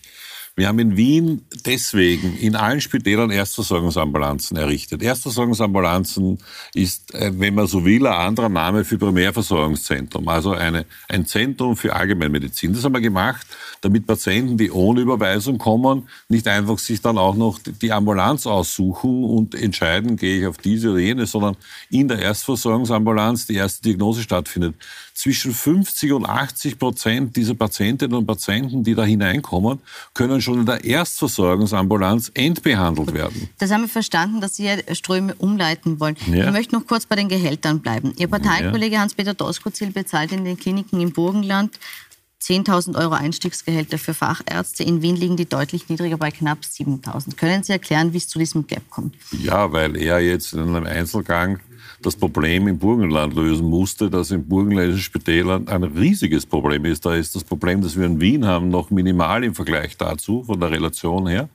Wir 0.58 0.68
haben 0.68 0.78
in 0.78 0.96
Wien 0.96 1.44
deswegen 1.66 2.34
in 2.38 2.56
allen 2.56 2.80
Spitälern 2.80 3.30
Erstversorgungsambulanzen 3.30 4.56
errichtet. 4.56 5.02
Erstversorgungsambulanzen 5.02 6.38
ist, 6.72 7.14
äh, 7.14 7.30
wenn 7.38 7.54
man 7.54 7.66
so 7.66 7.84
will, 7.84 8.06
ein 8.06 8.14
anderer 8.14 8.48
Name 8.48 8.86
für 8.86 8.96
Primärversorgungszentrum, 8.96 10.26
also 10.28 10.52
eine, 10.52 10.86
ein 11.10 11.26
Zentrum 11.26 11.76
für 11.76 11.94
Allgemeinmedizin. 11.94 12.72
Das 12.72 12.84
haben 12.84 12.94
wir 12.94 13.02
gemacht, 13.02 13.46
damit 13.82 14.06
Patienten, 14.06 14.56
die 14.56 14.70
ohne 14.70 15.02
Überweisung 15.02 15.58
kommen, 15.58 16.08
nicht 16.30 16.48
einfach 16.48 16.78
sich 16.78 17.02
dann 17.02 17.18
auch 17.18 17.36
noch 17.36 17.58
die 17.62 17.92
Ambulanz 17.92 18.46
aussuchen 18.46 19.24
und 19.24 19.54
entscheiden, 19.54 20.16
gehe 20.16 20.40
ich 20.40 20.46
auf 20.46 20.56
diese 20.56 20.90
oder 20.90 21.00
jene, 21.00 21.26
sondern 21.26 21.58
in 21.90 22.08
der 22.08 22.20
Erstversorgungsambulanz 22.20 23.46
die 23.46 23.56
erste 23.56 23.82
Diagnose 23.82 24.22
stattfindet 24.22 24.74
zwischen 25.16 25.54
50 25.54 26.12
und 26.12 26.26
80 26.26 26.78
Prozent 26.78 27.36
dieser 27.36 27.54
Patientinnen 27.54 28.16
und 28.16 28.26
Patienten, 28.26 28.84
die 28.84 28.94
da 28.94 29.02
hineinkommen, 29.02 29.80
können 30.12 30.42
schon 30.42 30.60
in 30.60 30.66
der 30.66 30.84
Erstversorgungsambulanz 30.84 32.30
entbehandelt 32.34 33.14
werden. 33.14 33.48
Das 33.58 33.70
haben 33.70 33.82
wir 33.82 33.88
verstanden, 33.88 34.42
dass 34.42 34.56
Sie 34.56 34.68
Ströme 34.92 35.34
umleiten 35.36 36.00
wollen. 36.00 36.16
Ja. 36.30 36.46
Ich 36.46 36.52
möchte 36.52 36.74
noch 36.74 36.86
kurz 36.86 37.06
bei 37.06 37.16
den 37.16 37.28
Gehältern 37.28 37.80
bleiben. 37.80 38.12
Ihr 38.18 38.28
Parteikollege 38.28 38.96
ja. 38.96 39.00
Hans-Peter 39.00 39.32
Doskozil 39.32 39.90
bezahlt 39.90 40.32
in 40.32 40.44
den 40.44 40.58
Kliniken 40.58 41.00
im 41.00 41.12
Burgenland 41.12 41.78
10.000 42.42 42.96
Euro 42.96 43.14
Einstiegsgehälter 43.14 43.98
für 43.98 44.14
Fachärzte. 44.14 44.84
In 44.84 45.02
Wien 45.02 45.16
liegen 45.16 45.36
die 45.36 45.48
deutlich 45.48 45.88
niedriger 45.88 46.16
bei 46.16 46.30
knapp 46.30 46.58
7.000. 46.60 47.36
Können 47.36 47.62
Sie 47.62 47.72
erklären, 47.72 48.12
wie 48.12 48.18
es 48.18 48.28
zu 48.28 48.38
diesem 48.38 48.66
Gap 48.66 48.88
kommt? 48.90 49.16
Ja, 49.32 49.72
weil 49.72 49.96
er 49.96 50.20
jetzt 50.20 50.52
in 50.52 50.60
einem 50.60 50.86
Einzelgang 50.86 51.60
das 52.02 52.14
Problem 52.14 52.68
im 52.68 52.78
Burgenland 52.78 53.34
lösen 53.34 53.66
musste, 53.66 54.10
das 54.10 54.30
im 54.30 54.46
burgenländischen 54.46 55.02
Spitälern 55.02 55.66
ein 55.68 55.82
riesiges 55.82 56.44
Problem 56.44 56.84
ist. 56.84 57.06
Da 57.06 57.14
ist 57.14 57.34
das 57.34 57.42
Problem, 57.42 57.80
das 57.80 57.96
wir 57.96 58.06
in 58.06 58.20
Wien 58.20 58.46
haben, 58.46 58.68
noch 58.68 58.90
minimal 58.90 59.42
im 59.44 59.54
Vergleich 59.54 59.96
dazu, 59.96 60.44
von 60.44 60.60
der 60.60 60.70
Relation 60.70 61.26
her. 61.26 61.48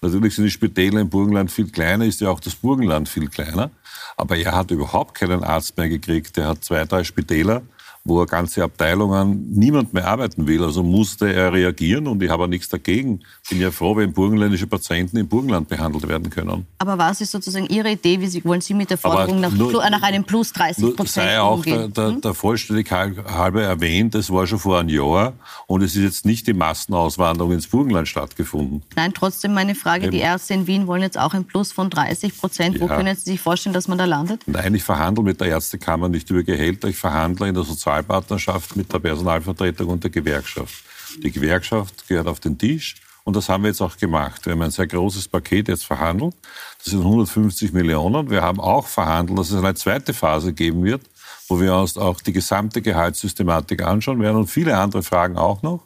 Natürlich 0.00 0.34
sind 0.36 0.44
die 0.44 0.50
Spitäler 0.50 1.00
im 1.00 1.10
Burgenland 1.10 1.50
viel 1.50 1.70
kleiner, 1.70 2.06
ist 2.06 2.20
ja 2.20 2.30
auch 2.30 2.40
das 2.40 2.54
Burgenland 2.54 3.08
viel 3.08 3.28
kleiner. 3.28 3.70
Aber 4.16 4.36
er 4.36 4.52
hat 4.52 4.70
überhaupt 4.70 5.14
keinen 5.14 5.44
Arzt 5.44 5.76
mehr 5.76 5.88
gekriegt. 5.88 6.38
Er 6.38 6.48
hat 6.48 6.64
zwei, 6.64 6.84
drei 6.84 7.04
Spitäler 7.04 7.62
wo 8.04 8.24
ganze 8.24 8.62
Abteilungen 8.62 9.50
niemand 9.52 9.92
mehr 9.92 10.06
arbeiten 10.06 10.46
will. 10.46 10.64
Also 10.64 10.82
musste 10.82 11.32
er 11.32 11.52
reagieren 11.52 12.06
und 12.06 12.22
ich 12.22 12.30
habe 12.30 12.48
nichts 12.48 12.68
dagegen. 12.68 13.20
Bin 13.48 13.60
ja 13.60 13.70
froh, 13.70 13.94
wenn 13.96 14.12
burgenländische 14.12 14.66
Patienten 14.66 15.18
im 15.18 15.28
Burgenland 15.28 15.68
behandelt 15.68 16.08
werden 16.08 16.30
können. 16.30 16.66
Aber 16.78 16.96
was 16.96 17.20
ist 17.20 17.30
sozusagen 17.30 17.66
Ihre 17.66 17.90
Idee? 17.90 18.20
Wie 18.20 18.44
wollen 18.44 18.62
Sie 18.62 18.72
mit 18.72 18.88
der 18.88 18.96
Forderung 18.96 19.40
nach, 19.40 19.52
nur, 19.52 19.72
nach, 19.90 20.02
einem 20.02 20.24
Plus 20.24 20.52
30 20.52 20.96
Prozent 20.96 21.26
sei 21.26 21.40
auch 21.40 21.62
der, 21.62 21.88
der, 21.88 22.08
hm? 22.08 22.20
der 22.22 22.32
Vollständigkeit 22.32 23.16
halber 23.26 23.62
erwähnt, 23.62 24.14
das 24.14 24.30
war 24.30 24.46
schon 24.46 24.58
vor 24.58 24.78
einem 24.78 24.88
Jahr 24.88 25.34
und 25.66 25.82
es 25.82 25.94
ist 25.94 26.02
jetzt 26.02 26.26
nicht 26.26 26.46
die 26.46 26.54
Massenauswanderung 26.54 27.52
ins 27.52 27.66
Burgenland 27.66 28.08
stattgefunden. 28.08 28.82
Nein, 28.96 29.12
trotzdem 29.12 29.52
meine 29.52 29.74
Frage, 29.74 30.04
Eben. 30.04 30.12
die 30.12 30.20
Ärzte 30.20 30.54
in 30.54 30.66
Wien 30.66 30.86
wollen 30.86 31.02
jetzt 31.02 31.18
auch 31.18 31.34
ein 31.34 31.44
Plus 31.44 31.72
von 31.72 31.90
30 31.90 32.38
Prozent. 32.38 32.76
Ja. 32.76 32.82
Wo 32.82 32.86
können 32.86 33.14
Sie 33.14 33.32
sich 33.32 33.40
vorstellen, 33.40 33.74
dass 33.74 33.88
man 33.88 33.98
da 33.98 34.06
landet? 34.06 34.42
Nein, 34.46 34.74
ich 34.74 34.82
verhandle 34.82 35.22
mit 35.22 35.40
der 35.40 35.48
Ärztekammer 35.48 36.08
nicht 36.08 36.30
über 36.30 36.42
Gehälter, 36.42 36.88
ich 36.88 36.96
verhandle 36.96 37.48
in 37.48 37.54
der 37.54 37.64
Sozial 37.64 37.89
Sozialpartnerschaft 37.90 38.76
mit 38.76 38.92
der 38.92 39.00
Personalvertretung 39.00 39.88
und 39.88 40.04
der 40.04 40.10
Gewerkschaft. 40.10 40.84
Die 41.22 41.30
Gewerkschaft 41.30 42.06
gehört 42.06 42.28
auf 42.28 42.38
den 42.38 42.56
Tisch 42.56 42.96
und 43.24 43.34
das 43.34 43.48
haben 43.48 43.64
wir 43.64 43.68
jetzt 43.68 43.80
auch 43.80 43.96
gemacht. 43.96 44.46
Wir 44.46 44.52
haben 44.52 44.62
ein 44.62 44.70
sehr 44.70 44.86
großes 44.86 45.26
Paket 45.28 45.68
jetzt 45.68 45.84
verhandelt. 45.84 46.34
Das 46.78 46.92
sind 46.92 47.00
150 47.00 47.72
Millionen. 47.72 48.30
Wir 48.30 48.42
haben 48.42 48.60
auch 48.60 48.86
verhandelt, 48.86 49.38
dass 49.38 49.50
es 49.50 49.56
eine 49.56 49.74
zweite 49.74 50.14
Phase 50.14 50.52
geben 50.52 50.84
wird, 50.84 51.02
wo 51.48 51.60
wir 51.60 51.74
uns 51.74 51.98
auch 51.98 52.20
die 52.20 52.32
gesamte 52.32 52.80
Gehaltssystematik 52.80 53.82
anschauen 53.82 54.20
werden 54.20 54.36
und 54.36 54.46
viele 54.46 54.76
andere 54.76 55.02
Fragen 55.02 55.36
auch 55.36 55.62
noch. 55.62 55.82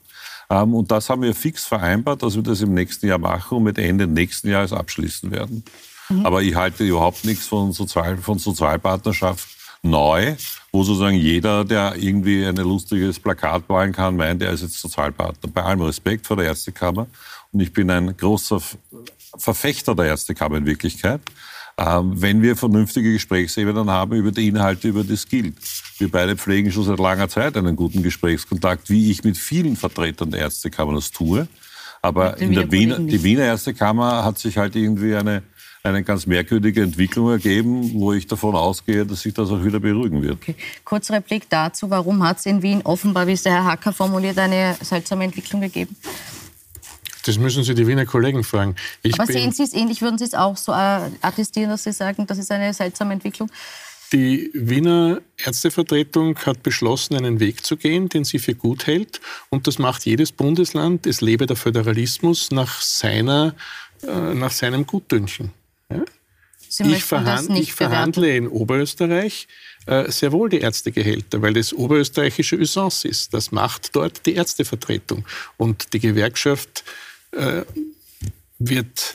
Ähm, 0.51 0.75
und 0.75 0.91
das 0.91 1.09
haben 1.09 1.23
wir 1.23 1.35
fix 1.35 1.65
vereinbart, 1.65 2.23
dass 2.23 2.35
wir 2.35 2.43
das 2.43 2.61
im 2.61 2.75
nächsten 2.75 3.07
Jahr 3.07 3.19
machen 3.19 3.57
und 3.57 3.65
mit 3.65 3.79
Ende 3.79 4.07
nächsten 4.07 4.51
Jahres 4.51 4.75
abschließen 4.75 5.31
werden. 5.31 5.65
Mhm. 6.11 6.27
Aber 6.27 6.43
ich 6.43 6.55
halte 6.55 6.85
überhaupt 6.85 7.25
nichts 7.25 7.47
von, 7.47 7.73
Sozial, 7.73 8.19
von 8.19 8.39
Sozialpartnerschaft 8.39 9.54
neu, 9.85 10.35
wo 10.73 10.83
sozusagen 10.83 11.17
jeder, 11.17 11.65
der 11.65 11.95
irgendwie 11.97 12.45
ein 12.45 12.57
lustiges 12.57 13.19
Plakat 13.21 13.69
malen 13.69 13.93
kann, 13.93 14.17
meint, 14.17 14.43
er 14.43 14.53
ist 14.53 14.63
jetzt 14.63 14.81
Sozialpartner. 14.81 15.51
Bei 15.53 15.63
allem 15.63 15.83
Respekt 15.83 16.27
vor 16.27 16.37
der 16.37 16.47
Ärztekammer. 16.47 17.07
Und 17.53 17.61
ich 17.61 17.73
bin 17.73 17.91
ein 17.91 18.17
großer 18.17 18.61
Verfechter 19.37 19.95
der 19.95 20.07
Ärztekammer 20.07 20.57
in 20.57 20.67
Wirklichkeit. 20.67 21.21
Ähm, 21.77 22.13
wenn 22.15 22.41
wir 22.41 22.57
vernünftige 22.57 23.13
Gesprächsebenen 23.13 23.91
haben 23.91 24.13
über 24.13 24.31
die 24.31 24.47
Inhalte, 24.47 24.89
über 24.89 25.03
das 25.03 25.27
gilt. 25.27 25.57
Wir 25.99 26.09
beide 26.09 26.37
pflegen 26.37 26.71
schon 26.71 26.85
seit 26.85 27.01
langer 27.01 27.29
Zeit 27.29 27.57
einen 27.57 27.75
guten 27.75 28.03
Gesprächskontakt, 28.03 28.91
wie 28.91 29.11
ich 29.11 29.25
mit 29.25 29.37
vielen 29.37 29.75
Vertretern 29.77 30.31
der 30.31 30.41
Ärztekammer 30.41 30.95
das 30.95 31.11
tue. 31.11 31.49
Aber 32.01 32.37
in 32.39 32.53
der 32.53 32.71
Wiener, 32.71 33.01
die 33.01 33.23
Wiener 33.23 33.45
Ärztekammer 33.45 34.25
hat 34.25 34.39
sich 34.39 34.59
halt 34.59 34.77
irgendwie 34.77 35.17
eine, 35.17 35.43
eine 35.85 36.03
ganz 36.03 36.27
merkwürdige 36.27 36.83
Entwicklung 36.83 37.31
ergeben, 37.31 37.93
wo 37.95 38.15
ich 38.15 38.27
davon 38.27 38.57
ausgehe, 38.57 39.05
dass 39.05 39.21
sich 39.21 39.35
das 39.35 39.51
auch 39.51 39.63
wieder 39.63 39.79
beruhigen 39.81 40.23
wird. 40.23 40.39
Okay. 40.41 40.55
Kurzer 40.83 41.15
Replik 41.15 41.49
dazu. 41.51 41.91
Warum 41.91 42.23
hat 42.23 42.39
es 42.39 42.47
in 42.47 42.63
Wien 42.63 42.81
offenbar, 42.83 43.27
wie 43.27 43.33
es 43.33 43.43
der 43.43 43.53
Herr 43.53 43.65
Hacker 43.65 43.93
formuliert, 43.93 44.39
eine 44.39 44.77
seltsame 44.81 45.25
Entwicklung 45.25 45.61
gegeben? 45.61 45.95
Das 47.27 47.39
müssen 47.39 47.65
Sie 47.65 47.75
die 47.75 47.87
Wiener 47.87 48.07
Kollegen 48.07 48.45
fragen. 48.45 48.77
Ich 49.03 49.15
Aber 49.15 49.31
sehen 49.31 49.53
Sie 49.53 49.63
es 49.63 49.75
ähnlich? 49.75 50.01
Würden 50.01 50.19
Sie 50.19 50.25
es 50.25 50.35
auch 50.35 50.57
so 50.57 50.73
äh, 50.73 51.11
attestieren, 51.21 51.71
dass 51.71 51.85
Sie 51.85 51.93
sagen, 51.93 52.27
das 52.27 52.39
ist 52.39 52.51
eine 52.51 52.73
seltsame 52.73 53.13
Entwicklung? 53.13 53.51
Die 54.13 54.51
Wiener 54.55 55.21
Ärztevertretung 55.37 56.39
hat 56.47 56.63
beschlossen, 56.63 57.17
einen 57.17 57.41
Weg 57.41 57.65
zu 57.65 57.77
gehen, 57.77 58.09
den 58.09 58.25
sie 58.25 58.39
für 58.39 58.55
gut 58.55 58.87
hält. 58.87 59.21
Und 59.51 59.67
das 59.67 59.79
macht 59.79 60.07
jedes 60.07 60.33
Bundesland. 60.33 61.07
Es 61.07 61.21
lebe 61.21 61.47
der 61.47 61.57
Föderalismus 61.57 62.51
nach, 62.53 62.81
seiner, 62.81 63.55
äh, 64.03 64.35
nach 64.35 64.53
seinem 64.53 64.87
Gutdünchen. 64.87 65.51
Ich, 66.81 67.05
verhand, 67.05 67.51
ich 67.59 67.73
verhandle 67.73 68.37
in 68.37 68.49
Oberösterreich 68.49 69.47
äh, 69.87 70.11
sehr 70.11 70.33
wohl 70.33 70.49
die 70.49 70.61
Ärztegehälter, 70.61 71.43
weil 71.43 71.53
das 71.53 71.73
oberösterreichische 71.73 72.57
Usance 72.57 73.07
ist. 73.07 73.35
Das 73.35 73.53
macht 73.53 73.95
dort 73.95 74.25
die 74.27 74.35
Ärztevertretung. 74.35 75.25
Und 75.57 75.93
die 75.93 76.01
Gewerkschaft 76.01 76.85
äh, 77.33 77.63
wird 78.59 79.15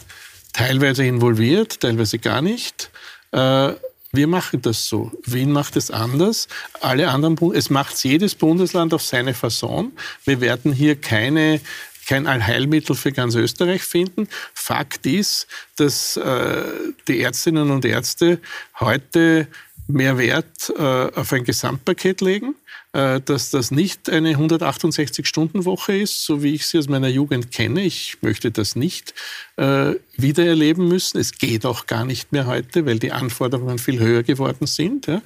teilweise 0.54 1.06
involviert, 1.06 1.80
teilweise 1.80 2.20
gar 2.20 2.42
nicht. 2.42 2.92
Äh, 3.32 3.74
wir 4.12 4.28
machen 4.28 4.62
das 4.64 4.88
so. 4.88 5.12
Wien 5.26 5.52
macht 5.52 5.76
es 5.76 5.92
anders. 5.92 6.48
Alle 6.82 7.10
anderen, 7.10 7.38
es 7.54 7.70
macht 7.70 8.04
jedes 8.04 8.34
Bundesland 8.34 8.94
auf 8.94 9.04
seine 9.04 9.36
Fasson. 9.36 9.92
Wir 10.26 10.42
werden 10.42 10.74
hier 10.74 10.96
keine 10.96 11.62
kein 12.10 12.26
Allheilmittel 12.26 12.96
für 12.96 13.12
ganz 13.12 13.36
Österreich 13.36 13.84
finden. 13.84 14.28
Fakt 14.56 15.06
ist, 15.06 15.46
dass 15.76 16.18
äh, 16.18 16.64
die 17.08 17.22
Ärztinnen 17.22 17.70
und 17.70 17.86
Ärzte 17.86 18.40
heute 18.80 19.48
mehr 19.90 20.18
Wert 20.18 20.72
äh, 20.78 20.82
auf 20.82 21.34
ein 21.34 21.44
Gesamtpaket 21.44 22.22
legen. 22.22 22.56
Äh, 22.92 23.22
dass 23.22 23.52
das 23.52 23.70
nicht 23.70 24.10
eine 24.10 24.34
168-Stunden-Woche 24.34 25.96
ist, 25.96 26.26
so 26.26 26.42
wie 26.42 26.56
ich 26.56 26.66
sie 26.66 26.80
aus 26.80 26.90
meiner 26.90 27.08
Jugend 27.08 27.52
kenne. 27.52 27.84
Ich 27.84 28.18
möchte 28.22 28.50
das 28.50 28.76
nicht 28.76 29.14
äh, 29.58 29.94
wiedererleben 30.18 30.88
müssen. 30.88 31.20
Es 31.20 31.38
geht 31.38 31.68
auch 31.68 31.86
gar 31.86 32.04
nicht 32.04 32.32
mehr 32.32 32.48
heute, 32.48 32.88
weil 32.88 32.98
die 32.98 33.12
Anforderungen 33.12 33.78
viel 33.78 34.00
höher 34.00 34.24
geworden 34.24 34.66
sind. 34.66 35.06
Ja. 35.06 35.22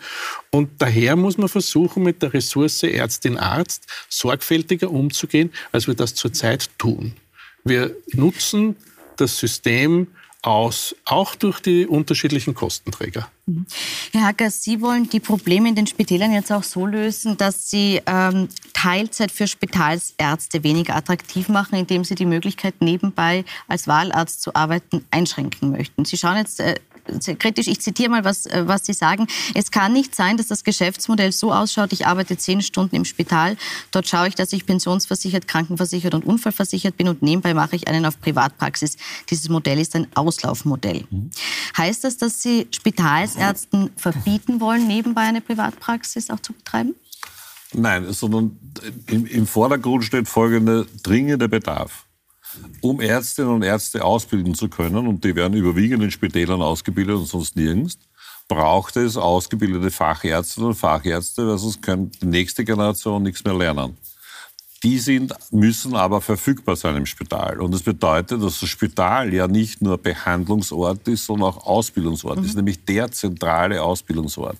Und 0.52 0.72
daher 0.80 1.16
muss 1.16 1.38
man 1.38 1.48
versuchen, 1.48 2.04
mit 2.04 2.22
der 2.22 2.34
Ressource 2.34 2.84
Ärztin-Arzt 2.84 3.88
sorgfältiger 4.10 4.92
umzugehen, 4.92 5.50
als 5.72 5.88
wir 5.88 5.94
das 5.94 6.16
zurzeit 6.16 6.70
tun. 6.78 7.14
Wir 7.64 7.96
nutzen 8.12 8.76
das 9.16 9.38
System 9.38 10.08
aus, 10.44 10.96
auch 11.06 11.36
durch 11.36 11.60
die 11.60 11.88
unterschiedlichen 11.88 12.54
Kostenträger. 12.54 13.30
Mhm. 13.46 13.66
Herr 14.12 14.28
Hacker, 14.28 14.52
Sie 14.52 14.82
wollen 14.82 15.10
die 15.10 15.20
Probleme 15.20 15.70
in 15.70 15.76
den 15.76 15.88
Spitälern 15.88 16.34
jetzt 16.34 16.52
auch 16.52 16.64
so 16.64 16.86
lösen, 16.86 17.38
dass 17.38 17.70
Sie 17.70 18.02
ähm, 18.06 18.50
Teilzeit 18.74 19.32
für 19.32 19.48
Spitalsärzte 19.48 20.64
weniger 20.64 20.96
attraktiv 20.96 21.50
machen, 21.50 21.76
indem 21.76 22.04
Sie 22.04 22.16
die 22.16 22.26
Möglichkeit, 22.26 22.76
nebenbei 22.82 23.46
als 23.68 23.88
Wahlarzt 23.88 24.42
zu 24.42 24.54
arbeiten, 24.54 25.06
einschränken 25.12 25.72
möchten. 25.72 26.06
Sie 26.06 26.18
schauen 26.18 26.38
jetzt 26.38 26.60
äh, 26.60 26.76
kritisch. 27.40 27.68
Ich 27.68 27.82
zitiere 27.82 28.10
mal, 28.10 28.24
was, 28.24 28.46
äh, 28.46 28.64
was 28.66 28.86
Sie 28.86 28.94
sagen. 28.94 29.28
Es 29.54 29.72
kann 29.72 29.94
nicht 29.94 30.16
sein, 30.16 30.38
dass 30.38 30.48
das 30.48 30.64
Geschäftsmodell 30.64 31.32
so 31.32 31.52
ausschaut, 31.54 31.94
ich 31.94 32.08
arbeite 32.08 32.38
zehn 32.38 32.62
Stunden 32.62 32.96
im 32.96 33.06
Spital, 33.06 33.58
dort 33.92 34.08
schaue 34.08 34.28
ich, 34.28 34.36
dass 34.36 34.54
ich 34.54 34.66
pensionsversichert, 34.66 35.48
krankenversichert 35.48 36.14
und 36.14 36.26
unfallversichert 36.26 36.98
bin 36.98 37.08
und 37.08 37.22
nebenbei 37.22 37.54
mache 37.54 37.76
ich 37.76 37.88
einen 37.88 38.06
auf 38.06 38.20
Privatpraxis. 38.20 38.98
Dieses 39.30 39.50
Modell 39.50 39.80
ist 39.80 39.96
ein 39.96 40.08
Auslaufmodell. 40.16 41.06
Mhm. 41.10 41.32
Heißt 41.78 42.04
das, 42.04 42.18
dass 42.18 42.42
Sie 42.42 42.68
Spitalsärzten 42.72 43.92
verbieten 43.96 44.60
wollen, 44.60 44.88
nebenbei 44.88 45.22
eine 45.22 45.42
Privatpraxis 45.42 46.30
auch 46.30 46.40
zu 46.40 46.54
betreiben? 46.54 46.96
Nein, 47.74 48.12
sondern 48.14 48.58
im, 49.08 49.26
im 49.26 49.48
Vordergrund 49.48 50.04
steht 50.04 50.28
folgender 50.28 50.86
dringender 51.02 51.48
Bedarf 51.48 52.06
um 52.82 53.02
Ärztinnen 53.02 53.52
und 53.52 53.64
Ärzte 53.64 54.04
ausbilden 54.04 54.56
zu 54.56 54.70
können, 54.70 55.08
und 55.08 55.24
die 55.24 55.36
werden 55.36 55.54
überwiegend 55.54 56.04
in 56.04 56.12
Spitälern 56.12 56.62
ausgebildet 56.62 57.16
und 57.16 57.28
sonst 57.28 57.56
nirgends, 57.56 57.98
braucht 58.48 58.98
es 58.98 59.18
ausgebildete 59.18 59.92
Fachärzte 59.92 60.66
und 60.66 60.76
Fachärzte, 60.76 61.48
weil 61.48 61.58
sonst 61.58 61.82
kann 61.82 62.12
die 62.22 62.26
nächste 62.26 62.64
Generation 62.64 63.24
nichts 63.24 63.44
mehr 63.44 63.56
lernen. 63.56 63.98
Die 64.84 65.00
sind, 65.00 65.34
müssen 65.52 65.96
aber 65.96 66.20
verfügbar 66.20 66.76
sein 66.76 66.98
im 66.98 67.06
Spital. 67.06 67.62
Und 67.62 67.74
das 67.74 67.84
bedeutet, 67.84 68.44
dass 68.44 68.60
das 68.60 68.68
Spital 68.68 69.34
ja 69.34 69.48
nicht 69.48 69.82
nur 69.82 69.98
Behandlungsort 69.98 71.08
ist, 71.08 71.26
sondern 71.26 71.50
auch 71.50 71.66
Ausbildungsort 71.66 72.40
mhm. 72.40 72.46
ist, 72.46 72.56
nämlich 72.56 72.84
der 72.84 73.10
zentrale 73.10 73.82
Ausbildungsort. 73.82 74.58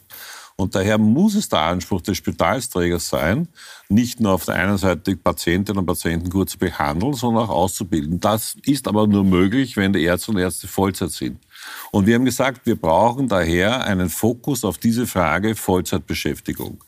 Und 0.56 0.76
daher 0.76 0.98
muss 0.98 1.36
es 1.36 1.50
der 1.50 1.62
Anspruch 1.62 2.02
des 2.02 2.18
Spitalsträgers 2.18 3.10
sein, 3.10 3.48
nicht 3.90 4.20
nur 4.20 4.34
auf 4.34 4.46
der 4.46 4.56
einen 4.56 4.78
Seite 4.78 5.16
Patientinnen 5.16 5.80
und 5.80 5.86
Patienten 5.86 6.30
gut 6.30 6.50
zu 6.50 6.58
behandeln, 6.58 7.14
sondern 7.14 7.46
auch 7.46 7.50
auszubilden. 7.50 8.20
Das 8.20 8.56
ist 8.64 8.88
aber 8.88 9.08
nur 9.08 9.24
möglich, 9.24 9.78
wenn 9.78 9.94
die 9.94 10.04
Ärzte 10.04 10.32
und 10.32 10.38
Ärzte 10.38 10.68
Vollzeit 10.68 11.12
sind. 11.12 11.40
Und 11.92 12.06
wir 12.06 12.16
haben 12.16 12.26
gesagt, 12.26 12.66
wir 12.66 12.76
brauchen 12.76 13.28
daher 13.28 13.84
einen 13.86 14.10
Fokus 14.10 14.64
auf 14.64 14.78
diese 14.78 15.08
Frage 15.08 15.56
Vollzeitbeschäftigung. 15.56 16.84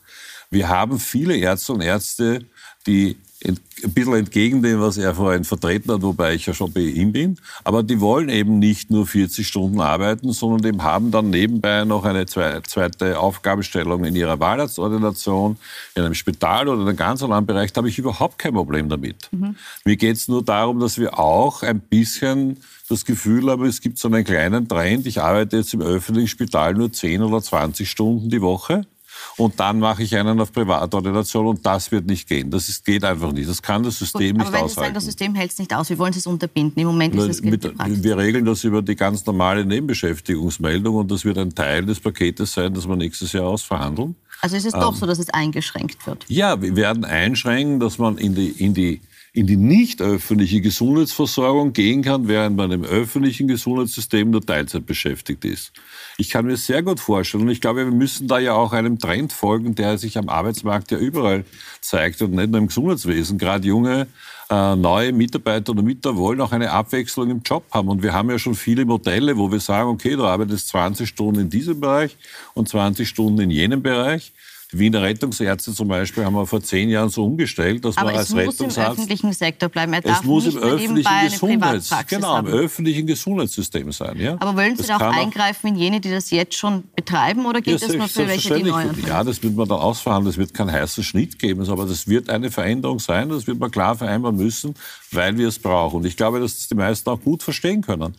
Wir 0.50 0.68
haben 0.68 1.00
viele 1.00 1.36
Ärzte 1.36 1.72
und 1.72 1.80
Ärzte, 1.80 2.46
die 2.86 3.16
ein 3.46 3.92
bisschen 3.92 4.14
entgegen 4.14 4.62
dem, 4.62 4.80
was 4.80 4.96
er 4.96 5.14
vorhin 5.14 5.44
vertreten 5.44 5.92
hat, 5.92 6.02
wobei 6.02 6.34
ich 6.34 6.46
ja 6.46 6.54
schon 6.54 6.72
bei 6.72 6.80
ihm 6.80 7.12
bin. 7.12 7.38
Aber 7.64 7.82
die 7.82 8.00
wollen 8.00 8.28
eben 8.28 8.58
nicht 8.58 8.90
nur 8.90 9.06
40 9.06 9.46
Stunden 9.46 9.80
arbeiten, 9.80 10.32
sondern 10.32 10.66
eben 10.66 10.82
haben 10.82 11.10
dann 11.10 11.30
nebenbei 11.30 11.84
noch 11.84 12.04
eine 12.04 12.26
zweite 12.26 13.18
Aufgabenstellung 13.18 14.04
in 14.04 14.16
ihrer 14.16 14.40
Wahlarztordination, 14.40 15.56
in 15.94 16.02
einem 16.02 16.14
Spital 16.14 16.68
oder 16.68 16.82
in 16.82 16.88
einem 16.88 16.96
ganz 16.96 17.22
anderen 17.22 17.46
Bereich. 17.46 17.72
Da 17.72 17.78
habe 17.78 17.88
ich 17.88 17.98
überhaupt 17.98 18.38
kein 18.38 18.54
Problem 18.54 18.88
damit. 18.88 19.28
Mhm. 19.30 19.56
Mir 19.84 19.96
geht 19.96 20.16
es 20.16 20.28
nur 20.28 20.42
darum, 20.42 20.80
dass 20.80 20.98
wir 20.98 21.18
auch 21.18 21.62
ein 21.62 21.80
bisschen 21.80 22.58
das 22.88 23.04
Gefühl 23.04 23.50
haben, 23.50 23.64
es 23.64 23.80
gibt 23.80 23.98
so 23.98 24.08
einen 24.08 24.24
kleinen 24.24 24.68
Trend. 24.68 25.06
Ich 25.06 25.20
arbeite 25.20 25.56
jetzt 25.56 25.74
im 25.74 25.82
öffentlichen 25.82 26.28
Spital 26.28 26.74
nur 26.74 26.92
10 26.92 27.22
oder 27.22 27.42
20 27.42 27.90
Stunden 27.90 28.30
die 28.30 28.40
Woche 28.40 28.86
und 29.36 29.60
dann 29.60 29.78
mache 29.78 30.02
ich 30.02 30.16
einen 30.16 30.40
auf 30.40 30.52
Privatordination 30.52 31.46
und 31.46 31.64
das 31.66 31.92
wird 31.92 32.06
nicht 32.06 32.28
gehen. 32.28 32.50
Das 32.50 32.68
ist, 32.68 32.84
geht 32.84 33.04
einfach 33.04 33.32
nicht. 33.32 33.48
Das 33.48 33.60
kann 33.60 33.82
das 33.82 33.98
System 33.98 34.36
Gut, 34.36 34.38
nicht 34.38 34.48
aushalten. 34.48 34.56
Aber 34.56 34.62
wenn 34.62 34.68
Sie 34.68 34.74
sagen, 34.74 34.94
das 34.94 35.04
System 35.04 35.34
hält 35.34 35.52
es 35.52 35.58
nicht 35.58 35.74
aus, 35.74 35.90
wie 35.90 35.98
wollen 35.98 36.14
es 36.16 36.26
unterbinden? 36.26 36.80
Im 36.80 36.88
Moment 36.88 37.14
ist 37.14 37.28
es 37.28 37.42
mit, 37.42 37.62
Wir 38.02 38.16
regeln 38.16 38.44
das 38.44 38.64
über 38.64 38.80
die 38.80 38.96
ganz 38.96 39.26
normale 39.26 39.64
Nebenbeschäftigungsmeldung 39.64 40.96
und 40.96 41.10
das 41.10 41.24
wird 41.24 41.36
ein 41.38 41.54
Teil 41.54 41.84
des 41.84 42.00
Paketes 42.00 42.52
sein, 42.52 42.72
das 42.72 42.88
wir 42.88 42.96
nächstes 42.96 43.32
Jahr 43.32 43.44
ausverhandeln. 43.44 44.16
Also 44.40 44.56
ist 44.56 44.66
es 44.66 44.74
ähm, 44.74 44.80
doch 44.80 44.94
so, 44.94 45.06
dass 45.06 45.18
es 45.18 45.30
eingeschränkt 45.30 46.06
wird? 46.06 46.24
Ja, 46.28 46.60
wir 46.60 46.76
werden 46.76 47.04
einschränken, 47.04 47.80
dass 47.80 47.98
man 47.98 48.18
in 48.18 48.34
die, 48.34 48.48
in 48.48 48.74
die 48.74 49.00
in 49.36 49.46
die 49.46 49.58
nicht 49.58 50.00
öffentliche 50.00 50.62
Gesundheitsversorgung 50.62 51.74
gehen 51.74 52.00
kann, 52.00 52.26
während 52.26 52.56
man 52.56 52.70
im 52.70 52.84
öffentlichen 52.84 53.48
Gesundheitssystem 53.48 54.30
nur 54.30 54.40
Teilzeit 54.40 54.86
beschäftigt 54.86 55.44
ist. 55.44 55.72
Ich 56.16 56.30
kann 56.30 56.46
mir 56.46 56.56
sehr 56.56 56.82
gut 56.82 57.00
vorstellen, 57.00 57.44
und 57.44 57.50
ich 57.50 57.60
glaube, 57.60 57.84
wir 57.84 57.92
müssen 57.92 58.28
da 58.28 58.38
ja 58.38 58.54
auch 58.54 58.72
einem 58.72 58.98
Trend 58.98 59.34
folgen, 59.34 59.74
der 59.74 59.98
sich 59.98 60.16
am 60.16 60.30
Arbeitsmarkt 60.30 60.90
ja 60.90 60.96
überall 60.96 61.44
zeigt 61.82 62.22
und 62.22 62.32
nicht 62.32 62.48
nur 62.48 62.60
im 62.60 62.68
Gesundheitswesen. 62.68 63.36
Gerade 63.36 63.68
junge, 63.68 64.06
äh, 64.48 64.74
neue 64.74 65.12
Mitarbeiter 65.12 65.72
oder 65.72 65.82
Mitarbeiter 65.82 66.16
wollen 66.16 66.40
auch 66.40 66.52
eine 66.52 66.70
Abwechslung 66.70 67.28
im 67.28 67.42
Job 67.44 67.64
haben. 67.72 67.88
Und 67.88 68.02
wir 68.02 68.14
haben 68.14 68.30
ja 68.30 68.38
schon 68.38 68.54
viele 68.54 68.86
Modelle, 68.86 69.36
wo 69.36 69.52
wir 69.52 69.60
sagen, 69.60 69.90
okay, 69.90 70.16
du 70.16 70.24
arbeitest 70.24 70.68
20 70.68 71.06
Stunden 71.06 71.40
in 71.40 71.50
diesem 71.50 71.78
Bereich 71.78 72.16
und 72.54 72.70
20 72.70 73.06
Stunden 73.06 73.40
in 73.40 73.50
jenem 73.50 73.82
Bereich. 73.82 74.32
Die 74.72 74.80
Wiener 74.80 75.02
Rettungsärzte 75.02 75.72
zum 75.72 75.86
Beispiel 75.86 76.24
haben 76.24 76.34
wir 76.34 76.44
vor 76.44 76.60
zehn 76.60 76.88
Jahren 76.88 77.08
so 77.08 77.24
umgestellt, 77.24 77.84
dass 77.84 77.96
Aber 77.96 78.10
man 78.10 78.18
als 78.18 78.34
Rettungsarzt... 78.34 78.60
es 78.60 78.76
muss 78.76 78.76
im 78.76 78.92
öffentlichen 78.92 79.32
Sektor 79.32 79.68
bleiben. 79.68 79.92
Er 79.92 80.00
darf 80.00 80.20
es 80.20 80.24
muss 80.24 80.44
nicht 80.44 80.56
im 80.56 80.62
öffentlichen 80.62 81.30
Gesundheits, 81.30 81.90
genau, 82.08 82.38
im 82.38 82.46
öffentlichen 82.46 83.06
Gesundheitssystem 83.06 83.92
sein. 83.92 84.18
Ja? 84.18 84.36
Aber 84.40 84.56
wollen 84.56 84.74
Sie 84.74 84.78
das 84.78 84.88
da 84.88 84.96
auch 84.96 85.16
eingreifen 85.16 85.68
in 85.68 85.76
jene, 85.76 86.00
die 86.00 86.10
das 86.10 86.30
jetzt 86.30 86.56
schon 86.56 86.82
betreiben, 86.96 87.46
oder 87.46 87.60
geht 87.60 87.80
ja, 87.80 87.86
das 87.86 87.96
nur 87.96 88.08
für 88.08 88.26
welche, 88.26 88.56
die 88.56 88.64
neu 88.64 88.86
Ja, 89.06 89.22
das 89.22 89.40
wird 89.40 89.54
man 89.54 89.68
dann 89.68 89.78
ausverhandeln. 89.78 90.32
Das 90.32 90.38
wird 90.38 90.52
keinen 90.52 90.72
heißen 90.72 91.04
Schnitt 91.04 91.38
geben, 91.38 91.68
aber 91.68 91.86
das 91.86 92.08
wird 92.08 92.28
eine 92.28 92.50
Veränderung 92.50 92.98
sein. 92.98 93.28
Das 93.28 93.46
wird 93.46 93.60
man 93.60 93.70
klar 93.70 93.94
vereinbaren 93.94 94.36
müssen, 94.36 94.74
weil 95.12 95.38
wir 95.38 95.46
es 95.46 95.60
brauchen. 95.60 95.98
Und 95.98 96.06
ich 96.06 96.16
glaube, 96.16 96.40
dass 96.40 96.56
das 96.56 96.66
die 96.66 96.74
meisten 96.74 97.08
auch 97.08 97.20
gut 97.20 97.44
verstehen 97.44 97.82
können. 97.82 98.16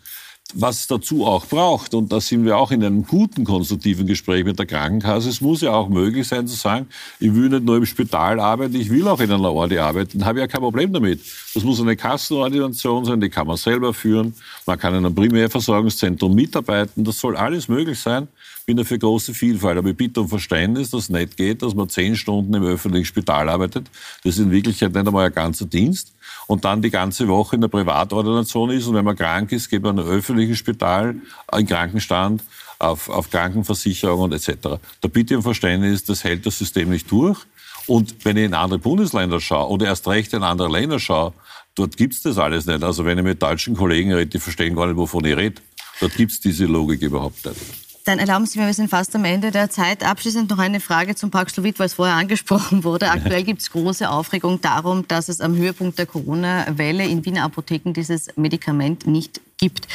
Was 0.53 0.87
dazu 0.87 1.25
auch 1.25 1.45
braucht, 1.45 1.93
und 1.93 2.11
da 2.11 2.21
sind 2.21 2.45
wir 2.45 2.57
auch 2.57 2.71
in 2.71 2.83
einem 2.83 3.05
guten, 3.05 3.43
konstruktiven 3.43 4.07
Gespräch 4.07 4.45
mit 4.45 4.57
der 4.57 4.65
Krankenkasse, 4.65 5.29
es 5.29 5.41
muss 5.41 5.61
ja 5.61 5.73
auch 5.73 5.89
möglich 5.89 6.27
sein 6.27 6.47
zu 6.47 6.55
sagen, 6.55 6.87
ich 7.19 7.33
will 7.33 7.49
nicht 7.49 7.63
nur 7.63 7.77
im 7.77 7.85
Spital 7.85 8.39
arbeiten, 8.39 8.75
ich 8.75 8.89
will 8.89 9.07
auch 9.07 9.19
in 9.19 9.31
einer 9.31 9.51
Ordi 9.51 9.77
arbeiten, 9.77 10.25
habe 10.25 10.39
ja 10.39 10.47
kein 10.47 10.61
Problem 10.61 10.93
damit. 10.93 11.21
Das 11.53 11.63
muss 11.63 11.81
eine 11.81 11.95
Kassenordination 11.95 13.03
sein, 13.05 13.19
die 13.19 13.29
kann 13.29 13.47
man 13.47 13.57
selber 13.57 13.93
führen, 13.93 14.33
man 14.65 14.79
kann 14.79 14.93
in 14.95 15.05
einem 15.05 15.15
Primärversorgungszentrum 15.15 16.33
mitarbeiten, 16.33 17.03
das 17.03 17.19
soll 17.19 17.35
alles 17.35 17.67
möglich 17.67 17.99
sein. 17.99 18.27
Ich 18.67 18.75
bin 18.75 18.83
dafür 18.83 18.97
große 18.97 19.33
Vielfalt, 19.33 19.77
aber 19.77 19.91
ich 19.91 19.95
bitte 19.95 20.19
um 20.19 20.27
Verständnis, 20.27 20.89
dass 20.89 21.03
es 21.03 21.09
nicht 21.09 21.37
geht, 21.37 21.61
dass 21.61 21.73
man 21.73 21.87
zehn 21.87 22.17
Stunden 22.17 22.53
im 22.53 22.65
öffentlichen 22.65 23.05
Spital 23.05 23.47
arbeitet. 23.47 23.89
Das 24.25 24.35
ist 24.35 24.43
in 24.43 24.51
Wirklichkeit 24.51 24.93
nicht 24.93 25.07
einmal 25.07 25.27
ein 25.27 25.33
ganzer 25.33 25.65
Dienst 25.65 26.13
und 26.47 26.65
dann 26.65 26.81
die 26.81 26.89
ganze 26.89 27.29
Woche 27.29 27.55
in 27.55 27.61
der 27.61 27.69
Privatordination 27.69 28.71
ist 28.71 28.85
und 28.87 28.95
wenn 28.95 29.05
man 29.05 29.15
krank 29.15 29.53
ist, 29.53 29.69
geht 29.69 29.83
man 29.83 29.97
in 29.97 30.03
ein 30.03 30.09
öffentliches 30.09 30.57
Spital, 30.57 31.15
in 31.57 31.65
Krankenstand, 31.65 32.43
auf, 32.77 33.07
auf 33.07 33.29
Krankenversicherung 33.29 34.19
und 34.19 34.33
etc. 34.33 34.51
Da 34.99 35.07
bitte 35.07 35.37
um 35.37 35.43
Verständnis, 35.43 36.03
das 36.03 36.25
hält 36.25 36.45
das 36.45 36.57
System 36.59 36.89
nicht 36.89 37.09
durch. 37.09 37.39
Und 37.85 38.25
wenn 38.25 38.35
ich 38.35 38.43
in 38.43 38.53
andere 38.53 38.79
Bundesländer 38.79 39.39
schaue 39.39 39.69
oder 39.69 39.85
erst 39.85 40.09
recht 40.09 40.33
in 40.33 40.43
andere 40.43 40.67
Länder 40.67 40.99
schaue, 40.99 41.33
dort 41.75 41.95
gibt's 41.95 42.21
das 42.21 42.37
alles 42.37 42.65
nicht. 42.65 42.83
Also 42.83 43.05
wenn 43.05 43.17
ich 43.17 43.23
mit 43.23 43.41
deutschen 43.41 43.77
Kollegen 43.77 44.11
rede, 44.11 44.27
die 44.27 44.39
verstehen 44.39 44.75
gar 44.75 44.87
nicht, 44.87 44.97
wovon 44.97 45.23
ich 45.23 45.37
rede. 45.37 45.61
Dort 46.01 46.15
gibt's 46.17 46.41
diese 46.41 46.65
Logik 46.65 47.01
überhaupt 47.01 47.45
nicht. 47.45 47.86
Dann 48.07 48.19
erlauben 48.19 48.45
Sie 48.45 48.57
mir, 48.57 48.67
wir 48.67 48.73
sind 48.73 48.89
fast 48.89 49.13
am 49.17 49.25
Ende 49.25 49.51
der 49.51 49.69
Zeit. 49.69 50.01
Abschließend 50.01 50.49
noch 50.49 50.59
eine 50.59 50.79
Frage 50.79 51.15
zum 51.15 51.29
Paxlovid, 51.29 51.77
weil 51.77 51.87
es 51.87 51.95
vorher 51.95 52.15
angesprochen 52.15 52.85
wurde. 52.85 53.11
Aktuell 53.11 53.43
gibt 53.43 53.61
es 53.61 53.69
große 53.69 54.09
Aufregung 54.09 54.61
darum, 54.61 55.05
dass 55.09 55.27
es 55.27 55.41
am 55.41 55.57
Höhepunkt 55.57 55.99
der 55.99 56.05
Corona-Welle 56.05 57.05
in 57.05 57.25
Wiener 57.25 57.43
Apotheken 57.43 57.91
dieses 57.91 58.29
Medikament 58.37 59.07
nicht 59.07 59.41
gibt. 59.57 59.89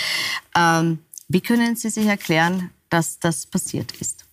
Ähm, 0.54 0.98
wie 1.28 1.40
können 1.40 1.74
Sie 1.74 1.88
sich 1.88 2.04
erklären, 2.04 2.68
dass 2.90 3.18
das 3.18 3.46
passiert 3.46 3.92
ist? 3.92 4.26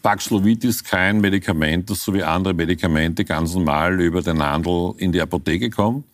Paxlovid 0.00 0.64
ist 0.64 0.84
kein 0.84 1.20
Medikament, 1.20 1.90
das 1.90 2.02
so 2.02 2.14
wie 2.14 2.22
andere 2.22 2.54
Medikamente 2.54 3.26
ganz 3.26 3.52
normal 3.52 4.00
über 4.00 4.22
den 4.22 4.42
Handel 4.42 4.94
in 4.96 5.12
die 5.12 5.20
Apotheke 5.20 5.68
kommt, 5.68 6.06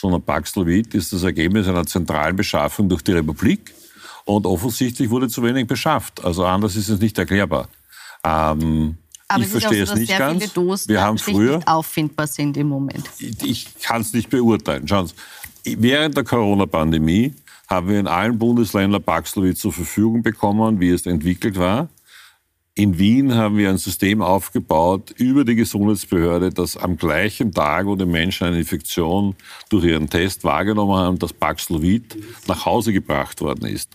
sondern 0.00 0.22
Paxlovid 0.22 0.94
ist 0.94 1.12
das 1.12 1.22
Ergebnis 1.22 1.68
einer 1.68 1.86
zentralen 1.86 2.34
Beschaffung 2.34 2.88
durch 2.88 3.02
die 3.02 3.12
Republik. 3.12 3.74
Und 4.24 4.46
offensichtlich 4.46 5.10
wurde 5.10 5.28
zu 5.28 5.42
wenig 5.42 5.66
beschafft. 5.66 6.24
Also 6.24 6.44
anders 6.44 6.76
ist 6.76 6.88
es 6.88 7.00
nicht 7.00 7.18
erklärbar. 7.18 7.68
Ähm, 8.24 8.96
aber 9.28 9.42
ich 9.42 9.48
verstehe 9.48 9.86
so, 9.86 9.92
es 9.92 9.98
nicht 9.98 10.16
ganz. 10.16 10.52
Dosen 10.52 10.88
Wir 10.88 11.02
haben 11.02 11.18
früher 11.18 11.56
nicht 11.56 11.68
auffindbar 11.68 12.26
sind 12.26 12.56
im 12.56 12.68
Moment. 12.68 13.08
Ich, 13.18 13.42
ich 13.42 13.78
kann 13.80 14.00
es 14.00 14.12
nicht 14.12 14.30
beurteilen. 14.30 14.86
Schauen 14.88 15.06
Sie, 15.64 15.76
während 15.80 16.16
der 16.16 16.24
Corona-Pandemie 16.24 17.34
haben 17.68 17.88
wir 17.88 18.00
in 18.00 18.08
allen 18.08 18.38
Bundesländern 18.38 19.02
Paxlovid 19.02 19.56
zur 19.56 19.72
Verfügung 19.72 20.22
bekommen, 20.22 20.80
wie 20.80 20.90
es 20.90 21.06
entwickelt 21.06 21.58
war. 21.58 21.88
In 22.80 22.98
Wien 22.98 23.34
haben 23.34 23.58
wir 23.58 23.68
ein 23.68 23.76
System 23.76 24.22
aufgebaut 24.22 25.10
über 25.18 25.44
die 25.44 25.54
Gesundheitsbehörde, 25.54 26.48
dass 26.48 26.78
am 26.78 26.96
gleichen 26.96 27.52
Tag, 27.52 27.84
wo 27.84 27.94
die 27.94 28.06
Menschen 28.06 28.46
eine 28.46 28.58
Infektion 28.58 29.34
durch 29.68 29.84
ihren 29.84 30.08
Test 30.08 30.44
wahrgenommen 30.44 30.96
haben, 30.96 31.18
das 31.18 31.34
Paxlovid 31.34 32.16
nach 32.48 32.64
Hause 32.64 32.94
gebracht 32.94 33.42
worden 33.42 33.66
ist. 33.66 33.90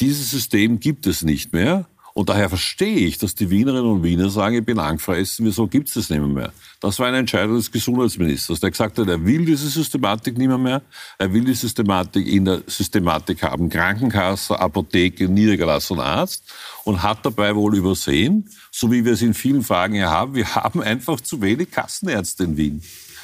Dieses 0.00 0.30
System 0.30 0.80
gibt 0.80 1.06
es 1.06 1.20
nicht 1.20 1.52
mehr. 1.52 1.86
Und 2.16 2.28
daher 2.28 2.48
verstehe 2.48 3.08
ich, 3.08 3.18
dass 3.18 3.34
die 3.34 3.50
Wienerinnen 3.50 3.90
und 3.90 4.04
Wiener 4.04 4.30
sagen, 4.30 4.54
ich 4.54 4.64
bin 4.64 4.78
angefressen, 4.78 5.44
wieso 5.44 5.66
gibt 5.66 5.88
es 5.88 5.94
das 5.94 6.10
nicht 6.10 6.22
mehr? 6.22 6.52
Das 6.80 7.00
war 7.00 7.08
eine 7.08 7.18
Entscheidung 7.18 7.56
des 7.56 7.72
Gesundheitsministers, 7.72 8.60
der 8.60 8.70
gesagt 8.70 8.98
hat, 8.98 9.08
er 9.08 9.24
will 9.26 9.44
diese 9.44 9.68
Systematik 9.68 10.38
nicht 10.38 10.48
mehr, 10.48 10.80
er 11.18 11.32
will 11.32 11.44
die 11.44 11.54
Systematik 11.54 12.28
in 12.28 12.44
der 12.44 12.62
Systematik 12.68 13.42
haben, 13.42 13.68
Krankenkasse, 13.68 14.56
Apotheke, 14.56 15.28
niedergelassen 15.28 15.98
Arzt 15.98 16.44
und 16.84 17.02
hat 17.02 17.26
dabei 17.26 17.56
wohl 17.56 17.76
übersehen, 17.76 18.48
so 18.70 18.92
wie 18.92 19.04
wir 19.04 19.14
es 19.14 19.22
in 19.22 19.34
vielen 19.34 19.64
Fragen 19.64 19.96
ja 19.96 20.10
haben, 20.10 20.36
wir 20.36 20.54
haben 20.54 20.82
einfach 20.82 21.20
zu 21.20 21.42
wenig 21.42 21.72
Kassenärzte 21.72 22.44
in 22.44 22.56
Wien. 22.56 22.82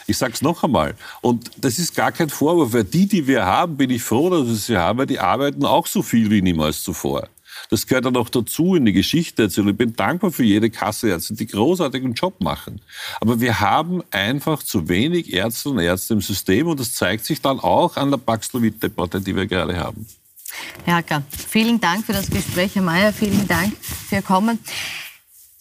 Ich 0.09 0.19
sage 0.19 0.33
es 0.33 0.43
noch 0.43 0.65
einmal. 0.65 0.97
Und 1.21 1.53
das 1.59 1.79
ist 1.79 1.95
gar 1.95 2.11
kein 2.11 2.29
Vorwurf, 2.29 2.73
weil 2.73 2.83
die, 2.83 3.07
die 3.07 3.29
wir 3.29 3.47
haben, 3.47 3.77
bin 3.77 3.91
ich 3.91 4.03
froh, 4.03 4.31
dass 4.31 4.49
wir 4.49 4.55
sie 4.57 4.77
haben, 4.77 4.99
weil 4.99 5.07
die 5.07 5.21
arbeiten 5.21 5.65
auch 5.65 5.87
so 5.87 6.03
viel 6.03 6.29
wie 6.31 6.43
niemals 6.43 6.83
zuvor. 6.83 7.29
Das 7.71 7.87
gehört 7.87 8.05
dann 8.05 8.17
auch 8.17 8.29
dazu 8.29 8.75
in 8.75 8.85
die 8.85 8.93
Geschichte. 8.93 9.45
Ich 9.45 9.77
bin 9.77 9.95
dankbar 9.95 10.33
für 10.33 10.43
jede 10.43 10.71
Kasseärzte, 10.71 11.35
die 11.35 11.47
großartigen 11.47 12.15
Job 12.15 12.41
machen. 12.41 12.81
Aber 13.21 13.41
wir 13.41 13.61
haben 13.61 14.03
einfach 14.11 14.63
zu 14.63 14.89
wenig 14.89 15.33
Ärzte 15.33 15.71
und 15.71 15.79
Ärzte 15.79 16.15
im 16.15 16.21
System 16.21 16.67
und 16.67 16.81
das 16.81 16.95
zeigt 16.95 17.25
sich 17.25 17.41
dann 17.41 17.61
auch 17.61 17.97
an 17.97 18.11
der 18.11 18.19
Paxlovid-Debatte, 18.19 19.21
die 19.21 19.37
wir 19.37 19.47
gerade 19.47 19.79
haben. 19.79 20.07
Herr 20.85 20.97
Hacker, 20.97 21.23
vielen 21.49 21.81
Dank 21.81 22.05
für 22.05 22.13
das 22.13 22.29
Gespräch. 22.29 22.75
Herr 22.75 22.83
Mayer, 22.83 23.13
vielen 23.13 23.47
Dank 23.47 23.77
für 23.79 24.17
Ihr 24.17 24.23
Kommen. 24.23 24.59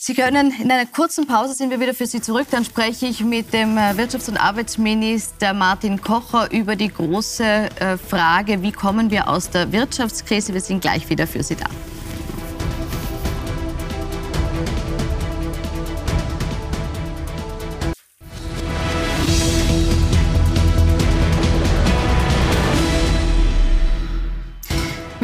Sie 0.02 0.14
können 0.14 0.54
in 0.62 0.72
einer 0.72 0.86
kurzen 0.86 1.28
Pause 1.28 1.54
sind 1.54 1.72
wir 1.72 1.82
wieder 1.82 1.94
für 1.94 2.06
Sie 2.06 2.22
zurück. 2.22 2.48
Dann 2.50 2.64
spreche 2.64 3.06
ich 3.06 3.22
mit 3.22 3.52
dem 3.52 3.78
äh, 3.78 3.92
Wirtschafts- 3.98 4.30
und 4.30 4.38
Arbeitsminister 4.38 5.54
Martin 5.54 6.00
Kocher 6.00 6.50
über 6.54 6.78
die 6.78 6.88
große 6.88 7.44
äh, 7.44 7.98
Frage, 7.98 8.62
wie 8.62 8.72
kommen 8.72 9.12
wir 9.12 9.28
aus 9.28 9.50
der 9.50 9.74
Wirtschaftskrise. 9.74 10.54
Wir 10.54 10.62
sind 10.62 10.80
gleich 10.80 11.10
wieder 11.10 11.28
für 11.28 11.44
Sie 11.44 11.58
da. 11.58 11.66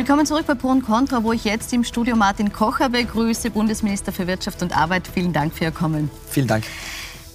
Willkommen 0.05 0.27
zurück 0.27 0.45
bei 0.45 0.53
Pro 0.53 0.67
und 0.67 0.83
Contra, 0.83 1.23
wo 1.23 1.31
ich 1.33 1.45
jetzt 1.45 1.73
im 1.73 1.83
Studio 1.83 2.15
Martin 2.15 2.53
Kocher 2.53 2.89
begrüße, 2.89 3.49
Bundesminister 3.49 4.11
für 4.11 4.27
Wirtschaft 4.27 4.61
und 4.61 4.77
Arbeit. 4.77 5.09
Vielen 5.11 5.33
Dank 5.33 5.51
für 5.55 5.63
Ihr 5.63 5.71
Kommen. 5.71 6.11
Vielen 6.29 6.45
Dank. 6.45 6.63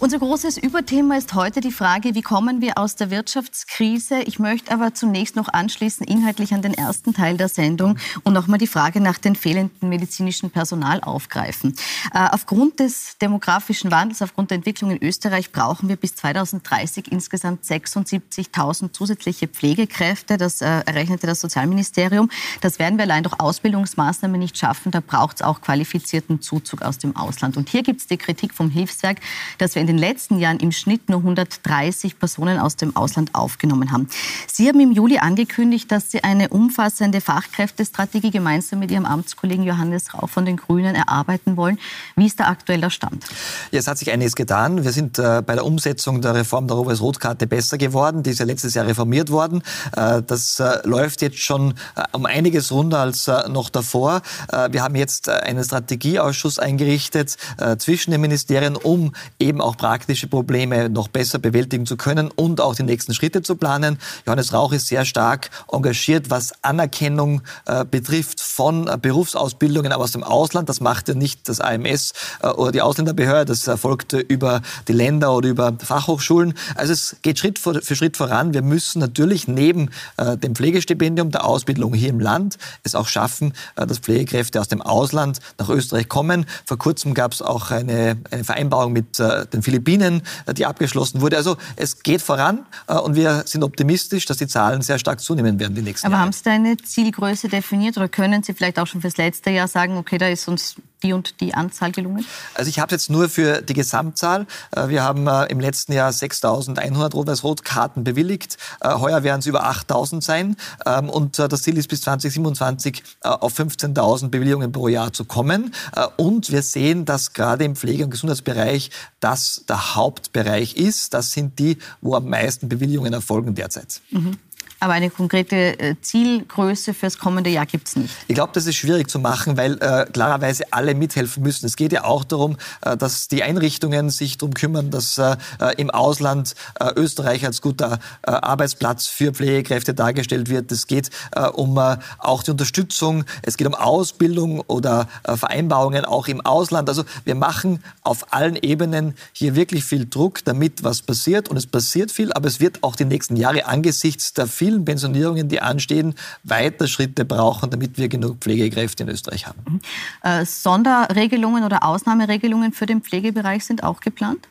Unser 0.00 0.18
großes 0.18 0.56
Überthema 0.56 1.18
ist 1.18 1.34
heute 1.34 1.60
die 1.60 1.70
Frage, 1.70 2.14
wie 2.14 2.22
kommen 2.22 2.62
wir 2.62 2.78
aus 2.78 2.96
der 2.96 3.10
Wirtschaftskrise? 3.10 4.22
Ich 4.22 4.38
möchte 4.38 4.72
aber 4.72 4.94
zunächst 4.94 5.36
noch 5.36 5.48
anschließen, 5.48 6.06
inhaltlich 6.06 6.54
an 6.54 6.62
den 6.62 6.72
ersten 6.72 7.12
Teil 7.12 7.36
der 7.36 7.50
Sendung 7.50 7.98
und 8.24 8.32
nochmal 8.32 8.58
die 8.58 8.66
Frage 8.66 9.02
nach 9.02 9.18
dem 9.18 9.34
fehlenden 9.34 9.90
medizinischen 9.90 10.50
Personal 10.50 11.02
aufgreifen. 11.02 11.76
Äh, 12.14 12.28
aufgrund 12.30 12.80
des 12.80 13.18
demografischen 13.18 13.90
Wandels, 13.90 14.22
aufgrund 14.22 14.50
der 14.50 14.56
Entwicklung 14.56 14.90
in 14.90 15.02
Österreich 15.06 15.52
brauchen 15.52 15.90
wir 15.90 15.96
bis 15.96 16.14
2030 16.14 17.12
insgesamt 17.12 17.64
76.000 17.64 18.94
zusätzliche 18.94 19.48
Pflegekräfte. 19.48 20.38
Das 20.38 20.62
äh, 20.62 20.80
errechnete 20.86 21.26
das 21.26 21.42
Sozialministerium. 21.42 22.30
Das 22.62 22.78
werden 22.78 22.96
wir 22.96 23.02
allein 23.02 23.22
durch 23.22 23.38
Ausbildungsmaßnahmen 23.38 24.40
nicht 24.40 24.56
schaffen. 24.56 24.92
Da 24.92 25.00
braucht 25.00 25.36
es 25.36 25.42
auch 25.42 25.60
qualifizierten 25.60 26.40
Zuzug 26.40 26.80
aus 26.80 26.96
dem 26.96 27.16
Ausland. 27.16 27.58
Und 27.58 27.68
hier 27.68 27.82
gibt 27.82 28.00
es 28.00 28.06
die 28.06 28.16
Kritik 28.16 28.54
vom 28.54 28.70
Hilfswerk, 28.70 29.18
dass 29.58 29.74
wir 29.74 29.82
in 29.82 29.89
den 29.90 29.98
letzten 29.98 30.38
Jahren 30.38 30.58
im 30.60 30.72
Schnitt 30.72 31.08
nur 31.08 31.18
130 31.18 32.18
Personen 32.18 32.58
aus 32.58 32.76
dem 32.76 32.94
Ausland 32.96 33.34
aufgenommen 33.34 33.90
haben. 33.90 34.08
Sie 34.46 34.68
haben 34.68 34.80
im 34.80 34.92
Juli 34.92 35.18
angekündigt, 35.18 35.90
dass 35.90 36.10
Sie 36.10 36.22
eine 36.22 36.48
umfassende 36.48 37.20
Fachkräftestrategie 37.20 38.30
gemeinsam 38.30 38.78
mit 38.78 38.90
Ihrem 38.90 39.04
Amtskollegen 39.04 39.64
Johannes 39.64 40.14
Rau 40.14 40.26
von 40.26 40.44
den 40.44 40.56
Grünen 40.56 40.94
erarbeiten 40.94 41.56
wollen. 41.56 41.78
Wie 42.16 42.26
ist 42.26 42.38
der 42.38 42.48
aktuelle 42.48 42.90
Stand? 42.90 43.24
Ja, 43.72 43.80
es 43.80 43.88
hat 43.88 43.98
sich 43.98 44.10
einiges 44.10 44.36
getan. 44.36 44.84
Wir 44.84 44.92
sind 44.92 45.18
äh, 45.18 45.42
bei 45.44 45.54
der 45.54 45.64
Umsetzung 45.64 46.20
der 46.22 46.34
Reform 46.34 46.68
der 46.68 46.76
Rohweiß-Rotkarte 46.76 47.46
besser 47.46 47.78
geworden. 47.78 48.22
Die 48.22 48.30
ist 48.30 48.38
ja 48.38 48.46
letztes 48.46 48.74
Jahr 48.74 48.86
reformiert 48.86 49.30
worden. 49.30 49.62
Äh, 49.96 50.22
das 50.22 50.60
äh, 50.60 50.86
läuft 50.86 51.22
jetzt 51.22 51.38
schon 51.38 51.74
äh, 51.96 52.02
um 52.12 52.26
einiges 52.26 52.70
runder 52.70 53.00
als 53.00 53.26
äh, 53.26 53.48
noch 53.48 53.70
davor. 53.70 54.22
Äh, 54.52 54.72
wir 54.72 54.82
haben 54.82 54.94
jetzt 54.94 55.28
einen 55.28 55.64
Strategieausschuss 55.64 56.58
eingerichtet 56.58 57.36
zwischen 57.78 58.10
den 58.10 58.20
Ministerien, 58.20 58.76
um 58.76 59.12
eben 59.38 59.60
auch 59.60 59.76
praktische 59.80 60.26
Probleme 60.26 60.90
noch 60.90 61.08
besser 61.08 61.38
bewältigen 61.38 61.86
zu 61.86 61.96
können 61.96 62.30
und 62.30 62.60
auch 62.60 62.74
die 62.74 62.82
nächsten 62.82 63.14
Schritte 63.14 63.40
zu 63.40 63.56
planen. 63.56 63.98
Johannes 64.26 64.52
Rauch 64.52 64.74
ist 64.74 64.88
sehr 64.88 65.06
stark 65.06 65.48
engagiert, 65.72 66.28
was 66.28 66.52
Anerkennung 66.60 67.40
äh, 67.64 67.86
betrifft 67.86 68.42
von 68.42 68.88
äh, 68.88 68.98
Berufsausbildungen 69.00 69.94
aus 69.94 70.12
dem 70.12 70.22
Ausland. 70.22 70.68
Das 70.68 70.80
macht 70.80 71.08
ja 71.08 71.14
nicht 71.14 71.48
das 71.48 71.60
AMS 71.60 72.12
äh, 72.42 72.48
oder 72.48 72.72
die 72.72 72.82
Ausländerbehörde, 72.82 73.46
das 73.46 73.66
erfolgt 73.66 74.12
über 74.12 74.60
die 74.86 74.92
Länder 74.92 75.34
oder 75.34 75.48
über 75.48 75.72
Fachhochschulen. 75.78 76.52
Also 76.74 76.92
es 76.92 77.16
geht 77.22 77.38
Schritt 77.38 77.58
für, 77.58 77.80
für 77.80 77.96
Schritt 77.96 78.18
voran. 78.18 78.52
Wir 78.52 78.60
müssen 78.60 78.98
natürlich 78.98 79.48
neben 79.48 79.88
dem 80.18 80.54
Pflegestipendium, 80.54 81.30
der 81.30 81.46
Ausbildung 81.46 81.94
hier 81.94 82.10
im 82.10 82.20
Land, 82.20 82.58
es 82.82 82.94
auch 82.94 83.08
schaffen, 83.08 83.54
dass 83.76 83.98
Pflegekräfte 83.98 84.60
aus 84.60 84.68
dem 84.68 84.82
Ausland 84.82 85.38
nach 85.58 85.68
Österreich 85.70 86.08
kommen. 86.08 86.44
Vor 86.66 86.78
kurzem 86.78 87.14
gab 87.14 87.32
es 87.32 87.40
auch 87.40 87.70
eine, 87.70 88.18
eine 88.30 88.44
Vereinbarung 88.44 88.92
mit 88.92 89.18
den 89.18 89.62
Philippinen, 89.70 90.22
äh, 90.46 90.54
die 90.54 90.66
abgeschlossen 90.66 91.20
wurde. 91.20 91.36
Also 91.36 91.56
es 91.76 92.02
geht 92.02 92.20
voran 92.20 92.66
äh, 92.88 92.94
und 92.94 93.14
wir 93.14 93.44
sind 93.46 93.62
optimistisch, 93.62 94.26
dass 94.26 94.38
die 94.38 94.48
Zahlen 94.48 94.82
sehr 94.82 94.98
stark 94.98 95.20
zunehmen 95.20 95.58
werden 95.60 95.74
die 95.74 95.82
nächsten 95.82 96.06
Aber 96.06 96.14
Jahre. 96.14 96.24
haben 96.26 96.32
Sie 96.32 96.42
da 96.42 96.50
eine 96.50 96.76
Zielgröße 96.76 97.48
definiert 97.48 97.96
oder 97.96 98.08
können 98.08 98.42
Sie 98.42 98.52
vielleicht 98.52 98.78
auch 98.78 98.86
schon 98.86 99.00
fürs 99.00 99.16
letzte 99.16 99.50
Jahr 99.50 99.68
sagen, 99.68 99.96
okay, 99.96 100.18
da 100.18 100.28
ist 100.28 100.48
uns 100.48 100.76
die 101.02 101.12
und 101.12 101.40
die 101.40 101.54
Anzahl 101.54 101.92
gelungen? 101.92 102.24
Also 102.54 102.68
ich 102.68 102.78
habe 102.78 102.92
jetzt 102.92 103.10
nur 103.10 103.28
für 103.28 103.62
die 103.62 103.74
Gesamtzahl. 103.74 104.46
Äh, 104.72 104.88
wir 104.88 105.02
haben 105.02 105.26
äh, 105.26 105.46
im 105.46 105.60
letzten 105.60 105.92
Jahr 105.92 106.10
6.100 106.10 107.12
Rot-Weiß-Rot-Karten 107.12 108.04
bewilligt. 108.04 108.56
Äh, 108.80 108.94
heuer 108.94 109.22
werden 109.22 109.40
es 109.40 109.46
über 109.46 109.70
8.000 109.70 110.22
sein. 110.22 110.56
Ähm, 110.86 111.08
und 111.08 111.38
das 111.38 111.62
Ziel 111.62 111.76
ist 111.78 111.88
bis 111.88 112.02
2027 112.02 113.02
auf 113.22 113.58
15.000 113.58 114.28
Bewilligungen 114.28 114.72
pro 114.72 114.88
Jahr 114.88 115.12
zu 115.12 115.24
kommen. 115.24 115.74
Und 116.16 116.50
wir 116.50 116.62
sehen, 116.62 117.04
dass 117.04 117.32
gerade 117.32 117.64
im 117.64 117.76
Pflege- 117.76 118.04
und 118.04 118.10
Gesundheitsbereich 118.10 118.90
das 119.20 119.64
der 119.68 119.94
Hauptbereich 119.94 120.76
ist. 120.76 121.14
Das 121.14 121.32
sind 121.32 121.58
die, 121.58 121.78
wo 122.00 122.14
am 122.14 122.28
meisten 122.28 122.68
Bewilligungen 122.68 123.12
erfolgen 123.12 123.54
derzeit. 123.54 124.00
Mhm. 124.10 124.38
Aber 124.82 124.94
eine 124.94 125.10
konkrete 125.10 125.78
äh, 125.78 125.94
Zielgröße 126.00 126.94
fürs 126.94 127.18
kommende 127.18 127.50
Jahr 127.50 127.66
gibt 127.66 127.88
es 127.88 127.96
nicht. 127.96 128.14
Ich 128.28 128.34
glaube, 128.34 128.52
das 128.54 128.66
ist 128.66 128.76
schwierig 128.76 129.10
zu 129.10 129.18
machen, 129.18 129.58
weil 129.58 129.74
äh, 129.74 130.06
klarerweise 130.10 130.64
alle 130.70 130.94
mithelfen 130.94 131.42
müssen. 131.42 131.66
Es 131.66 131.76
geht 131.76 131.92
ja 131.92 132.04
auch 132.04 132.24
darum, 132.24 132.56
äh, 132.80 132.96
dass 132.96 133.28
die 133.28 133.42
Einrichtungen 133.42 134.08
sich 134.08 134.38
darum 134.38 134.54
kümmern, 134.54 134.90
dass 134.90 135.18
äh, 135.18 135.36
äh 135.60 135.74
im 135.76 135.90
Ausland 135.90 136.54
äh, 136.78 136.92
Österreich 136.96 137.44
als 137.44 137.60
guter 137.60 137.98
Arbeitsplatz 138.22 139.06
für 139.06 139.32
Pflegekräfte 139.32 139.92
dargestellt 139.94 140.48
wird. 140.48 140.72
Es 140.72 140.86
geht 140.86 141.10
um 141.52 141.78
auch 142.18 142.42
die 142.42 142.50
Unterstützung. 142.50 143.24
Es 143.42 143.56
geht 143.56 143.66
um 143.66 143.74
Ausbildung 143.74 144.60
oder 144.60 145.08
Vereinbarungen 145.24 146.04
auch 146.04 146.28
im 146.28 146.40
Ausland. 146.40 146.88
Also 146.88 147.04
wir 147.24 147.34
machen 147.34 147.82
auf 148.02 148.32
allen 148.32 148.56
Ebenen 148.56 149.14
hier 149.32 149.54
wirklich 149.54 149.84
viel 149.84 150.06
Druck, 150.08 150.44
damit 150.44 150.84
was 150.84 151.02
passiert. 151.02 151.48
Und 151.48 151.56
es 151.56 151.66
passiert 151.66 152.10
viel, 152.10 152.32
aber 152.32 152.48
es 152.48 152.60
wird 152.60 152.82
auch 152.82 152.96
die 152.96 153.04
nächsten 153.04 153.36
Jahre 153.36 153.66
angesichts 153.66 154.32
der 154.32 154.46
vielen 154.46 154.69
vielen 154.70 154.84
Pensionierungen, 154.84 155.48
die 155.48 155.60
anstehen, 155.60 156.14
weiter 156.44 156.86
Schritte 156.86 157.24
brauchen, 157.24 157.70
damit 157.70 157.98
wir 157.98 158.08
genug 158.08 158.38
Pflegekräfte 158.38 159.02
in 159.02 159.08
Österreich 159.08 159.46
haben. 159.46 159.60
Mhm. 159.68 159.80
Äh, 160.22 160.44
Sonderregelungen 160.44 161.64
oder 161.64 161.84
Ausnahmeregelungen 161.84 162.72
für 162.72 162.86
den 162.86 163.02
Pflegebereich 163.02 163.64
sind 163.64 163.82
auch 163.82 164.00
geplant? 164.00 164.46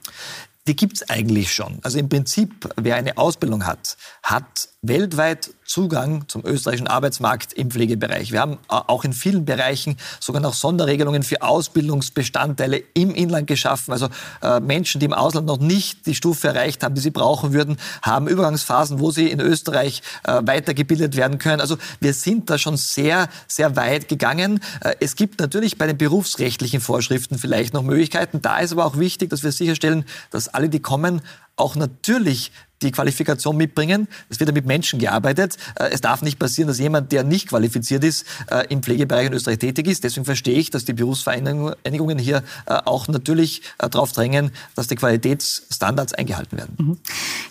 Die 0.68 0.76
gibt 0.76 0.98
es 0.98 1.10
eigentlich 1.10 1.54
schon. 1.54 1.80
Also 1.82 1.98
im 1.98 2.10
Prinzip, 2.10 2.70
wer 2.76 2.96
eine 2.96 3.18
Ausbildung 3.18 3.66
hat, 3.66 3.98
hat 4.22 4.70
weltweit 4.82 5.52
Zugang 5.66 6.28
zum 6.28 6.46
österreichischen 6.46 6.88
Arbeitsmarkt 6.88 7.54
im 7.54 7.70
Pflegebereich. 7.70 8.32
Wir 8.32 8.40
haben 8.40 8.58
auch 8.70 9.04
in 9.04 9.14
vielen 9.14 9.46
Bereichen 9.46 9.98
sogar 10.20 10.42
noch 10.42 10.54
Sonderregelungen 10.54 11.22
für 11.22 11.42
Ausbildungsbestandteile 11.42 12.82
im 12.94 13.14
Inland 13.14 13.46
geschaffen. 13.46 13.92
Also 13.92 14.08
äh, 14.42 14.60
Menschen, 14.62 15.00
die 15.00 15.06
im 15.06 15.14
Ausland 15.14 15.46
noch 15.46 15.60
nicht 15.60 16.08
die 16.08 16.16
Stufe 16.16 16.48
erreicht 16.48 16.82
haben, 16.82 16.96
die 16.96 17.02
sie 17.02 17.12
brauchen 17.12 17.54
würden, 17.54 17.78
haben 18.02 18.28
Übergangsphasen, 18.28 19.00
wo 19.00 19.12
sie 19.12 19.30
in 19.30 19.42
Österreich 19.42 20.02
äh, 20.24 20.42
weitergebildet 20.44 21.16
werden 21.18 21.38
können. 21.38 21.62
Also 21.62 21.78
wir 22.00 22.14
sind 22.14 22.50
da 22.50 22.58
schon 22.58 22.78
sehr, 22.78 23.28
sehr 23.48 23.76
weit 23.76 24.08
gegangen. 24.08 24.62
Äh, 24.82 24.96
es 25.02 25.16
gibt 25.16 25.40
natürlich 25.40 25.78
bei 25.78 25.88
den 25.88 25.98
berufsrechtlichen 25.98 26.80
Vorschriften 26.80 27.38
vielleicht 27.38 27.74
noch 27.74 27.84
Möglichkeiten. 27.84 28.42
Da 28.42 28.60
ist 28.60 28.72
aber 28.72 28.86
auch 28.86 28.98
wichtig, 28.98 29.30
dass 29.30 29.44
wir 29.44 29.52
sicherstellen, 29.52 30.06
dass 30.32 30.48
alle, 30.48 30.70
die 30.70 30.80
kommen, 30.80 31.22
auch 31.60 31.76
natürlich 31.76 32.52
die 32.82 32.92
Qualifikation 32.92 33.58
mitbringen. 33.58 34.08
Es 34.30 34.40
wird 34.40 34.50
ja 34.50 34.54
mit 34.54 34.66
Menschen 34.66 35.00
gearbeitet. 35.00 35.58
Äh, 35.76 35.90
es 35.92 36.02
darf 36.02 36.22
nicht 36.22 36.40
passieren, 36.40 36.68
dass 36.68 36.80
jemand, 36.80 37.12
der 37.12 37.24
nicht 37.24 37.50
qualifiziert 37.50 38.04
ist, 38.04 38.26
äh, 38.50 38.66
im 38.70 38.82
Pflegebereich 38.82 39.28
in 39.28 39.34
Österreich 39.34 39.60
tätig 39.60 39.88
ist. 39.88 40.04
Deswegen 40.04 40.26
verstehe 40.26 40.58
ich, 40.58 40.70
dass 40.70 40.86
die 40.86 40.94
Berufsvereinigungen 40.94 42.18
hier 42.18 42.44
äh, 42.66 42.74
auch 42.86 43.08
natürlich 43.08 43.62
darauf 43.78 44.12
drängen, 44.12 44.52
dass 44.76 44.88
die 44.88 44.96
Qualitätsstandards 44.96 46.14
eingehalten 46.14 46.58
werden. 46.58 46.76
Mhm. 46.78 46.98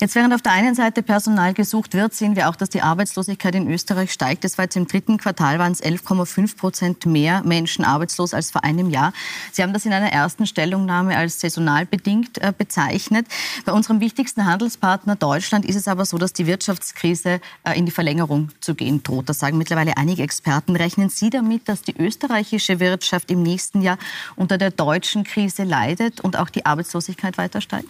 Jetzt 0.00 0.14
während 0.14 0.34
auf 0.34 0.42
der 0.42 0.52
einen 0.52 0.74
Seite 0.74 1.02
Personal 1.02 1.54
gesucht 1.54 1.94
wird, 1.94 2.14
sehen 2.14 2.36
wir 2.36 2.48
auch, 2.48 2.56
dass 2.56 2.70
die 2.70 2.82
Arbeitslosigkeit 2.82 3.54
in 3.54 3.70
Österreich 3.70 4.12
steigt. 4.12 4.44
Es 4.44 4.58
war 4.58 4.64
jetzt 4.64 4.76
im 4.76 4.86
dritten 4.86 5.18
Quartal 5.18 5.58
waren 5.58 5.72
es 5.72 5.82
11,5 5.82 6.56
Prozent 6.56 7.06
mehr 7.06 7.42
Menschen 7.44 7.84
arbeitslos 7.84 8.34
als 8.34 8.50
vor 8.50 8.64
einem 8.64 8.90
Jahr. 8.90 9.12
Sie 9.52 9.62
haben 9.62 9.72
das 9.72 9.84
in 9.84 9.92
einer 9.92 10.12
ersten 10.12 10.46
Stellungnahme 10.46 11.16
als 11.16 11.40
saisonal 11.40 11.86
bedingt 11.86 12.38
bezeichnet. 12.58 13.26
Bei 13.64 13.72
unserem 13.72 13.97
wichtigsten 14.00 14.46
Handelspartner 14.46 15.16
Deutschland 15.16 15.64
ist 15.64 15.76
es 15.76 15.88
aber 15.88 16.04
so, 16.04 16.18
dass 16.18 16.32
die 16.32 16.46
Wirtschaftskrise 16.46 17.40
äh, 17.64 17.78
in 17.78 17.86
die 17.86 17.92
Verlängerung 17.92 18.50
zu 18.60 18.74
gehen 18.74 19.02
droht. 19.02 19.28
Das 19.28 19.38
sagen 19.38 19.58
mittlerweile 19.58 19.96
einige 19.96 20.22
Experten. 20.22 20.76
Rechnen 20.76 21.08
Sie 21.08 21.30
damit, 21.30 21.68
dass 21.68 21.82
die 21.82 21.96
österreichische 21.96 22.80
Wirtschaft 22.80 23.30
im 23.30 23.42
nächsten 23.42 23.82
Jahr 23.82 23.98
unter 24.36 24.58
der 24.58 24.70
deutschen 24.70 25.24
Krise 25.24 25.64
leidet 25.64 26.20
und 26.20 26.36
auch 26.36 26.50
die 26.50 26.66
Arbeitslosigkeit 26.66 27.38
weiter 27.38 27.60
steigt? 27.60 27.88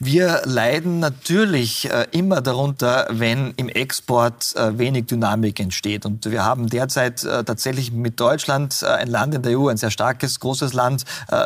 Wir 0.00 0.42
leiden 0.44 0.98
natürlich 0.98 1.88
äh, 1.88 2.08
immer 2.10 2.40
darunter, 2.40 3.06
wenn 3.10 3.52
im 3.56 3.68
Export 3.68 4.52
äh, 4.56 4.76
wenig 4.76 5.06
Dynamik 5.06 5.60
entsteht. 5.60 6.04
Und 6.04 6.28
wir 6.28 6.44
haben 6.44 6.66
derzeit 6.66 7.22
äh, 7.22 7.44
tatsächlich 7.44 7.92
mit 7.92 8.18
Deutschland 8.18 8.82
ein 8.82 9.06
Land 9.06 9.36
in 9.36 9.42
der 9.42 9.56
EU, 9.56 9.68
ein 9.68 9.76
sehr 9.76 9.92
starkes, 9.92 10.40
großes 10.40 10.72
Land, 10.72 11.04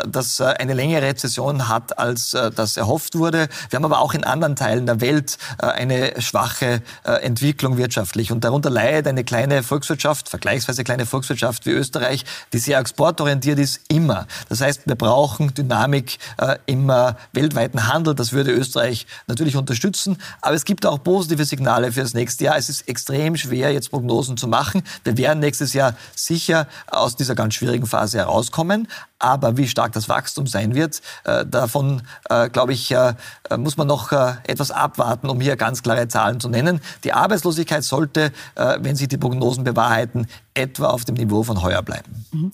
das 0.09 0.41
eine 0.41 0.75
längere 0.75 1.03
Rezession 1.03 1.69
hat, 1.69 1.99
als 1.99 2.31
das 2.31 2.77
erhofft 2.77 3.17
wurde. 3.17 3.49
Wir 3.71 3.77
haben 3.77 3.85
aber 3.85 4.01
auch 4.01 4.15
in 4.15 4.25
anderen 4.25 4.57
Teilen 4.57 4.87
der 4.87 5.01
Welt 5.01 5.39
eine 5.59 6.21
schwache 6.21 6.83
Entwicklung 7.05 7.77
wirtschaftlich. 7.77 8.33
Und 8.33 8.45
darunter 8.45 8.71
leidet 8.71 9.09
eine 9.09 9.25
kleine 9.25 9.63
Volkswirtschaft, 9.63 10.29
vergleichsweise 10.29 10.85
kleine 10.85 11.07
Volkswirtschaft 11.07 11.67
wie 11.67 11.71
Österreich, 11.71 12.25
die 12.53 12.59
sehr 12.59 12.79
exportorientiert 12.79 13.59
ist, 13.59 13.81
immer. 13.89 14.27
Das 14.49 14.61
heißt, 14.61 14.83
wir 14.87 14.95
brauchen 14.95 15.55
Dynamik 15.55 16.19
im 16.67 16.89
weltweiten 17.33 17.89
Handel. 17.89 18.15
Das 18.15 18.33
würde 18.39 18.53
Österreich 18.53 19.07
natürlich 19.27 19.57
unterstützen. 19.57 20.17
Aber 20.41 20.55
es 20.55 20.65
gibt 20.65 20.87
auch 20.87 21.03
positive 21.03 21.45
Signale 21.45 21.93
für 21.93 22.01
das 22.01 22.15
nächste 22.15 22.45
Jahr. 22.45 22.57
Es 22.57 22.69
ist 22.69 22.89
extrem 22.89 23.37
schwer, 23.37 23.73
jetzt 23.73 23.91
Prognosen 23.91 24.37
zu 24.37 24.47
machen. 24.47 24.83
Wir 25.05 25.19
werden 25.19 25.41
nächstes 25.41 25.73
Jahr 25.73 25.95
sicher 26.15 26.69
aus 26.87 27.17
dieser 27.17 27.35
ganz 27.35 27.55
schwierigen 27.55 27.87
Phase 27.87 28.19
herauskommen. 28.19 28.89
Aber 29.19 29.57
wie 29.57 29.67
stark 29.67 29.93
das 29.93 30.09
Wachstum 30.09 30.47
sein 30.47 30.77
wird, 30.77 31.03
äh, 31.25 31.45
davon, 31.45 32.03
äh, 32.31 32.49
glaube 32.49 32.73
ich, 32.73 32.93
äh, 32.93 33.15
muss 33.57 33.77
man 33.77 33.89
noch 33.89 34.13
etwas 34.13 34.71
abwarten, 34.71 35.29
um 35.29 35.41
hier 35.41 35.57
ganz 35.57 35.83
klare 35.83 36.07
Zahlen 36.09 36.39
zu 36.39 36.49
nennen. 36.49 36.81
Die 37.05 37.13
Arbeitslosigkeit 37.13 37.83
sollte, 37.83 38.33
wenn 38.55 38.95
sich 38.95 39.09
die 39.09 39.17
Prognosen 39.17 39.65
bewahrheiten, 39.65 40.27
etwa 40.59 40.89
auf 40.89 41.05
dem 41.05 41.15
Niveau 41.15 41.43
von 41.43 41.63
heuer 41.63 41.83
bleiben. 41.83 42.27
Mhm. 42.33 42.53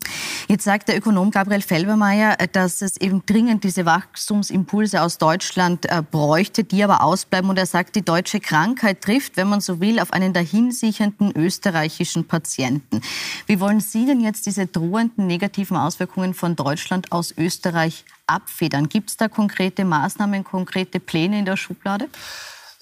Jetzt 0.48 0.64
sagt 0.64 0.88
der 0.88 0.98
Ökonom 0.98 1.30
Gabriel 1.30 1.62
Felbermeier, 1.62 2.36
dass 2.52 2.82
es 2.82 2.96
eben 2.98 3.24
dringend 3.26 3.64
diese 3.64 3.86
Wachstumsimpulse 3.86 5.02
aus 5.02 5.18
Deutschland 5.18 5.86
äh, 5.86 6.02
bräuchte, 6.02 6.64
die 6.64 6.84
aber 6.84 7.02
ausbleiben. 7.02 7.48
Und 7.50 7.58
er 7.58 7.66
sagt, 7.66 7.96
die 7.96 8.02
deutsche 8.02 8.40
Krankheit 8.40 9.00
trifft, 9.00 9.36
wenn 9.36 9.48
man 9.48 9.60
so 9.60 9.80
will, 9.80 9.98
auf 9.98 10.12
einen 10.12 10.32
dahinsichernden 10.32 11.32
österreichischen 11.34 12.26
Patienten. 12.26 13.00
Wie 13.46 13.58
wollen 13.58 13.80
Sie 13.80 14.06
denn 14.06 14.20
jetzt 14.20 14.46
diese 14.46 14.66
drohenden 14.66 15.26
negativen 15.26 15.76
Auswirkungen 15.76 16.34
von 16.34 16.56
Deutschland 16.56 17.10
aus 17.10 17.34
Österreich 17.36 18.04
abfedern? 18.26 18.88
Gibt 18.88 19.10
es 19.10 19.16
da 19.16 19.28
konkrete 19.28 19.84
Maßnahmen, 19.84 20.44
konkrete 20.44 21.00
Pläne 21.00 21.38
in 21.38 21.44
der 21.44 21.56
Schublade? 21.56 22.08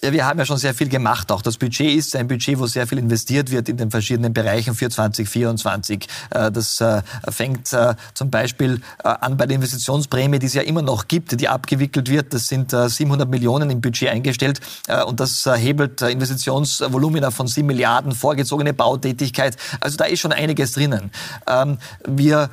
Ja, 0.05 0.13
wir 0.13 0.27
haben 0.27 0.37
ja 0.41 0.45
schon 0.45 0.57
sehr 0.57 0.75
viel 0.75 0.89
gemacht. 0.89 1.31
Auch 1.31 1.43
das 1.43 1.57
Budget 1.57 1.97
ist 1.97 2.17
ein 2.17 2.27
Budget, 2.27 2.59
wo 2.59 2.67
sehr 2.67 2.89
viel 2.89 2.99
investiert 2.99 3.53
wird 3.53 3.69
in 3.69 3.77
den 3.77 3.89
verschiedenen 3.89 4.33
Bereichen 4.33 4.75
für 4.75 4.91
2024. 4.91 6.09
Äh, 6.31 6.51
das 6.51 6.81
äh, 6.81 7.03
fängt 7.31 7.73
äh, 7.73 7.95
zum 8.13 8.29
Beispiel 8.29 8.81
an 9.05 9.37
bei 9.37 9.47
der 9.47 9.55
Investitionsprämie, 9.55 10.41
die 10.41 10.47
es 10.47 10.55
ja 10.55 10.63
immer 10.63 10.83
noch 10.83 11.07
gibt, 11.07 11.41
die 11.41 11.49
abgewickelt 11.49 12.11
wird. 12.11 12.35
Das 12.35 12.49
sind 12.49 12.73
700 12.73 13.29
Millionen 13.29 13.71
im 13.71 13.81
Budget 13.81 14.09
eingestellt 14.09 14.61
und 15.07 15.21
das 15.21 15.47
hebelt 15.47 16.03
Investitionsvolumina 16.03 17.31
von 17.31 17.47
7 17.47 17.67
Milliarden, 17.67 18.13
vorgezogene 18.13 18.73
Bautätigkeit. 18.73 19.57
Also 19.81 19.97
da 19.97 20.05
ist 20.05 20.21
schon 20.21 20.33
einiges 20.33 20.73
drinnen. 20.73 21.11
Ähm, 21.47 21.79
wir 22.07 22.51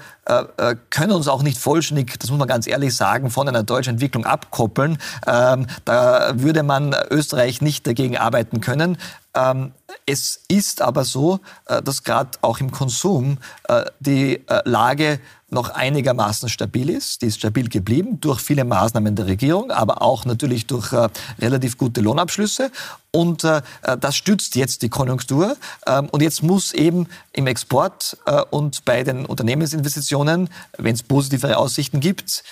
können 0.91 1.12
uns 1.12 1.28
auch 1.28 1.41
nicht 1.41 1.58
vollständig, 1.58 2.20
das 2.20 2.30
muss 2.30 2.38
man 2.38 2.47
ganz 2.47 2.68
ehrlich 2.68 2.95
sagen, 2.95 3.32
von 3.32 3.47
einer 3.47 3.64
deutschen 3.64 3.95
Entwicklung 3.95 4.26
abkoppeln. 4.26 5.00
Ähm, 5.26 5.66
da 5.86 6.34
würde 6.36 6.62
man 6.62 6.95
Österreich 7.10 7.38
Österreich 7.39 7.61
nicht 7.61 7.87
dagegen 7.87 8.17
arbeiten 8.17 8.59
können. 8.59 8.97
Ähm, 9.33 9.71
es 10.05 10.43
ist 10.47 10.81
aber 10.81 11.05
so, 11.05 11.39
äh, 11.67 11.81
dass 11.81 12.03
gerade 12.03 12.31
auch 12.41 12.59
im 12.59 12.71
Konsum 12.71 13.37
äh, 13.67 13.85
die 13.99 14.45
äh, 14.47 14.61
Lage 14.65 15.19
noch 15.52 15.70
einigermaßen 15.70 16.50
stabil 16.50 16.89
ist. 16.89 17.22
Die 17.22 17.28
ist 17.28 17.39
stabil 17.39 17.70
geblieben 17.70 18.20
durch 18.22 18.41
viele 18.41 18.66
Maßnahmen 18.66 19.16
der 19.16 19.28
Regierung, 19.28 19.72
aber 19.72 20.02
auch 20.02 20.26
natürlich 20.26 20.68
durch 20.68 20.93
relativ 21.39 21.78
gute 21.78 22.02
Lohnabschlüsse. 22.02 22.72
Und 23.12 23.43
das 23.43 24.16
stützt 24.16 24.56
jetzt 24.56 24.84
die 24.84 24.89
Konjunktur. 24.89 25.58
Ähm, 25.88 26.10
und 26.12 26.22
jetzt 26.22 26.43
muss 26.43 26.74
eben 26.74 27.08
im 27.34 27.47
Export 27.47 28.18
und 28.52 28.86
bei 28.86 29.04
den 29.04 29.26
Unternehmensinvestitionen, 29.26 30.50
wenn 30.78 30.93
es 30.93 31.02
positivere 31.02 31.58
Aussichten 31.58 32.00
gibt, 32.02 32.43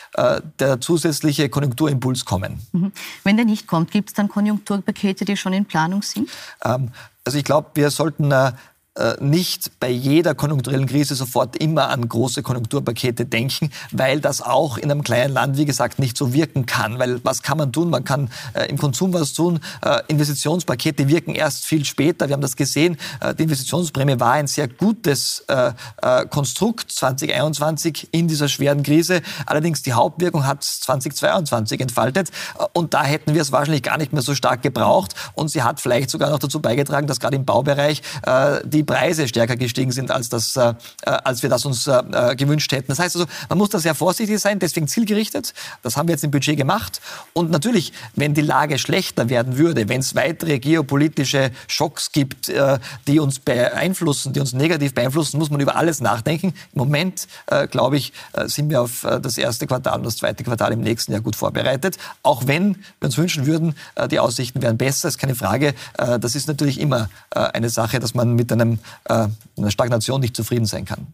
der 0.59 0.81
zusätzliche 0.81 1.49
Konjunkturimpuls 1.49 2.25
kommen. 2.25 2.59
Mhm. 2.71 2.91
Wenn 3.23 3.37
der 3.37 3.45
nicht 3.45 3.67
kommt, 3.67 3.91
gibt 3.91 4.09
es 4.09 4.15
dann 4.15 4.29
Konjunkturpakete, 4.29 5.25
die 5.25 5.37
schon 5.37 5.53
in 5.53 5.65
Planung 5.65 6.01
sind? 6.01 6.29
Ähm, 6.63 6.91
also 7.25 7.37
ich 7.37 7.43
glaube, 7.43 7.71
wir 7.73 7.89
sollten 7.91 8.31
äh, 8.31 8.47
äh, 8.47 8.51
nicht 9.19 9.79
bei 9.79 9.89
jeder 9.89 10.33
konjunkturellen 10.35 10.87
Krise 10.87 11.15
sofort 11.15 11.55
immer 11.55 11.89
an 11.89 12.07
große 12.07 12.41
Konjunkturpakete 12.41 13.25
denken, 13.25 13.71
weil 13.91 14.19
das 14.19 14.41
auch 14.41 14.77
in 14.77 14.91
einem 14.91 15.03
kleinen 15.03 15.33
Land, 15.33 15.57
wie 15.57 15.65
gesagt, 15.65 15.99
nicht 15.99 16.17
so 16.17 16.33
wirken 16.33 16.65
kann. 16.65 16.99
Weil 16.99 17.23
was 17.23 17.43
kann 17.43 17.57
man 17.57 17.71
tun? 17.71 17.89
Man 17.89 18.03
kann 18.03 18.29
äh, 18.53 18.65
im 18.69 18.77
Konsum 18.77 19.13
was 19.13 19.33
tun. 19.33 19.59
Äh, 19.83 20.01
Investitionspakete 20.07 21.07
wirken 21.07 21.35
erst 21.35 21.65
viel 21.65 21.85
später. 21.85 22.27
Wir 22.27 22.33
haben 22.33 22.41
das 22.41 22.55
gesehen. 22.55 22.97
Äh, 23.19 23.35
die 23.35 23.43
Investitionsprämie 23.43 24.19
war 24.19 24.33
ein 24.33 24.47
sehr 24.47 24.67
gutes 24.67 25.43
äh, 25.47 25.71
äh, 26.01 26.25
Konstrukt 26.25 26.91
2021 26.91 28.09
in 28.11 28.27
dieser 28.27 28.47
schweren 28.47 28.83
Krise. 28.83 29.21
Allerdings 29.45 29.81
die 29.81 29.93
Hauptwirkung 29.93 30.45
hat 30.45 30.63
2022 30.63 31.81
entfaltet. 31.81 32.29
Und 32.73 32.93
da 32.93 33.03
hätten 33.03 33.33
wir 33.33 33.41
es 33.41 33.51
wahrscheinlich 33.51 33.83
gar 33.83 33.97
nicht 33.97 34.13
mehr 34.13 34.21
so 34.21 34.35
stark 34.35 34.61
gebraucht. 34.61 35.13
Und 35.33 35.49
sie 35.49 35.63
hat 35.63 35.79
vielleicht 35.79 36.09
sogar 36.09 36.29
noch 36.29 36.39
dazu 36.39 36.61
beigetragen, 36.61 37.07
dass 37.07 37.19
gerade 37.19 37.35
im 37.35 37.45
Baubereich 37.45 38.01
die 38.63 38.83
Preise 38.87 39.27
stärker 39.27 39.55
gestiegen 39.55 39.91
sind, 39.91 40.09
als, 40.09 40.29
das, 40.29 40.55
äh, 40.55 40.73
als 41.03 41.43
wir 41.43 41.49
das 41.49 41.65
uns 41.65 41.85
äh, 41.85 42.01
äh, 42.11 42.35
gewünscht 42.35 42.71
hätten. 42.71 42.87
Das 42.87 42.97
heißt 42.97 43.15
also, 43.15 43.27
man 43.49 43.59
muss 43.59 43.69
da 43.69 43.77
sehr 43.77 43.93
vorsichtig 43.93 44.39
sein, 44.39 44.57
deswegen 44.57 44.87
zielgerichtet. 44.87 45.53
Das 45.83 45.95
haben 45.95 46.07
wir 46.07 46.13
jetzt 46.13 46.23
im 46.23 46.31
Budget 46.31 46.57
gemacht. 46.57 47.01
Und 47.33 47.51
natürlich, 47.51 47.93
wenn 48.15 48.33
die 48.33 48.41
Lage 48.41 48.79
schlechter 48.79 49.29
werden 49.29 49.57
würde, 49.57 49.89
wenn 49.89 49.99
es 49.99 50.15
weitere 50.15 50.57
geopolitische 50.57 51.51
Schocks 51.67 52.11
gibt, 52.11 52.49
äh, 52.49 52.79
die 53.07 53.19
uns 53.19 53.39
beeinflussen, 53.39 54.33
die 54.33 54.39
uns 54.39 54.53
negativ 54.53 54.95
beeinflussen, 54.95 55.37
muss 55.37 55.51
man 55.51 55.59
über 55.59 55.75
alles 55.75 56.01
nachdenken. 56.01 56.53
Im 56.73 56.79
Moment, 56.79 57.27
äh, 57.47 57.67
glaube 57.67 57.97
ich, 57.97 58.13
äh, 58.33 58.47
sind 58.47 58.69
wir 58.69 58.81
auf 58.81 59.05
das 59.21 59.37
erste 59.37 59.67
Quartal 59.67 59.97
und 59.99 60.05
das 60.05 60.17
zweite 60.17 60.43
Quartal 60.43 60.71
im 60.71 60.81
nächsten 60.81 61.11
Jahr 61.11 61.21
gut 61.21 61.35
vorbereitet. 61.35 61.97
Auch 62.23 62.47
wenn 62.47 62.75
wir 62.99 63.07
uns 63.07 63.17
wünschen 63.17 63.45
würden, 63.45 63.75
die 64.09 64.19
Aussichten 64.19 64.61
wären 64.61 64.77
besser, 64.77 65.07
ist 65.07 65.17
keine 65.17 65.35
Frage. 65.35 65.73
das 65.97 66.35
ist 66.35 66.47
natürlich 66.47 66.79
immer 66.79 67.09
eine 67.29 67.69
Sache, 67.69 67.99
dass 67.99 68.13
man 68.13 68.33
mit 68.35 68.51
einem 68.51 68.76
äh, 69.05 69.27
einer 69.57 69.71
Stagnation 69.71 70.21
nicht 70.21 70.35
zufrieden 70.35 70.65
sein 70.65 70.85
kann. 70.85 71.07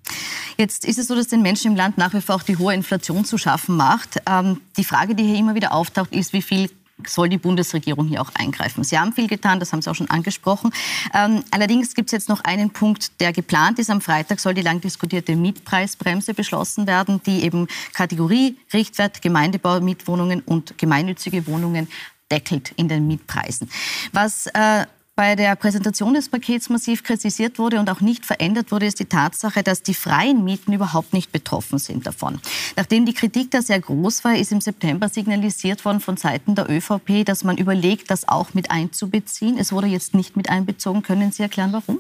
Jetzt 0.58 0.86
ist 0.86 1.00
es 1.00 1.08
so, 1.08 1.16
dass 1.16 1.28
den 1.28 1.42
Menschen 1.42 1.72
im 1.72 1.76
Land 1.76 1.98
nach 1.98 2.14
wie 2.14 2.22
vor 2.22 2.36
auch 2.36 2.44
die 2.44 2.58
hohe 2.58 2.74
Inflation 2.74 3.26
zu 3.26 3.38
schaffen 3.38 3.76
macht. 3.76 4.22
Ähm, 4.30 4.62
die 4.78 4.84
Frage, 4.84 5.16
die 5.16 5.24
hier 5.24 5.38
immer 5.38 5.56
wieder 5.56 5.74
auftaucht, 5.74 6.14
ist, 6.14 6.34
wie 6.34 6.42
viel 6.42 6.70
soll 7.08 7.30
die 7.30 7.38
Bundesregierung 7.38 8.08
hier 8.08 8.22
auch 8.22 8.32
eingreifen. 8.36 8.84
Sie 8.84 8.98
haben 8.98 9.14
viel 9.14 9.28
getan, 9.28 9.60
das 9.60 9.74
haben 9.74 9.82
Sie 9.82 9.90
auch 9.90 9.96
schon 9.96 10.10
angesprochen. 10.10 10.72
Ähm, 11.14 11.44
allerdings 11.52 11.96
gibt 11.96 12.10
es 12.10 12.12
jetzt 12.12 12.30
noch 12.30 12.42
einen 12.44 12.70
Punkt, 12.70 13.20
der 13.20 13.34
geplant 13.34 13.80
ist. 13.80 13.90
Am 13.90 14.02
Freitag 14.02 14.40
soll 14.40 14.54
die 14.54 14.62
lang 14.62 14.80
diskutierte 14.82 15.36
Mietpreisbremse 15.36 16.34
beschlossen 16.34 16.88
werden, 16.88 17.22
die 17.26 17.44
eben 17.44 17.68
Kategorie, 17.94 18.58
Richtwert, 18.74 19.22
Gemeindebau, 19.22 19.80
Mietwohnungen 19.82 20.42
und 20.42 20.78
gemeinnützige 20.78 21.48
Wohnungen 21.48 21.88
deckelt 22.32 22.72
in 22.76 22.88
den 22.88 23.08
Mietpreisen. 23.08 23.70
Was 24.12 24.48
äh, 24.48 24.86
bei 25.16 25.36
der 25.36 25.56
Präsentation 25.56 26.16
des 26.16 26.30
Pakets 26.30 26.70
massiv 26.70 27.04
kritisiert 27.04 27.60
wurde 27.60 27.80
und 27.80 27.90
auch 27.90 28.02
nicht 28.02 28.26
verändert 28.26 28.72
wurde, 28.72 28.88
ist 28.88 29.00
die 29.00 29.06
Tatsache, 29.06 29.62
dass 29.62 29.84
die 29.84 29.94
freien 29.94 30.44
Mieten 30.44 30.74
überhaupt 30.74 31.14
nicht 31.14 31.32
betroffen 31.32 31.78
sind 31.78 32.08
davon. 32.08 32.40
Nachdem 32.76 33.06
die 33.06 33.14
Kritik 33.14 33.52
da 33.52 33.62
sehr 33.62 33.80
groß 33.80 34.24
war, 34.24 34.36
ist 34.36 34.52
im 34.52 34.62
September 34.62 35.10
signalisiert 35.10 35.86
worden 35.86 36.00
von 36.00 36.18
Seiten 36.18 36.56
der 36.56 36.70
ÖVP, 36.70 37.26
dass 37.26 37.44
man 37.44 37.58
überlegt, 37.58 38.10
das 38.10 38.28
auch 38.28 38.56
mit 38.56 38.72
einzubeziehen. 38.72 39.60
Es 39.60 39.72
wurde 39.72 39.88
jetzt 39.88 40.16
nicht 40.16 40.36
mit 40.36 40.50
einbezogen. 40.50 41.04
Können 41.04 41.32
Sie 41.32 41.44
erklären, 41.44 41.74
warum? 41.74 42.00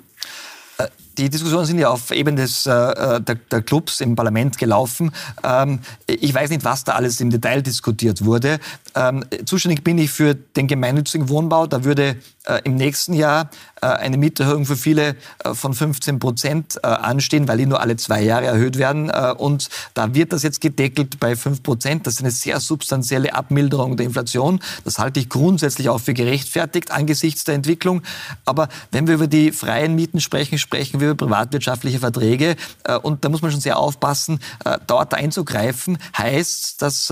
Äh, 1.14 1.24
die 1.24 1.30
Diskussionen 1.30 1.66
sind 1.66 1.80
ja 1.80 1.90
auf 1.90 2.12
Ebene 2.12 2.42
des, 2.42 2.66
äh, 2.66 3.22
der, 3.22 3.36
der, 3.36 3.62
Clubs 3.62 4.02
im 4.02 4.16
Parlament 4.16 4.58
gelaufen. 4.58 5.12
Ähm, 5.44 5.80
ich 6.08 6.34
weiß 6.34 6.50
nicht, 6.50 6.64
was 6.64 6.84
da 6.84 6.94
alles 6.94 7.20
im 7.22 7.30
Detail 7.30 7.62
diskutiert 7.62 8.26
wurde. 8.26 8.60
Ähm, 8.96 9.26
zuständig 9.46 9.84
bin 9.84 9.98
ich 9.98 10.12
für 10.12 10.36
den 10.36 10.68
gemeinnützigen 10.68 11.30
Wohnbau. 11.30 11.68
Da 11.68 11.84
würde 11.84 12.18
äh, 12.46 12.62
im 12.64 12.76
nächsten 12.76 13.14
Jahr 13.14 13.50
äh, 13.82 13.88
eine 13.88 14.18
Mieterhöhung 14.18 14.66
für 14.66 14.76
viele 14.76 15.16
äh, 15.44 15.54
von 15.54 15.74
15 15.74 16.20
Prozent 16.20 16.80
äh, 16.84 16.88
anstehen, 16.88 17.48
weil 17.48 17.58
die 17.58 17.66
nur 17.66 17.80
alle 17.80 17.96
zwei 17.98 18.22
Jahre 18.22 18.46
erhöht 18.46 18.78
werden. 18.78 19.10
Äh, 19.10 19.34
und 19.38 19.70
da 19.94 20.14
wird 20.14 20.34
das 20.34 20.44
jetzt 20.44 20.62
gedeckelt 20.62 21.20
bei 21.20 21.36
5 21.36 21.64
Prozent. 21.64 22.08
Das 22.08 22.16
ist 22.16 22.20
eine 22.22 22.32
sehr 22.32 22.60
substanzielle 22.60 23.34
Abmilderung 23.34 23.98
der 23.98 24.06
Inflation. 24.06 24.60
Das 24.84 25.00
halte 25.00 25.20
ich 25.20 25.30
grundsätzlich 25.30 25.90
auch 25.90 26.00
für 26.00 26.14
gerechtfertigt 26.14 26.92
angesichts 26.92 27.44
der 27.44 27.56
Entwicklung. 27.56 28.02
Aber 28.46 28.70
wenn 28.92 29.08
wir 29.08 29.16
über 29.16 29.28
die 29.28 29.52
freien 29.52 29.96
Mieten 29.96 30.20
sprechen, 30.20 30.58
sprechen 30.58 31.00
wir 31.00 31.03
über 31.04 31.16
privatwirtschaftliche 31.16 32.00
Verträge. 32.00 32.56
Äh, 32.84 32.98
und 32.98 33.24
da 33.24 33.30
muss 33.30 33.42
man 33.42 33.52
schon 33.52 33.62
sehr 33.62 33.78
aufpassen. 33.78 34.40
dort 34.88 35.14
einzugreifen 35.14 35.98
heißt, 36.18 36.82
dass 36.82 37.12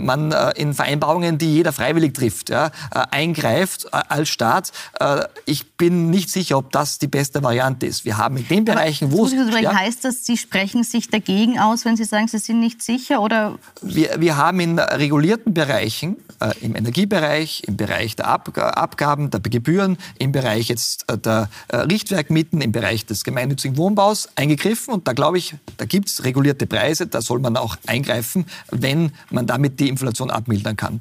man 0.00 0.32
in 0.56 0.74
Vereinbarungen, 0.74 1.38
die 1.38 1.54
jeder 1.54 1.72
freiwillig 1.72 2.14
trifft, 2.14 2.50
ja, 2.50 2.70
eingreift 3.10 3.92
als 3.92 4.28
Staat 4.28 4.72
äh, 4.98 5.24
ich 5.46 5.72
bin 5.72 6.10
nicht 6.10 6.30
sicher, 6.30 6.58
ob 6.58 6.72
das 6.72 6.98
die 6.98 7.08
beste 7.08 7.42
Variante 7.42 7.86
ist. 7.86 8.04
Wir 8.04 8.18
haben 8.18 8.36
in 8.36 8.46
den 8.48 8.64
Bereichen, 8.64 9.12
wo 9.12 9.26
es... 9.26 9.32
Ja, 9.32 9.74
heißt 9.74 10.04
das, 10.04 10.24
Sie 10.24 10.36
sprechen 10.36 10.84
sich 10.84 11.08
dagegen 11.08 11.58
aus, 11.58 11.84
wenn 11.84 11.96
Sie 11.96 12.04
sagen, 12.04 12.28
Sie 12.28 12.38
sind 12.38 12.60
nicht 12.60 12.82
sicher? 12.82 13.20
Oder? 13.20 13.58
Wir, 13.82 14.16
wir 14.18 14.36
haben 14.36 14.60
in 14.60 14.78
regulierten 14.78 15.54
Bereichen, 15.54 16.16
äh, 16.40 16.52
im 16.60 16.76
Energiebereich, 16.76 17.62
im 17.66 17.76
Bereich 17.76 18.16
der 18.16 18.26
Ab 18.26 18.50
Abgaben, 18.56 19.30
der 19.30 19.40
Gebühren, 19.40 19.98
im 20.18 20.32
Bereich 20.32 20.68
jetzt 20.68 21.10
äh, 21.10 21.18
der 21.18 21.48
äh, 21.68 21.76
Richtwerkmieten, 21.76 22.60
im 22.60 22.72
Bereich 22.72 23.06
des 23.06 23.24
gemeinnützigen 23.30 23.76
Wohnbaus 23.76 24.28
eingegriffen. 24.36 24.92
Und 24.92 25.08
da 25.08 25.12
glaube 25.12 25.38
ich, 25.38 25.54
da 25.76 25.84
gibt 25.84 26.08
es 26.08 26.24
regulierte 26.24 26.66
Preise, 26.66 27.06
da 27.06 27.22
soll 27.22 27.38
man 27.38 27.56
auch 27.56 27.76
eingreifen, 27.86 28.46
wenn 28.70 29.12
man 29.30 29.46
damit 29.46 29.80
die 29.80 29.88
Inflation 29.88 30.30
abmildern 30.30 30.76
kann 30.76 31.00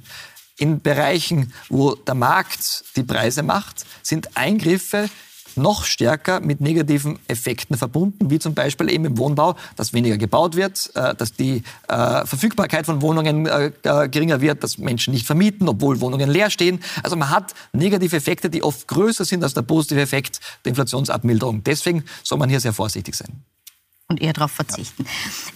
in 0.59 0.81
Bereichen, 0.81 1.53
wo 1.69 1.95
der 1.95 2.15
Markt 2.15 2.83
die 2.97 3.03
Preise 3.03 3.43
macht, 3.43 3.85
sind 4.03 4.35
Eingriffe 4.35 5.09
noch 5.61 5.83
stärker 5.83 6.39
mit 6.39 6.61
negativen 6.61 7.19
Effekten 7.27 7.77
verbunden, 7.77 8.29
wie 8.29 8.39
zum 8.39 8.53
Beispiel 8.53 8.89
eben 8.89 9.05
im 9.05 9.17
Wohnbau, 9.17 9.55
dass 9.75 9.93
weniger 9.93 10.17
gebaut 10.17 10.55
wird, 10.55 10.91
äh, 10.95 11.15
dass 11.15 11.33
die 11.33 11.63
äh, 11.87 12.25
Verfügbarkeit 12.25 12.85
von 12.85 13.01
Wohnungen 13.01 13.45
äh, 13.45 13.71
geringer 14.09 14.41
wird, 14.41 14.63
dass 14.63 14.77
Menschen 14.77 15.13
nicht 15.13 15.25
vermieten, 15.25 15.67
obwohl 15.67 16.01
Wohnungen 16.01 16.29
leer 16.29 16.49
stehen. 16.49 16.79
Also 17.03 17.15
man 17.15 17.29
hat 17.29 17.53
negative 17.73 18.15
Effekte, 18.15 18.49
die 18.49 18.63
oft 18.63 18.87
größer 18.87 19.25
sind 19.25 19.43
als 19.43 19.53
der 19.53 19.61
positive 19.61 20.01
Effekt 20.01 20.39
der 20.65 20.71
Inflationsabmilderung. 20.71 21.63
Deswegen 21.63 22.03
soll 22.23 22.37
man 22.37 22.49
hier 22.49 22.59
sehr 22.59 22.73
vorsichtig 22.73 23.15
sein 23.15 23.43
und 24.11 24.23
eher 24.23 24.33
darauf 24.33 24.51
verzichten. 24.51 25.05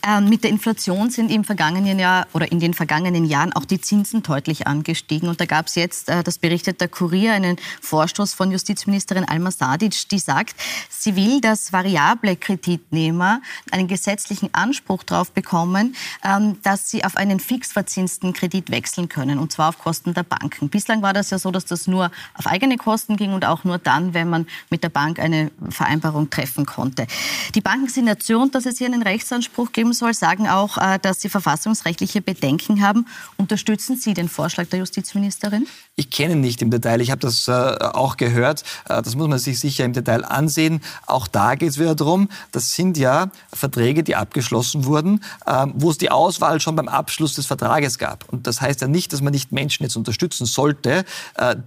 Ja. 0.05 0.19
Ähm, 0.19 0.29
mit 0.29 0.43
der 0.43 0.51
Inflation 0.51 1.09
sind 1.09 1.31
im 1.31 1.43
vergangenen 1.43 1.97
Jahr 1.97 2.27
oder 2.33 2.51
in 2.51 2.59
den 2.59 2.75
vergangenen 2.75 3.25
Jahren 3.25 3.51
auch 3.53 3.65
die 3.65 3.81
Zinsen 3.81 4.21
deutlich 4.21 4.67
angestiegen. 4.67 5.27
Und 5.27 5.41
da 5.41 5.45
gab 5.45 5.65
es 5.65 5.75
jetzt, 5.75 6.07
äh, 6.07 6.21
das 6.21 6.37
berichtet 6.37 6.79
der 6.79 6.87
Kurier, 6.87 7.33
einen 7.33 7.57
Vorstoß 7.81 8.35
von 8.35 8.51
Justizministerin 8.51 9.27
Alma 9.27 9.49
Sadic, 9.49 10.07
die 10.09 10.19
sagt, 10.19 10.55
sie 10.87 11.15
will, 11.15 11.41
dass 11.41 11.73
variable 11.73 12.35
Kreditnehmer 12.35 13.41
einen 13.71 13.87
gesetzlichen 13.87 14.53
Anspruch 14.53 15.01
darauf 15.01 15.31
bekommen, 15.31 15.95
ähm, 16.23 16.61
dass 16.61 16.91
sie 16.91 17.03
auf 17.03 17.17
einen 17.17 17.39
fix 17.39 17.71
verzinsten 17.71 18.33
Kredit 18.33 18.69
wechseln 18.69 19.09
können, 19.09 19.39
und 19.39 19.51
zwar 19.51 19.69
auf 19.69 19.79
Kosten 19.79 20.13
der 20.13 20.23
Banken. 20.23 20.69
Bislang 20.69 21.01
war 21.01 21.13
das 21.13 21.31
ja 21.31 21.39
so, 21.39 21.49
dass 21.49 21.65
das 21.65 21.87
nur 21.87 22.11
auf 22.35 22.45
eigene 22.45 22.77
Kosten 22.77 23.17
ging 23.17 23.33
und 23.33 23.45
auch 23.45 23.63
nur 23.63 23.79
dann, 23.79 24.13
wenn 24.13 24.29
man 24.29 24.45
mit 24.69 24.83
der 24.83 24.89
Bank 24.89 25.17
eine 25.17 25.49
Vereinbarung 25.71 26.29
treffen 26.29 26.67
konnte. 26.67 27.07
Die 27.55 27.61
Banken 27.61 27.89
sind 27.89 28.05
Nation 28.05 28.42
betont, 28.43 28.55
dass 28.55 28.65
es 28.65 28.77
hier 28.77 28.87
einen 28.87 29.03
Rechtsanspruch 29.03 29.71
geben 29.71 29.93
soll, 29.93 30.13
sagen 30.13 30.47
auch, 30.47 30.77
äh, 30.77 30.99
dass 30.99 31.21
sie 31.21 31.29
verfassungsrechtliche 31.29 32.21
Bedenken 32.21 32.81
haben. 32.81 33.05
Unterstützen 33.37 33.95
Sie 33.97 34.13
den 34.13 34.29
Vorschlag 34.29 34.67
der 34.67 34.79
Justizministerin? 34.79 35.67
Ich 35.95 36.09
kenne 36.09 36.33
ihn 36.33 36.41
nicht 36.41 36.61
im 36.61 36.69
Detail. 36.69 37.01
Ich 37.01 37.11
habe 37.11 37.21
das 37.21 37.47
äh, 37.47 37.51
auch 37.51 38.17
gehört. 38.17 38.63
Äh, 38.89 39.01
das 39.01 39.15
muss 39.15 39.27
man 39.27 39.39
sich 39.39 39.59
sicher 39.59 39.85
im 39.85 39.93
Detail 39.93 40.25
ansehen. 40.25 40.81
Auch 41.07 41.27
da 41.27 41.55
geht 41.55 41.69
es 41.69 41.79
wieder 41.79 41.95
darum, 41.95 42.29
das 42.51 42.73
sind 42.73 42.97
ja 42.97 43.29
Verträge, 43.53 44.03
die 44.03 44.15
abgeschlossen 44.15 44.85
wurden, 44.85 45.23
ähm, 45.47 45.73
wo 45.75 45.91
es 45.91 45.97
die 45.97 46.11
Auswahl 46.11 46.59
schon 46.59 46.75
beim 46.75 46.87
Abschluss 46.87 47.35
des 47.35 47.45
Vertrages 47.45 47.97
gab. 47.97 48.27
Und 48.31 48.47
das 48.47 48.61
heißt 48.61 48.81
ja 48.81 48.87
nicht, 48.87 49.13
dass 49.13 49.21
man 49.21 49.31
nicht 49.31 49.51
Menschen 49.51 49.83
jetzt 49.83 49.95
unterstützen 49.95 50.45
sollte, 50.45 51.05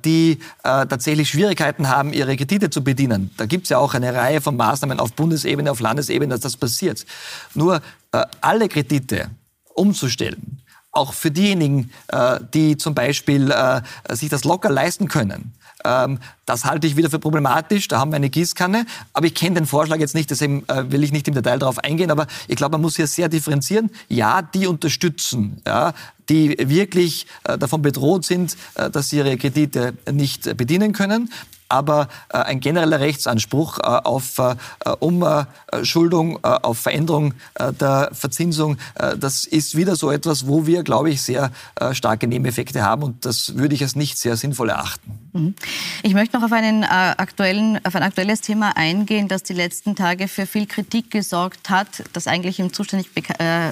die 0.05 0.39
tatsächlich 0.63 1.29
Schwierigkeiten 1.31 1.89
haben, 1.89 2.13
ihre 2.13 2.37
Kredite 2.37 2.71
zu 2.71 2.83
bedienen. 2.83 3.31
Da 3.37 3.47
gibt 3.47 3.65
es 3.65 3.71
ja 3.71 3.79
auch 3.79 3.95
eine 3.95 4.15
Reihe 4.15 4.41
von 4.41 4.57
Maßnahmen 4.57 5.01
auf 5.01 5.13
Bundesebene, 5.13 5.71
auf 5.71 5.81
Landesebene, 5.81 6.33
dass 6.35 6.41
das 6.41 6.57
passiert. 6.67 7.07
Nur 7.55 7.83
äh, 8.13 8.25
alle 8.41 8.69
Kredite 8.69 9.31
umzustellen, 9.75 10.63
auch 10.93 11.13
für 11.13 11.31
diejenigen, 11.31 11.91
äh, 12.09 12.41
die 12.55 12.77
zum 12.77 12.95
Beispiel 12.95 13.51
äh, 13.51 13.83
sich 14.15 14.29
das 14.29 14.45
locker 14.45 14.71
leisten 14.71 15.09
können, 15.09 15.53
ähm, 15.87 16.19
das 16.47 16.65
halte 16.65 16.87
ich 16.87 16.97
wieder 16.97 17.11
für 17.11 17.19
problematisch. 17.19 17.89
Da 17.89 17.99
haben 17.99 18.11
wir 18.11 18.17
eine 18.17 18.31
Gießkanne. 18.31 18.87
Aber 19.13 19.27
ich 19.27 19.35
kenne 19.35 19.57
den 19.57 19.67
Vorschlag 19.67 19.99
jetzt 19.99 20.15
nicht, 20.15 20.31
deswegen 20.31 20.65
äh, 20.69 20.91
will 20.91 21.05
ich 21.05 21.13
nicht 21.13 21.29
im 21.29 21.35
Detail 21.35 21.59
darauf 21.59 21.79
eingehen. 21.79 22.11
Aber 22.11 22.27
ich 22.49 22.57
glaube, 22.57 22.73
man 22.73 22.83
muss 22.83 22.97
hier 22.97 23.07
sehr 23.07 23.29
differenzieren. 23.29 23.91
Ja, 24.09 24.43
die 24.43 24.67
unterstützen, 24.67 25.63
ja, 25.67 25.93
die 26.29 26.57
wirklich 26.59 27.27
äh, 27.45 27.59
davon 27.59 27.83
bedroht 27.83 28.25
sind, 28.25 28.57
äh, 28.75 28.91
dass 28.91 29.11
sie 29.11 29.19
ihre 29.19 29.37
Kredite 29.37 29.95
nicht 30.11 30.57
bedienen 30.57 30.93
können. 30.93 31.31
Aber 31.69 32.09
äh, 32.29 32.39
ein 32.39 32.61
genereller 32.61 33.01
Rechtsanspruch 33.01 33.79
äh, 33.79 33.83
auf 33.83 34.39
äh, 34.39 34.55
Umschuldung, 35.01 36.43
auf 36.45 36.79
Veränderung 36.79 37.35
der 37.59 38.11
Verzinsung, 38.13 38.79
das 39.19 39.45
ist 39.45 39.77
wieder 39.77 39.97
so 39.97 40.11
etwas, 40.11 40.47
wo 40.47 40.67
wir, 40.67 40.83
glaube 40.83 41.11
ich, 41.11 41.23
sehr 41.23 41.51
starke 41.93 42.27
Nebeneffekte 42.27 42.83
haben 42.83 43.03
und 43.03 43.25
das 43.25 43.57
würde 43.57 43.75
ich 43.75 43.83
als 43.83 43.97
nicht 43.97 44.19
sehr 44.19 44.37
sinnvoll 44.37 44.71
erachten. 44.71 45.19
Mhm. 45.33 45.55
Ich 46.03 46.15
möchte 46.15 46.37
noch 46.37 46.45
auf, 46.45 46.53
einen, 46.53 46.83
äh, 46.83 46.87
aktuellen, 46.87 47.79
auf 47.85 47.95
ein 47.95 48.03
aktuelles 48.03 48.41
Thema 48.41 48.77
eingehen, 48.77 49.29
das 49.29 49.43
die 49.43 49.53
letzten 49.53 49.95
Tage 49.97 50.29
für 50.29 50.47
viel 50.47 50.67
Kritik 50.67 51.11
gesorgt 51.11 51.71
hat, 51.71 52.05
das 52.13 52.27
eigentlich 52.27 52.59
im 52.59 52.73
Zuständig, 52.73 53.09
äh, 53.39 53.71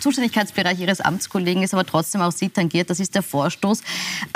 Zuständigkeitsbereich 0.00 0.78
Ihres 0.80 1.00
Amtskollegen 1.00 1.62
ist, 1.62 1.74
aber 1.74 1.84
trotzdem 1.84 2.20
auch 2.20 2.32
Sie 2.32 2.48
tangiert. 2.48 2.90
Das 2.90 3.00
ist 3.00 3.14
der 3.14 3.22
Vorstoß 3.22 3.82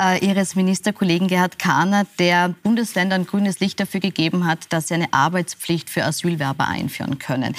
äh, 0.01 0.25
Ihres 0.25 0.55
Ministerkollegen 0.55 1.27
Gerhard 1.27 1.59
Kahner, 1.59 2.05
der 2.19 2.49
Bundesländern 2.63 3.25
grünes 3.25 3.59
Licht 3.59 3.79
dafür 3.79 3.99
gegeben 3.99 4.45
hat, 4.45 4.65
dass 4.69 4.87
sie 4.87 4.95
eine 4.95 5.13
Arbeitspflicht 5.13 5.89
für 5.89 6.03
Asylwerber 6.03 6.67
einführen 6.67 7.19
können. 7.19 7.55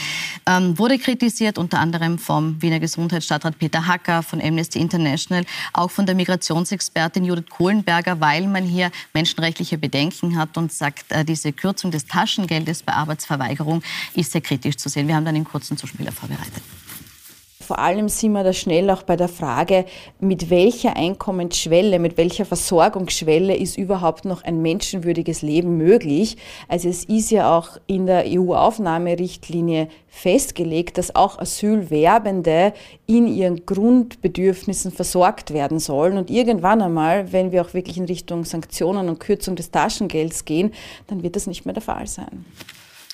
Ähm, 0.47 0.79
wurde 0.79 0.99
kritisiert 0.99 1.59
unter 1.59 1.79
anderem 1.79 2.19
vom 2.19 2.61
Wiener 2.61 2.81
Gesundheitsstadtrat 2.81 3.59
Peter 3.59 3.87
Hacker, 3.87 4.23
von 4.23 4.41
Amnesty 4.41 4.79
International, 4.79 5.45
auch 5.73 5.91
von 5.91 6.07
der 6.07 6.15
Migrationsexpertin 6.15 7.25
Judith 7.25 7.51
Kohlenberger, 7.51 8.21
weil 8.21 8.47
man 8.47 8.65
hier 8.65 8.91
menschenrechtliche 9.15 9.79
Bedenken 9.79 10.37
hat 10.37 10.57
und 10.57 10.73
sagt, 10.73 11.13
äh, 11.13 11.25
diese 11.25 11.53
Kürzung 11.53 11.91
des 11.91 12.07
Taschengeldes 12.07 12.83
bei 12.83 12.93
Arbeitsverweigerung 12.93 13.83
ist 14.15 14.33
sehr 14.33 14.41
kritisch 14.41 14.77
zu 14.77 14.89
sehen. 14.89 15.09
Wir 15.09 15.17
haben 15.17 15.25
dann 15.25 15.37
einen 15.37 15.45
kurzen 15.45 15.77
Zuspieler 15.77 16.13
vorbereitet. 16.13 16.63
Vor 17.67 17.81
allem 17.81 18.09
sind 18.09 18.31
wir 18.31 18.45
da 18.45 18.53
schnell 18.53 18.89
auch 18.91 19.03
bei 19.03 19.17
der 19.17 19.27
Frage, 19.27 19.87
mit 20.21 20.51
welcher 20.51 20.95
Einkommensschwelle, 20.95 21.99
mit 21.99 22.17
welcher 22.17 22.45
Versorgungsschwelle 22.45 23.57
ist 23.57 23.77
überhaupt 23.77 24.25
noch 24.25 24.45
ein 24.45 24.63
menschenwürdiges 24.63 25.43
Leben 25.43 25.77
möglich. 25.77 26.37
Also 26.69 26.89
es 26.89 27.03
ist 27.03 27.33
ja 27.33 27.59
auch 27.59 27.77
in 27.89 28.07
der 28.07 28.23
EU-Aufnahmerichtlinie 28.25 29.89
festgelegt, 30.07 30.97
dass 30.97 31.17
auch 31.17 31.41
Asylwerbende 31.41 32.73
in 33.07 33.27
ihren 33.27 33.67
Grundbedürfnissen 33.67 34.93
versorgt 34.93 35.53
werden 35.53 35.81
sollen. 35.81 36.19
Und 36.19 36.31
irgendwann 36.31 36.81
einmal, 36.81 37.33
wenn 37.33 37.51
wir 37.51 37.63
auch 37.63 37.75
wirklich 37.75 37.97
in 37.97 38.05
Richtung 38.05 38.45
Sanktionen 38.45 39.09
und 39.09 39.19
Kürzung 39.19 39.57
des 39.57 39.73
Taschengelds 39.73 40.45
gehen, 40.45 40.73
dann 41.09 41.25
wird 41.25 41.35
das 41.35 41.49
nicht 41.49 41.65
mehr 41.67 41.75
der 41.75 41.83
Fall 41.83 42.07
sein. 42.07 42.45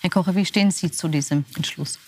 Herr 0.02 0.10
Kocher, 0.10 0.34
wie 0.34 0.44
stehen 0.44 0.70
Sie 0.70 0.90
zu 0.90 1.08
diesem 1.08 1.46
Entschluss? 1.56 1.98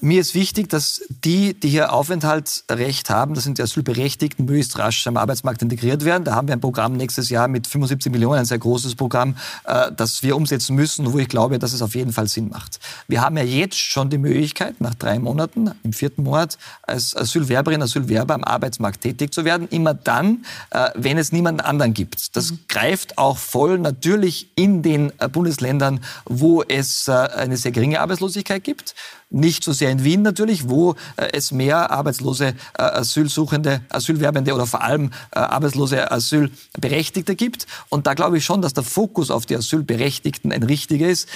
Mir 0.00 0.20
ist 0.20 0.34
wichtig, 0.34 0.68
dass 0.68 1.02
die, 1.08 1.54
die 1.54 1.68
hier 1.68 1.92
Aufenthaltsrecht 1.92 3.10
haben, 3.10 3.34
das 3.34 3.44
sind 3.44 3.58
die 3.58 3.62
Asylberechtigten, 3.62 4.44
möglichst 4.44 4.78
rasch 4.78 5.06
am 5.06 5.16
Arbeitsmarkt 5.16 5.62
integriert 5.62 6.04
werden. 6.04 6.24
Da 6.24 6.34
haben 6.34 6.48
wir 6.48 6.54
ein 6.54 6.60
Programm 6.60 6.94
nächstes 6.94 7.30
Jahr 7.30 7.48
mit 7.48 7.66
75 7.66 8.12
Millionen, 8.12 8.40
ein 8.40 8.44
sehr 8.44 8.58
großes 8.58 8.94
Programm, 8.94 9.36
äh, 9.64 9.90
das 9.96 10.22
wir 10.22 10.36
umsetzen 10.36 10.74
müssen, 10.76 11.12
wo 11.12 11.18
ich 11.18 11.28
glaube, 11.28 11.58
dass 11.58 11.72
es 11.72 11.82
auf 11.82 11.94
jeden 11.94 12.12
Fall 12.12 12.28
Sinn 12.28 12.48
macht. 12.48 12.80
Wir 13.08 13.22
haben 13.22 13.36
ja 13.36 13.44
jetzt 13.44 13.78
schon 13.78 14.10
die 14.10 14.18
Möglichkeit, 14.18 14.80
nach 14.80 14.94
drei 14.94 15.18
Monaten, 15.18 15.70
im 15.82 15.92
vierten 15.92 16.22
Monat, 16.22 16.58
als 16.82 17.16
Asylwerberin, 17.16 17.82
Asylwerber 17.82 18.34
am 18.34 18.44
Arbeitsmarkt 18.44 19.02
tätig 19.02 19.32
zu 19.32 19.44
werden. 19.44 19.68
Immer 19.68 19.94
dann, 19.94 20.44
äh, 20.70 20.90
wenn 20.94 21.18
es 21.18 21.32
niemanden 21.32 21.60
anderen 21.60 21.94
gibt. 21.94 22.36
Das 22.36 22.50
mhm. 22.50 22.58
greift 22.68 23.18
auch 23.18 23.38
voll 23.38 23.78
natürlich 23.78 24.48
in 24.56 24.82
den 24.82 25.12
äh, 25.18 25.28
Bundesländern, 25.28 26.00
wo 26.24 26.62
es 26.62 27.08
eine 27.08 27.56
sehr 27.56 27.72
geringe 27.72 28.00
Arbeitslosigkeit 28.00 28.64
gibt. 28.64 28.94
Nicht 29.34 29.64
so 29.64 29.72
sehr 29.72 29.90
in 29.90 30.04
Wien 30.04 30.22
natürlich, 30.22 30.68
wo 30.68 30.92
äh, 31.16 31.30
es 31.32 31.50
mehr 31.50 31.90
arbeitslose 31.90 32.54
äh, 32.78 32.82
Asylsuchende, 32.82 33.80
Asylwerbende 33.88 34.54
oder 34.54 34.64
vor 34.64 34.82
allem 34.82 35.10
äh, 35.32 35.40
arbeitslose 35.40 36.12
Asylberechtigte 36.12 37.34
gibt. 37.34 37.66
Und 37.88 38.06
da 38.06 38.14
glaube 38.14 38.38
ich 38.38 38.44
schon, 38.44 38.62
dass 38.62 38.74
der 38.74 38.84
Fokus 38.84 39.32
auf 39.32 39.44
die 39.44 39.56
Asylberechtigten 39.56 40.52
ein 40.52 40.62
richtiger 40.62 41.08
ist. 41.08 41.28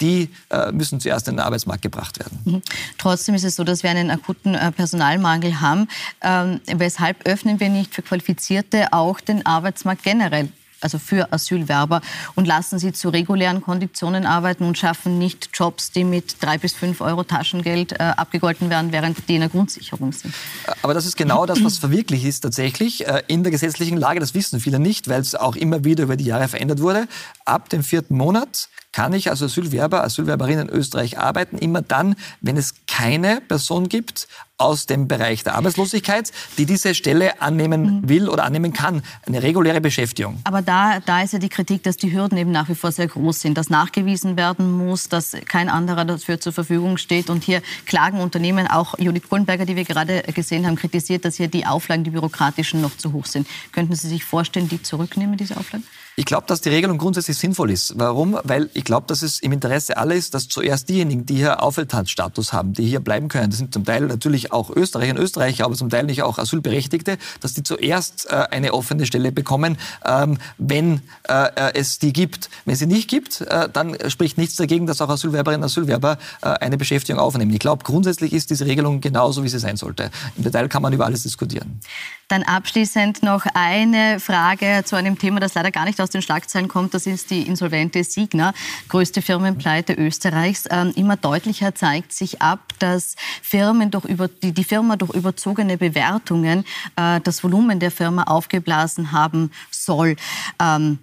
Die 0.00 0.28
müssen 0.72 1.00
zuerst 1.00 1.28
in 1.28 1.36
den 1.36 1.40
Arbeitsmarkt 1.40 1.82
gebracht 1.82 2.18
werden. 2.18 2.38
Mhm. 2.44 2.62
Trotzdem 2.98 3.34
ist 3.34 3.44
es 3.44 3.56
so, 3.56 3.64
dass 3.64 3.82
wir 3.82 3.90
einen 3.90 4.10
akuten 4.10 4.56
Personalmangel 4.76 5.60
haben. 5.60 5.88
Ähm, 6.22 6.60
weshalb 6.66 7.26
öffnen 7.26 7.60
wir 7.60 7.68
nicht 7.68 7.94
für 7.94 8.02
Qualifizierte 8.02 8.92
auch 8.92 9.20
den 9.20 9.46
Arbeitsmarkt 9.46 10.02
generell? 10.02 10.48
Also 10.80 10.98
für 10.98 11.32
Asylwerber 11.32 12.00
und 12.34 12.46
lassen 12.46 12.78
sie 12.78 12.92
zu 12.92 13.08
regulären 13.08 13.60
Konditionen 13.60 14.26
arbeiten 14.26 14.64
und 14.64 14.78
schaffen 14.78 15.18
nicht 15.18 15.50
Jobs, 15.54 15.90
die 15.90 16.04
mit 16.04 16.36
drei 16.40 16.58
bis 16.58 16.72
fünf 16.72 17.00
Euro 17.00 17.24
Taschengeld 17.24 17.92
äh, 17.92 17.96
abgegolten 18.16 18.70
werden, 18.70 18.92
während 18.92 19.28
die 19.28 19.34
in 19.34 19.40
der 19.40 19.50
Grundsicherung 19.50 20.12
sind. 20.12 20.34
Aber 20.82 20.94
das 20.94 21.06
ist 21.06 21.16
genau 21.16 21.46
das, 21.46 21.62
was 21.62 21.78
verwirklicht 21.78 22.24
ist 22.24 22.40
tatsächlich 22.40 23.06
äh, 23.06 23.22
in 23.26 23.42
der 23.42 23.52
gesetzlichen 23.52 23.96
Lage. 23.96 24.20
Das 24.20 24.34
wissen 24.34 24.60
viele 24.60 24.78
nicht, 24.78 25.08
weil 25.08 25.20
es 25.20 25.34
auch 25.34 25.56
immer 25.56 25.84
wieder 25.84 26.04
über 26.04 26.16
die 26.16 26.24
Jahre 26.24 26.48
verändert 26.48 26.80
wurde. 26.80 27.08
Ab 27.44 27.68
dem 27.68 27.82
vierten 27.82 28.16
Monat 28.16 28.68
kann 28.92 29.12
ich 29.12 29.30
als 29.30 29.42
Asylwerber, 29.42 30.02
Asylwerberin 30.02 30.58
in 30.58 30.68
Österreich 30.68 31.18
arbeiten, 31.18 31.58
immer 31.58 31.82
dann, 31.82 32.16
wenn 32.40 32.56
es 32.56 32.74
keine 32.86 33.40
Person 33.40 33.88
gibt 33.88 34.26
aus 34.60 34.86
dem 34.86 35.08
Bereich 35.08 35.42
der 35.42 35.54
Arbeitslosigkeit, 35.54 36.30
die 36.58 36.66
diese 36.66 36.94
Stelle 36.94 37.40
annehmen 37.40 38.00
mhm. 38.02 38.08
will 38.08 38.28
oder 38.28 38.44
annehmen 38.44 38.72
kann. 38.72 39.02
Eine 39.26 39.42
reguläre 39.42 39.80
Beschäftigung. 39.80 40.38
Aber 40.44 40.60
da, 40.60 41.00
da 41.00 41.22
ist 41.22 41.32
ja 41.32 41.38
die 41.38 41.48
Kritik, 41.48 41.82
dass 41.82 41.96
die 41.96 42.12
Hürden 42.12 42.36
eben 42.36 42.50
nach 42.50 42.68
wie 42.68 42.74
vor 42.74 42.92
sehr 42.92 43.06
groß 43.06 43.40
sind, 43.40 43.56
dass 43.56 43.70
nachgewiesen 43.70 44.36
werden 44.36 44.70
muss, 44.70 45.08
dass 45.08 45.34
kein 45.48 45.70
anderer 45.70 46.04
dafür 46.04 46.40
zur 46.40 46.52
Verfügung 46.52 46.98
steht. 46.98 47.30
Und 47.30 47.42
hier 47.42 47.62
klagen 47.86 48.20
Unternehmen, 48.20 48.66
auch 48.66 48.98
Judith 48.98 49.28
Kohlenberger, 49.28 49.64
die 49.64 49.76
wir 49.76 49.84
gerade 49.84 50.22
gesehen 50.34 50.66
haben, 50.66 50.76
kritisiert, 50.76 51.24
dass 51.24 51.36
hier 51.36 51.48
die 51.48 51.64
Auflagen, 51.64 52.04
die 52.04 52.10
bürokratischen, 52.10 52.82
noch 52.82 52.96
zu 52.96 53.12
hoch 53.12 53.26
sind. 53.26 53.46
Könnten 53.72 53.94
Sie 53.94 54.08
sich 54.08 54.24
vorstellen, 54.24 54.68
die 54.68 54.82
zurücknehmen, 54.82 55.38
diese 55.38 55.56
Auflagen? 55.56 55.84
Ich 56.20 56.26
glaube, 56.26 56.46
dass 56.46 56.60
die 56.60 56.68
Regelung 56.68 56.98
grundsätzlich 56.98 57.38
sinnvoll 57.38 57.70
ist. 57.70 57.94
Warum? 57.98 58.38
Weil 58.44 58.68
ich 58.74 58.84
glaube, 58.84 59.06
dass 59.06 59.22
es 59.22 59.40
im 59.40 59.52
Interesse 59.52 59.96
aller 59.96 60.14
ist, 60.14 60.34
dass 60.34 60.48
zuerst 60.48 60.90
diejenigen, 60.90 61.24
die 61.24 61.36
hier 61.36 61.62
Aufenthaltsstatus 61.62 62.52
haben, 62.52 62.74
die 62.74 62.84
hier 62.86 63.00
bleiben 63.00 63.28
können, 63.28 63.48
das 63.48 63.58
sind 63.58 63.72
zum 63.72 63.86
Teil 63.86 64.02
natürlich 64.02 64.52
auch 64.52 64.68
Österreicher 64.68 65.12
und 65.12 65.18
Österreicher, 65.18 65.64
aber 65.64 65.76
zum 65.76 65.88
Teil 65.88 66.04
nicht 66.04 66.22
auch 66.22 66.36
Asylberechtigte, 66.36 67.16
dass 67.40 67.54
die 67.54 67.62
zuerst 67.62 68.30
äh, 68.30 68.34
eine 68.50 68.74
offene 68.74 69.06
Stelle 69.06 69.32
bekommen, 69.32 69.78
ähm, 70.04 70.36
wenn 70.58 71.00
äh, 71.26 71.46
äh 71.56 71.72
es 71.72 71.98
die 71.98 72.12
gibt. 72.12 72.50
Wenn 72.66 72.76
sie 72.76 72.86
nicht 72.86 73.08
gibt, 73.08 73.40
äh, 73.40 73.70
dann 73.72 73.96
spricht 74.10 74.36
nichts 74.36 74.56
dagegen, 74.56 74.86
dass 74.86 75.00
auch 75.00 75.08
Asylwerberinnen 75.08 75.62
und 75.62 75.70
Asylwerber 75.70 76.18
äh, 76.42 76.48
eine 76.48 76.76
Beschäftigung 76.76 77.18
aufnehmen. 77.18 77.50
Ich 77.54 77.60
glaube, 77.60 77.82
grundsätzlich 77.82 78.34
ist 78.34 78.50
diese 78.50 78.66
Regelung 78.66 79.00
genauso, 79.00 79.42
wie 79.42 79.48
sie 79.48 79.58
sein 79.58 79.78
sollte. 79.78 80.10
Im 80.36 80.42
Detail 80.42 80.68
kann 80.68 80.82
man 80.82 80.92
über 80.92 81.06
alles 81.06 81.22
diskutieren. 81.22 81.80
Dann 82.28 82.44
abschließend 82.44 83.24
noch 83.24 83.44
eine 83.54 84.20
Frage 84.20 84.82
zu 84.84 84.94
einem 84.94 85.18
Thema, 85.18 85.40
das 85.40 85.54
leider 85.54 85.72
gar 85.72 85.84
nicht 85.84 86.00
aus 86.00 86.09
den 86.10 86.22
Schlagzeilen 86.22 86.68
kommt. 86.68 86.94
Das 86.94 87.06
ist 87.06 87.30
die 87.30 87.42
insolvente 87.42 88.02
Signa, 88.04 88.52
größte 88.88 89.22
Firmenpleite 89.22 89.94
Österreichs. 89.94 90.64
Ähm, 90.70 90.92
immer 90.96 91.16
deutlicher 91.16 91.74
zeigt 91.74 92.12
sich 92.12 92.42
ab, 92.42 92.72
dass 92.78 93.16
Firmen 93.42 93.90
durch 93.90 94.04
über, 94.04 94.28
die, 94.28 94.52
die 94.52 94.64
Firma 94.64 94.96
durch 94.96 95.14
überzogene 95.14 95.76
Bewertungen 95.78 96.64
äh, 96.96 97.20
das 97.20 97.42
Volumen 97.42 97.80
der 97.80 97.90
Firma 97.90 98.24
aufgeblasen 98.24 99.12
haben 99.12 99.50
soll. 99.70 100.16
Ähm, 100.60 100.98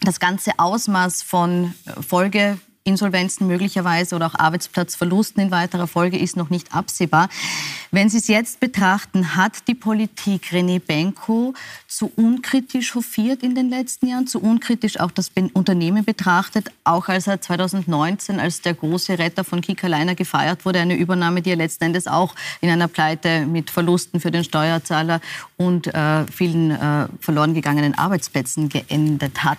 das 0.00 0.20
ganze 0.20 0.52
Ausmaß 0.58 1.22
von 1.22 1.74
Folge 2.06 2.58
Insolvenzen 2.86 3.46
möglicherweise 3.46 4.14
oder 4.14 4.26
auch 4.26 4.34
Arbeitsplatzverlusten 4.34 5.42
in 5.42 5.50
weiterer 5.50 5.86
Folge 5.86 6.18
ist 6.18 6.36
noch 6.36 6.50
nicht 6.50 6.74
absehbar. 6.74 7.28
Wenn 7.90 8.08
Sie 8.08 8.18
es 8.18 8.28
jetzt 8.28 8.60
betrachten, 8.60 9.36
hat 9.36 9.68
die 9.68 9.74
Politik 9.74 10.46
René 10.52 10.80
Benko 10.80 11.54
zu 11.88 12.12
unkritisch 12.14 12.94
hofiert 12.94 13.42
in 13.42 13.54
den 13.54 13.70
letzten 13.70 14.08
Jahren, 14.08 14.26
zu 14.26 14.40
unkritisch 14.40 15.00
auch 15.00 15.10
das 15.10 15.30
Unternehmen 15.52 16.04
betrachtet, 16.04 16.70
auch 16.84 17.08
als 17.08 17.26
er 17.26 17.40
2019 17.40 18.38
als 18.38 18.60
der 18.60 18.74
große 18.74 19.18
Retter 19.18 19.44
von 19.44 19.60
Kika 19.60 19.86
Leiner 19.86 20.14
gefeiert 20.14 20.64
wurde, 20.64 20.80
eine 20.80 20.96
Übernahme, 20.96 21.42
die 21.42 21.50
er 21.50 21.56
letzten 21.56 21.84
Endes 21.84 22.06
auch 22.06 22.34
in 22.60 22.70
einer 22.70 22.88
Pleite 22.88 23.46
mit 23.46 23.70
Verlusten 23.70 24.20
für 24.20 24.30
den 24.30 24.44
Steuerzahler 24.44 25.20
und 25.56 25.86
äh, 25.88 26.26
vielen 26.26 26.70
äh, 26.70 27.08
verloren 27.20 27.54
gegangenen 27.54 27.96
Arbeitsplätzen 27.96 28.68
geendet 28.68 29.42
hat. 29.42 29.58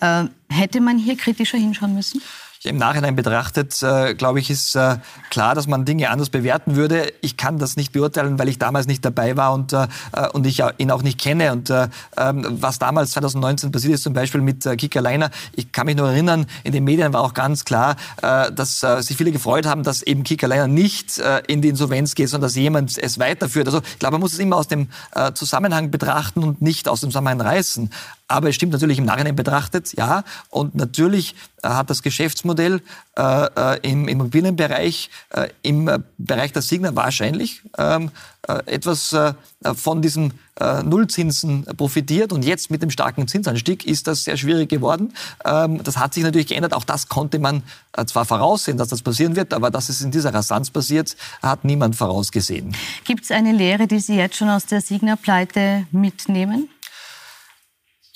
Äh, 0.00 0.28
hätte 0.48 0.80
man 0.80 0.98
hier 0.98 1.16
kritischer 1.16 1.58
hinschauen 1.58 1.94
müssen? 1.94 2.22
Im 2.66 2.76
Nachhinein 2.76 3.16
betrachtet, 3.16 3.82
äh, 3.82 4.14
glaube 4.14 4.40
ich, 4.40 4.50
ist 4.50 4.74
äh, 4.74 4.96
klar, 5.30 5.54
dass 5.54 5.66
man 5.66 5.84
Dinge 5.84 6.10
anders 6.10 6.30
bewerten 6.30 6.76
würde. 6.76 7.12
Ich 7.20 7.36
kann 7.36 7.58
das 7.58 7.76
nicht 7.76 7.92
beurteilen, 7.92 8.38
weil 8.38 8.48
ich 8.48 8.58
damals 8.58 8.86
nicht 8.86 9.04
dabei 9.04 9.36
war 9.36 9.52
und, 9.52 9.72
äh, 9.72 9.86
und 10.32 10.46
ich 10.46 10.62
ihn 10.78 10.90
auch 10.90 11.02
nicht 11.02 11.20
kenne. 11.20 11.52
Und 11.52 11.70
äh, 11.70 11.88
ähm, 12.16 12.46
was 12.60 12.78
damals 12.78 13.12
2019 13.12 13.72
passiert 13.72 13.94
ist, 13.94 14.02
zum 14.02 14.12
Beispiel 14.12 14.40
mit 14.40 14.66
äh, 14.66 14.76
Kika 14.76 15.00
Leiner, 15.00 15.30
ich 15.54 15.72
kann 15.72 15.86
mich 15.86 15.96
nur 15.96 16.08
erinnern, 16.10 16.46
in 16.64 16.72
den 16.72 16.84
Medien 16.84 17.12
war 17.12 17.22
auch 17.22 17.34
ganz 17.34 17.64
klar, 17.64 17.96
äh, 18.22 18.52
dass 18.52 18.80
sich 18.80 19.16
viele 19.16 19.32
gefreut 19.32 19.66
haben, 19.66 19.82
dass 19.82 20.02
eben 20.02 20.22
Kika 20.22 20.46
Leiner 20.46 20.66
nicht 20.66 21.20
in 21.46 21.62
die 21.62 21.68
Insolvenz 21.68 22.14
geht, 22.14 22.28
sondern 22.28 22.48
dass 22.48 22.56
jemand 22.56 22.96
es 22.98 23.18
weiterführt. 23.18 23.66
Also 23.66 23.80
ich 23.80 23.98
glaube, 23.98 24.14
man 24.14 24.20
muss 24.20 24.32
es 24.32 24.38
immer 24.38 24.56
aus 24.56 24.68
dem 24.68 24.88
Zusammenhang 25.34 25.90
betrachten 25.90 26.42
und 26.42 26.62
nicht 26.62 26.88
aus 26.88 27.00
dem 27.00 27.10
Zusammenhang 27.10 27.40
reißen. 27.40 27.90
Aber 28.28 28.48
es 28.48 28.54
stimmt 28.56 28.72
natürlich 28.72 28.98
im 28.98 29.04
Nachhinein 29.04 29.36
betrachtet, 29.36 29.96
ja. 29.96 30.24
Und 30.50 30.74
natürlich 30.74 31.34
hat 31.74 31.90
das 31.90 32.02
Geschäftsmodell 32.02 32.82
äh, 33.16 33.22
äh 33.22 33.78
im 33.82 34.08
Immobilienbereich, 34.08 35.10
äh, 35.30 35.48
im 35.62 35.90
Bereich 36.18 36.52
der 36.52 36.62
Signa 36.62 36.94
wahrscheinlich 36.94 37.62
ähm, 37.78 38.10
äh, 38.46 38.58
etwas 38.66 39.12
äh, 39.12 39.34
von 39.74 40.02
diesen 40.02 40.34
Nullzinsen 40.58 41.66
profitiert. 41.76 42.32
Und 42.32 42.42
jetzt 42.42 42.70
mit 42.70 42.80
dem 42.80 42.88
starken 42.90 43.28
Zinsanstieg 43.28 43.84
ist 43.84 44.06
das 44.06 44.24
sehr 44.24 44.38
schwierig 44.38 44.70
geworden. 44.70 45.12
Ähm, 45.44 45.84
das 45.84 45.98
hat 45.98 46.14
sich 46.14 46.22
natürlich 46.22 46.46
geändert. 46.46 46.72
Auch 46.72 46.84
das 46.84 47.10
konnte 47.10 47.38
man 47.38 47.62
zwar 48.06 48.24
voraussehen, 48.24 48.78
dass 48.78 48.88
das 48.88 49.02
passieren 49.02 49.36
wird, 49.36 49.52
aber 49.52 49.70
dass 49.70 49.90
es 49.90 50.00
in 50.00 50.12
dieser 50.12 50.32
Rasanz 50.32 50.70
passiert, 50.70 51.14
hat 51.42 51.66
niemand 51.66 51.96
vorausgesehen. 51.96 52.74
Gibt 53.04 53.24
es 53.24 53.32
eine 53.32 53.52
Lehre, 53.52 53.86
die 53.86 53.98
Sie 53.98 54.14
jetzt 54.14 54.36
schon 54.36 54.48
aus 54.48 54.64
der 54.64 54.80
Signa-Pleite 54.80 55.86
mitnehmen? 55.90 56.70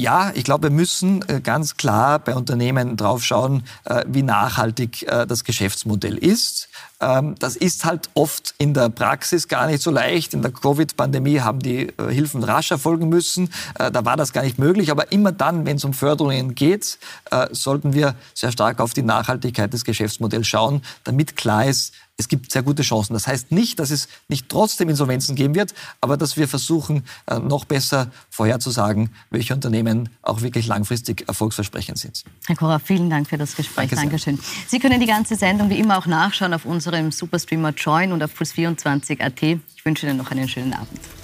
Ja, 0.00 0.32
ich 0.34 0.44
glaube, 0.44 0.70
wir 0.70 0.74
müssen 0.74 1.22
äh, 1.28 1.42
ganz 1.42 1.76
klar 1.76 2.20
bei 2.20 2.34
Unternehmen 2.34 2.96
drauf 2.96 3.22
schauen, 3.22 3.64
äh, 3.84 4.02
wie 4.08 4.22
nachhaltig 4.22 5.02
äh, 5.02 5.26
das 5.26 5.44
Geschäftsmodell 5.44 6.16
ist. 6.16 6.70
Ähm, 7.00 7.34
das 7.38 7.54
ist 7.54 7.84
halt 7.84 8.08
oft 8.14 8.54
in 8.56 8.72
der 8.72 8.88
Praxis 8.88 9.46
gar 9.46 9.66
nicht 9.66 9.82
so 9.82 9.90
leicht. 9.90 10.32
In 10.32 10.40
der 10.40 10.52
Covid-Pandemie 10.52 11.40
haben 11.40 11.58
die 11.58 11.92
Hilfen 12.08 12.42
rasch 12.42 12.70
erfolgen 12.70 13.10
müssen. 13.10 13.50
Da 13.76 14.04
war 14.04 14.16
das 14.16 14.32
gar 14.32 14.42
nicht 14.42 14.58
möglich. 14.58 14.90
Aber 14.90 15.12
immer 15.12 15.32
dann, 15.32 15.66
wenn 15.66 15.76
es 15.76 15.84
um 15.84 15.92
Förderungen 15.92 16.54
geht, 16.54 16.98
sollten 17.50 17.92
wir 17.92 18.14
sehr 18.34 18.52
stark 18.52 18.80
auf 18.80 18.92
die 18.92 19.02
Nachhaltigkeit 19.02 19.72
des 19.72 19.84
Geschäftsmodells 19.84 20.46
schauen, 20.46 20.82
damit 21.04 21.36
klar 21.36 21.66
ist, 21.66 21.92
es 22.20 22.28
gibt 22.28 22.52
sehr 22.52 22.62
gute 22.62 22.82
Chancen. 22.82 23.14
Das 23.14 23.26
heißt 23.26 23.50
nicht, 23.50 23.78
dass 23.78 23.90
es 23.90 24.08
nicht 24.28 24.48
trotzdem 24.48 24.88
Insolvenzen 24.88 25.34
geben 25.34 25.54
wird, 25.54 25.74
aber 26.00 26.16
dass 26.16 26.36
wir 26.36 26.46
versuchen, 26.46 27.04
äh, 27.26 27.38
noch 27.38 27.64
besser 27.64 28.10
vorherzusagen, 28.28 29.10
welche 29.30 29.54
Unternehmen 29.54 30.10
auch 30.22 30.42
wirklich 30.42 30.66
langfristig 30.66 31.26
erfolgsversprechend 31.26 31.98
sind. 31.98 32.24
Herr 32.46 32.56
Kora, 32.56 32.78
vielen 32.78 33.10
Dank 33.10 33.28
für 33.28 33.38
das 33.38 33.56
Gespräch. 33.56 33.90
Danke 33.90 33.96
Dankeschön. 33.96 34.38
Sie 34.68 34.78
können 34.78 35.00
die 35.00 35.06
ganze 35.06 35.34
Sendung 35.34 35.70
wie 35.70 35.78
immer 35.78 35.98
auch 35.98 36.06
nachschauen 36.06 36.54
auf 36.54 36.64
unserem 36.64 37.10
Superstreamer 37.10 37.70
Join 37.70 38.12
und 38.12 38.22
auf 38.22 38.32
plus24.at. 38.38 39.42
Ich 39.42 39.84
wünsche 39.84 40.06
Ihnen 40.06 40.18
noch 40.18 40.30
einen 40.30 40.48
schönen 40.48 40.74
Abend. 40.74 41.19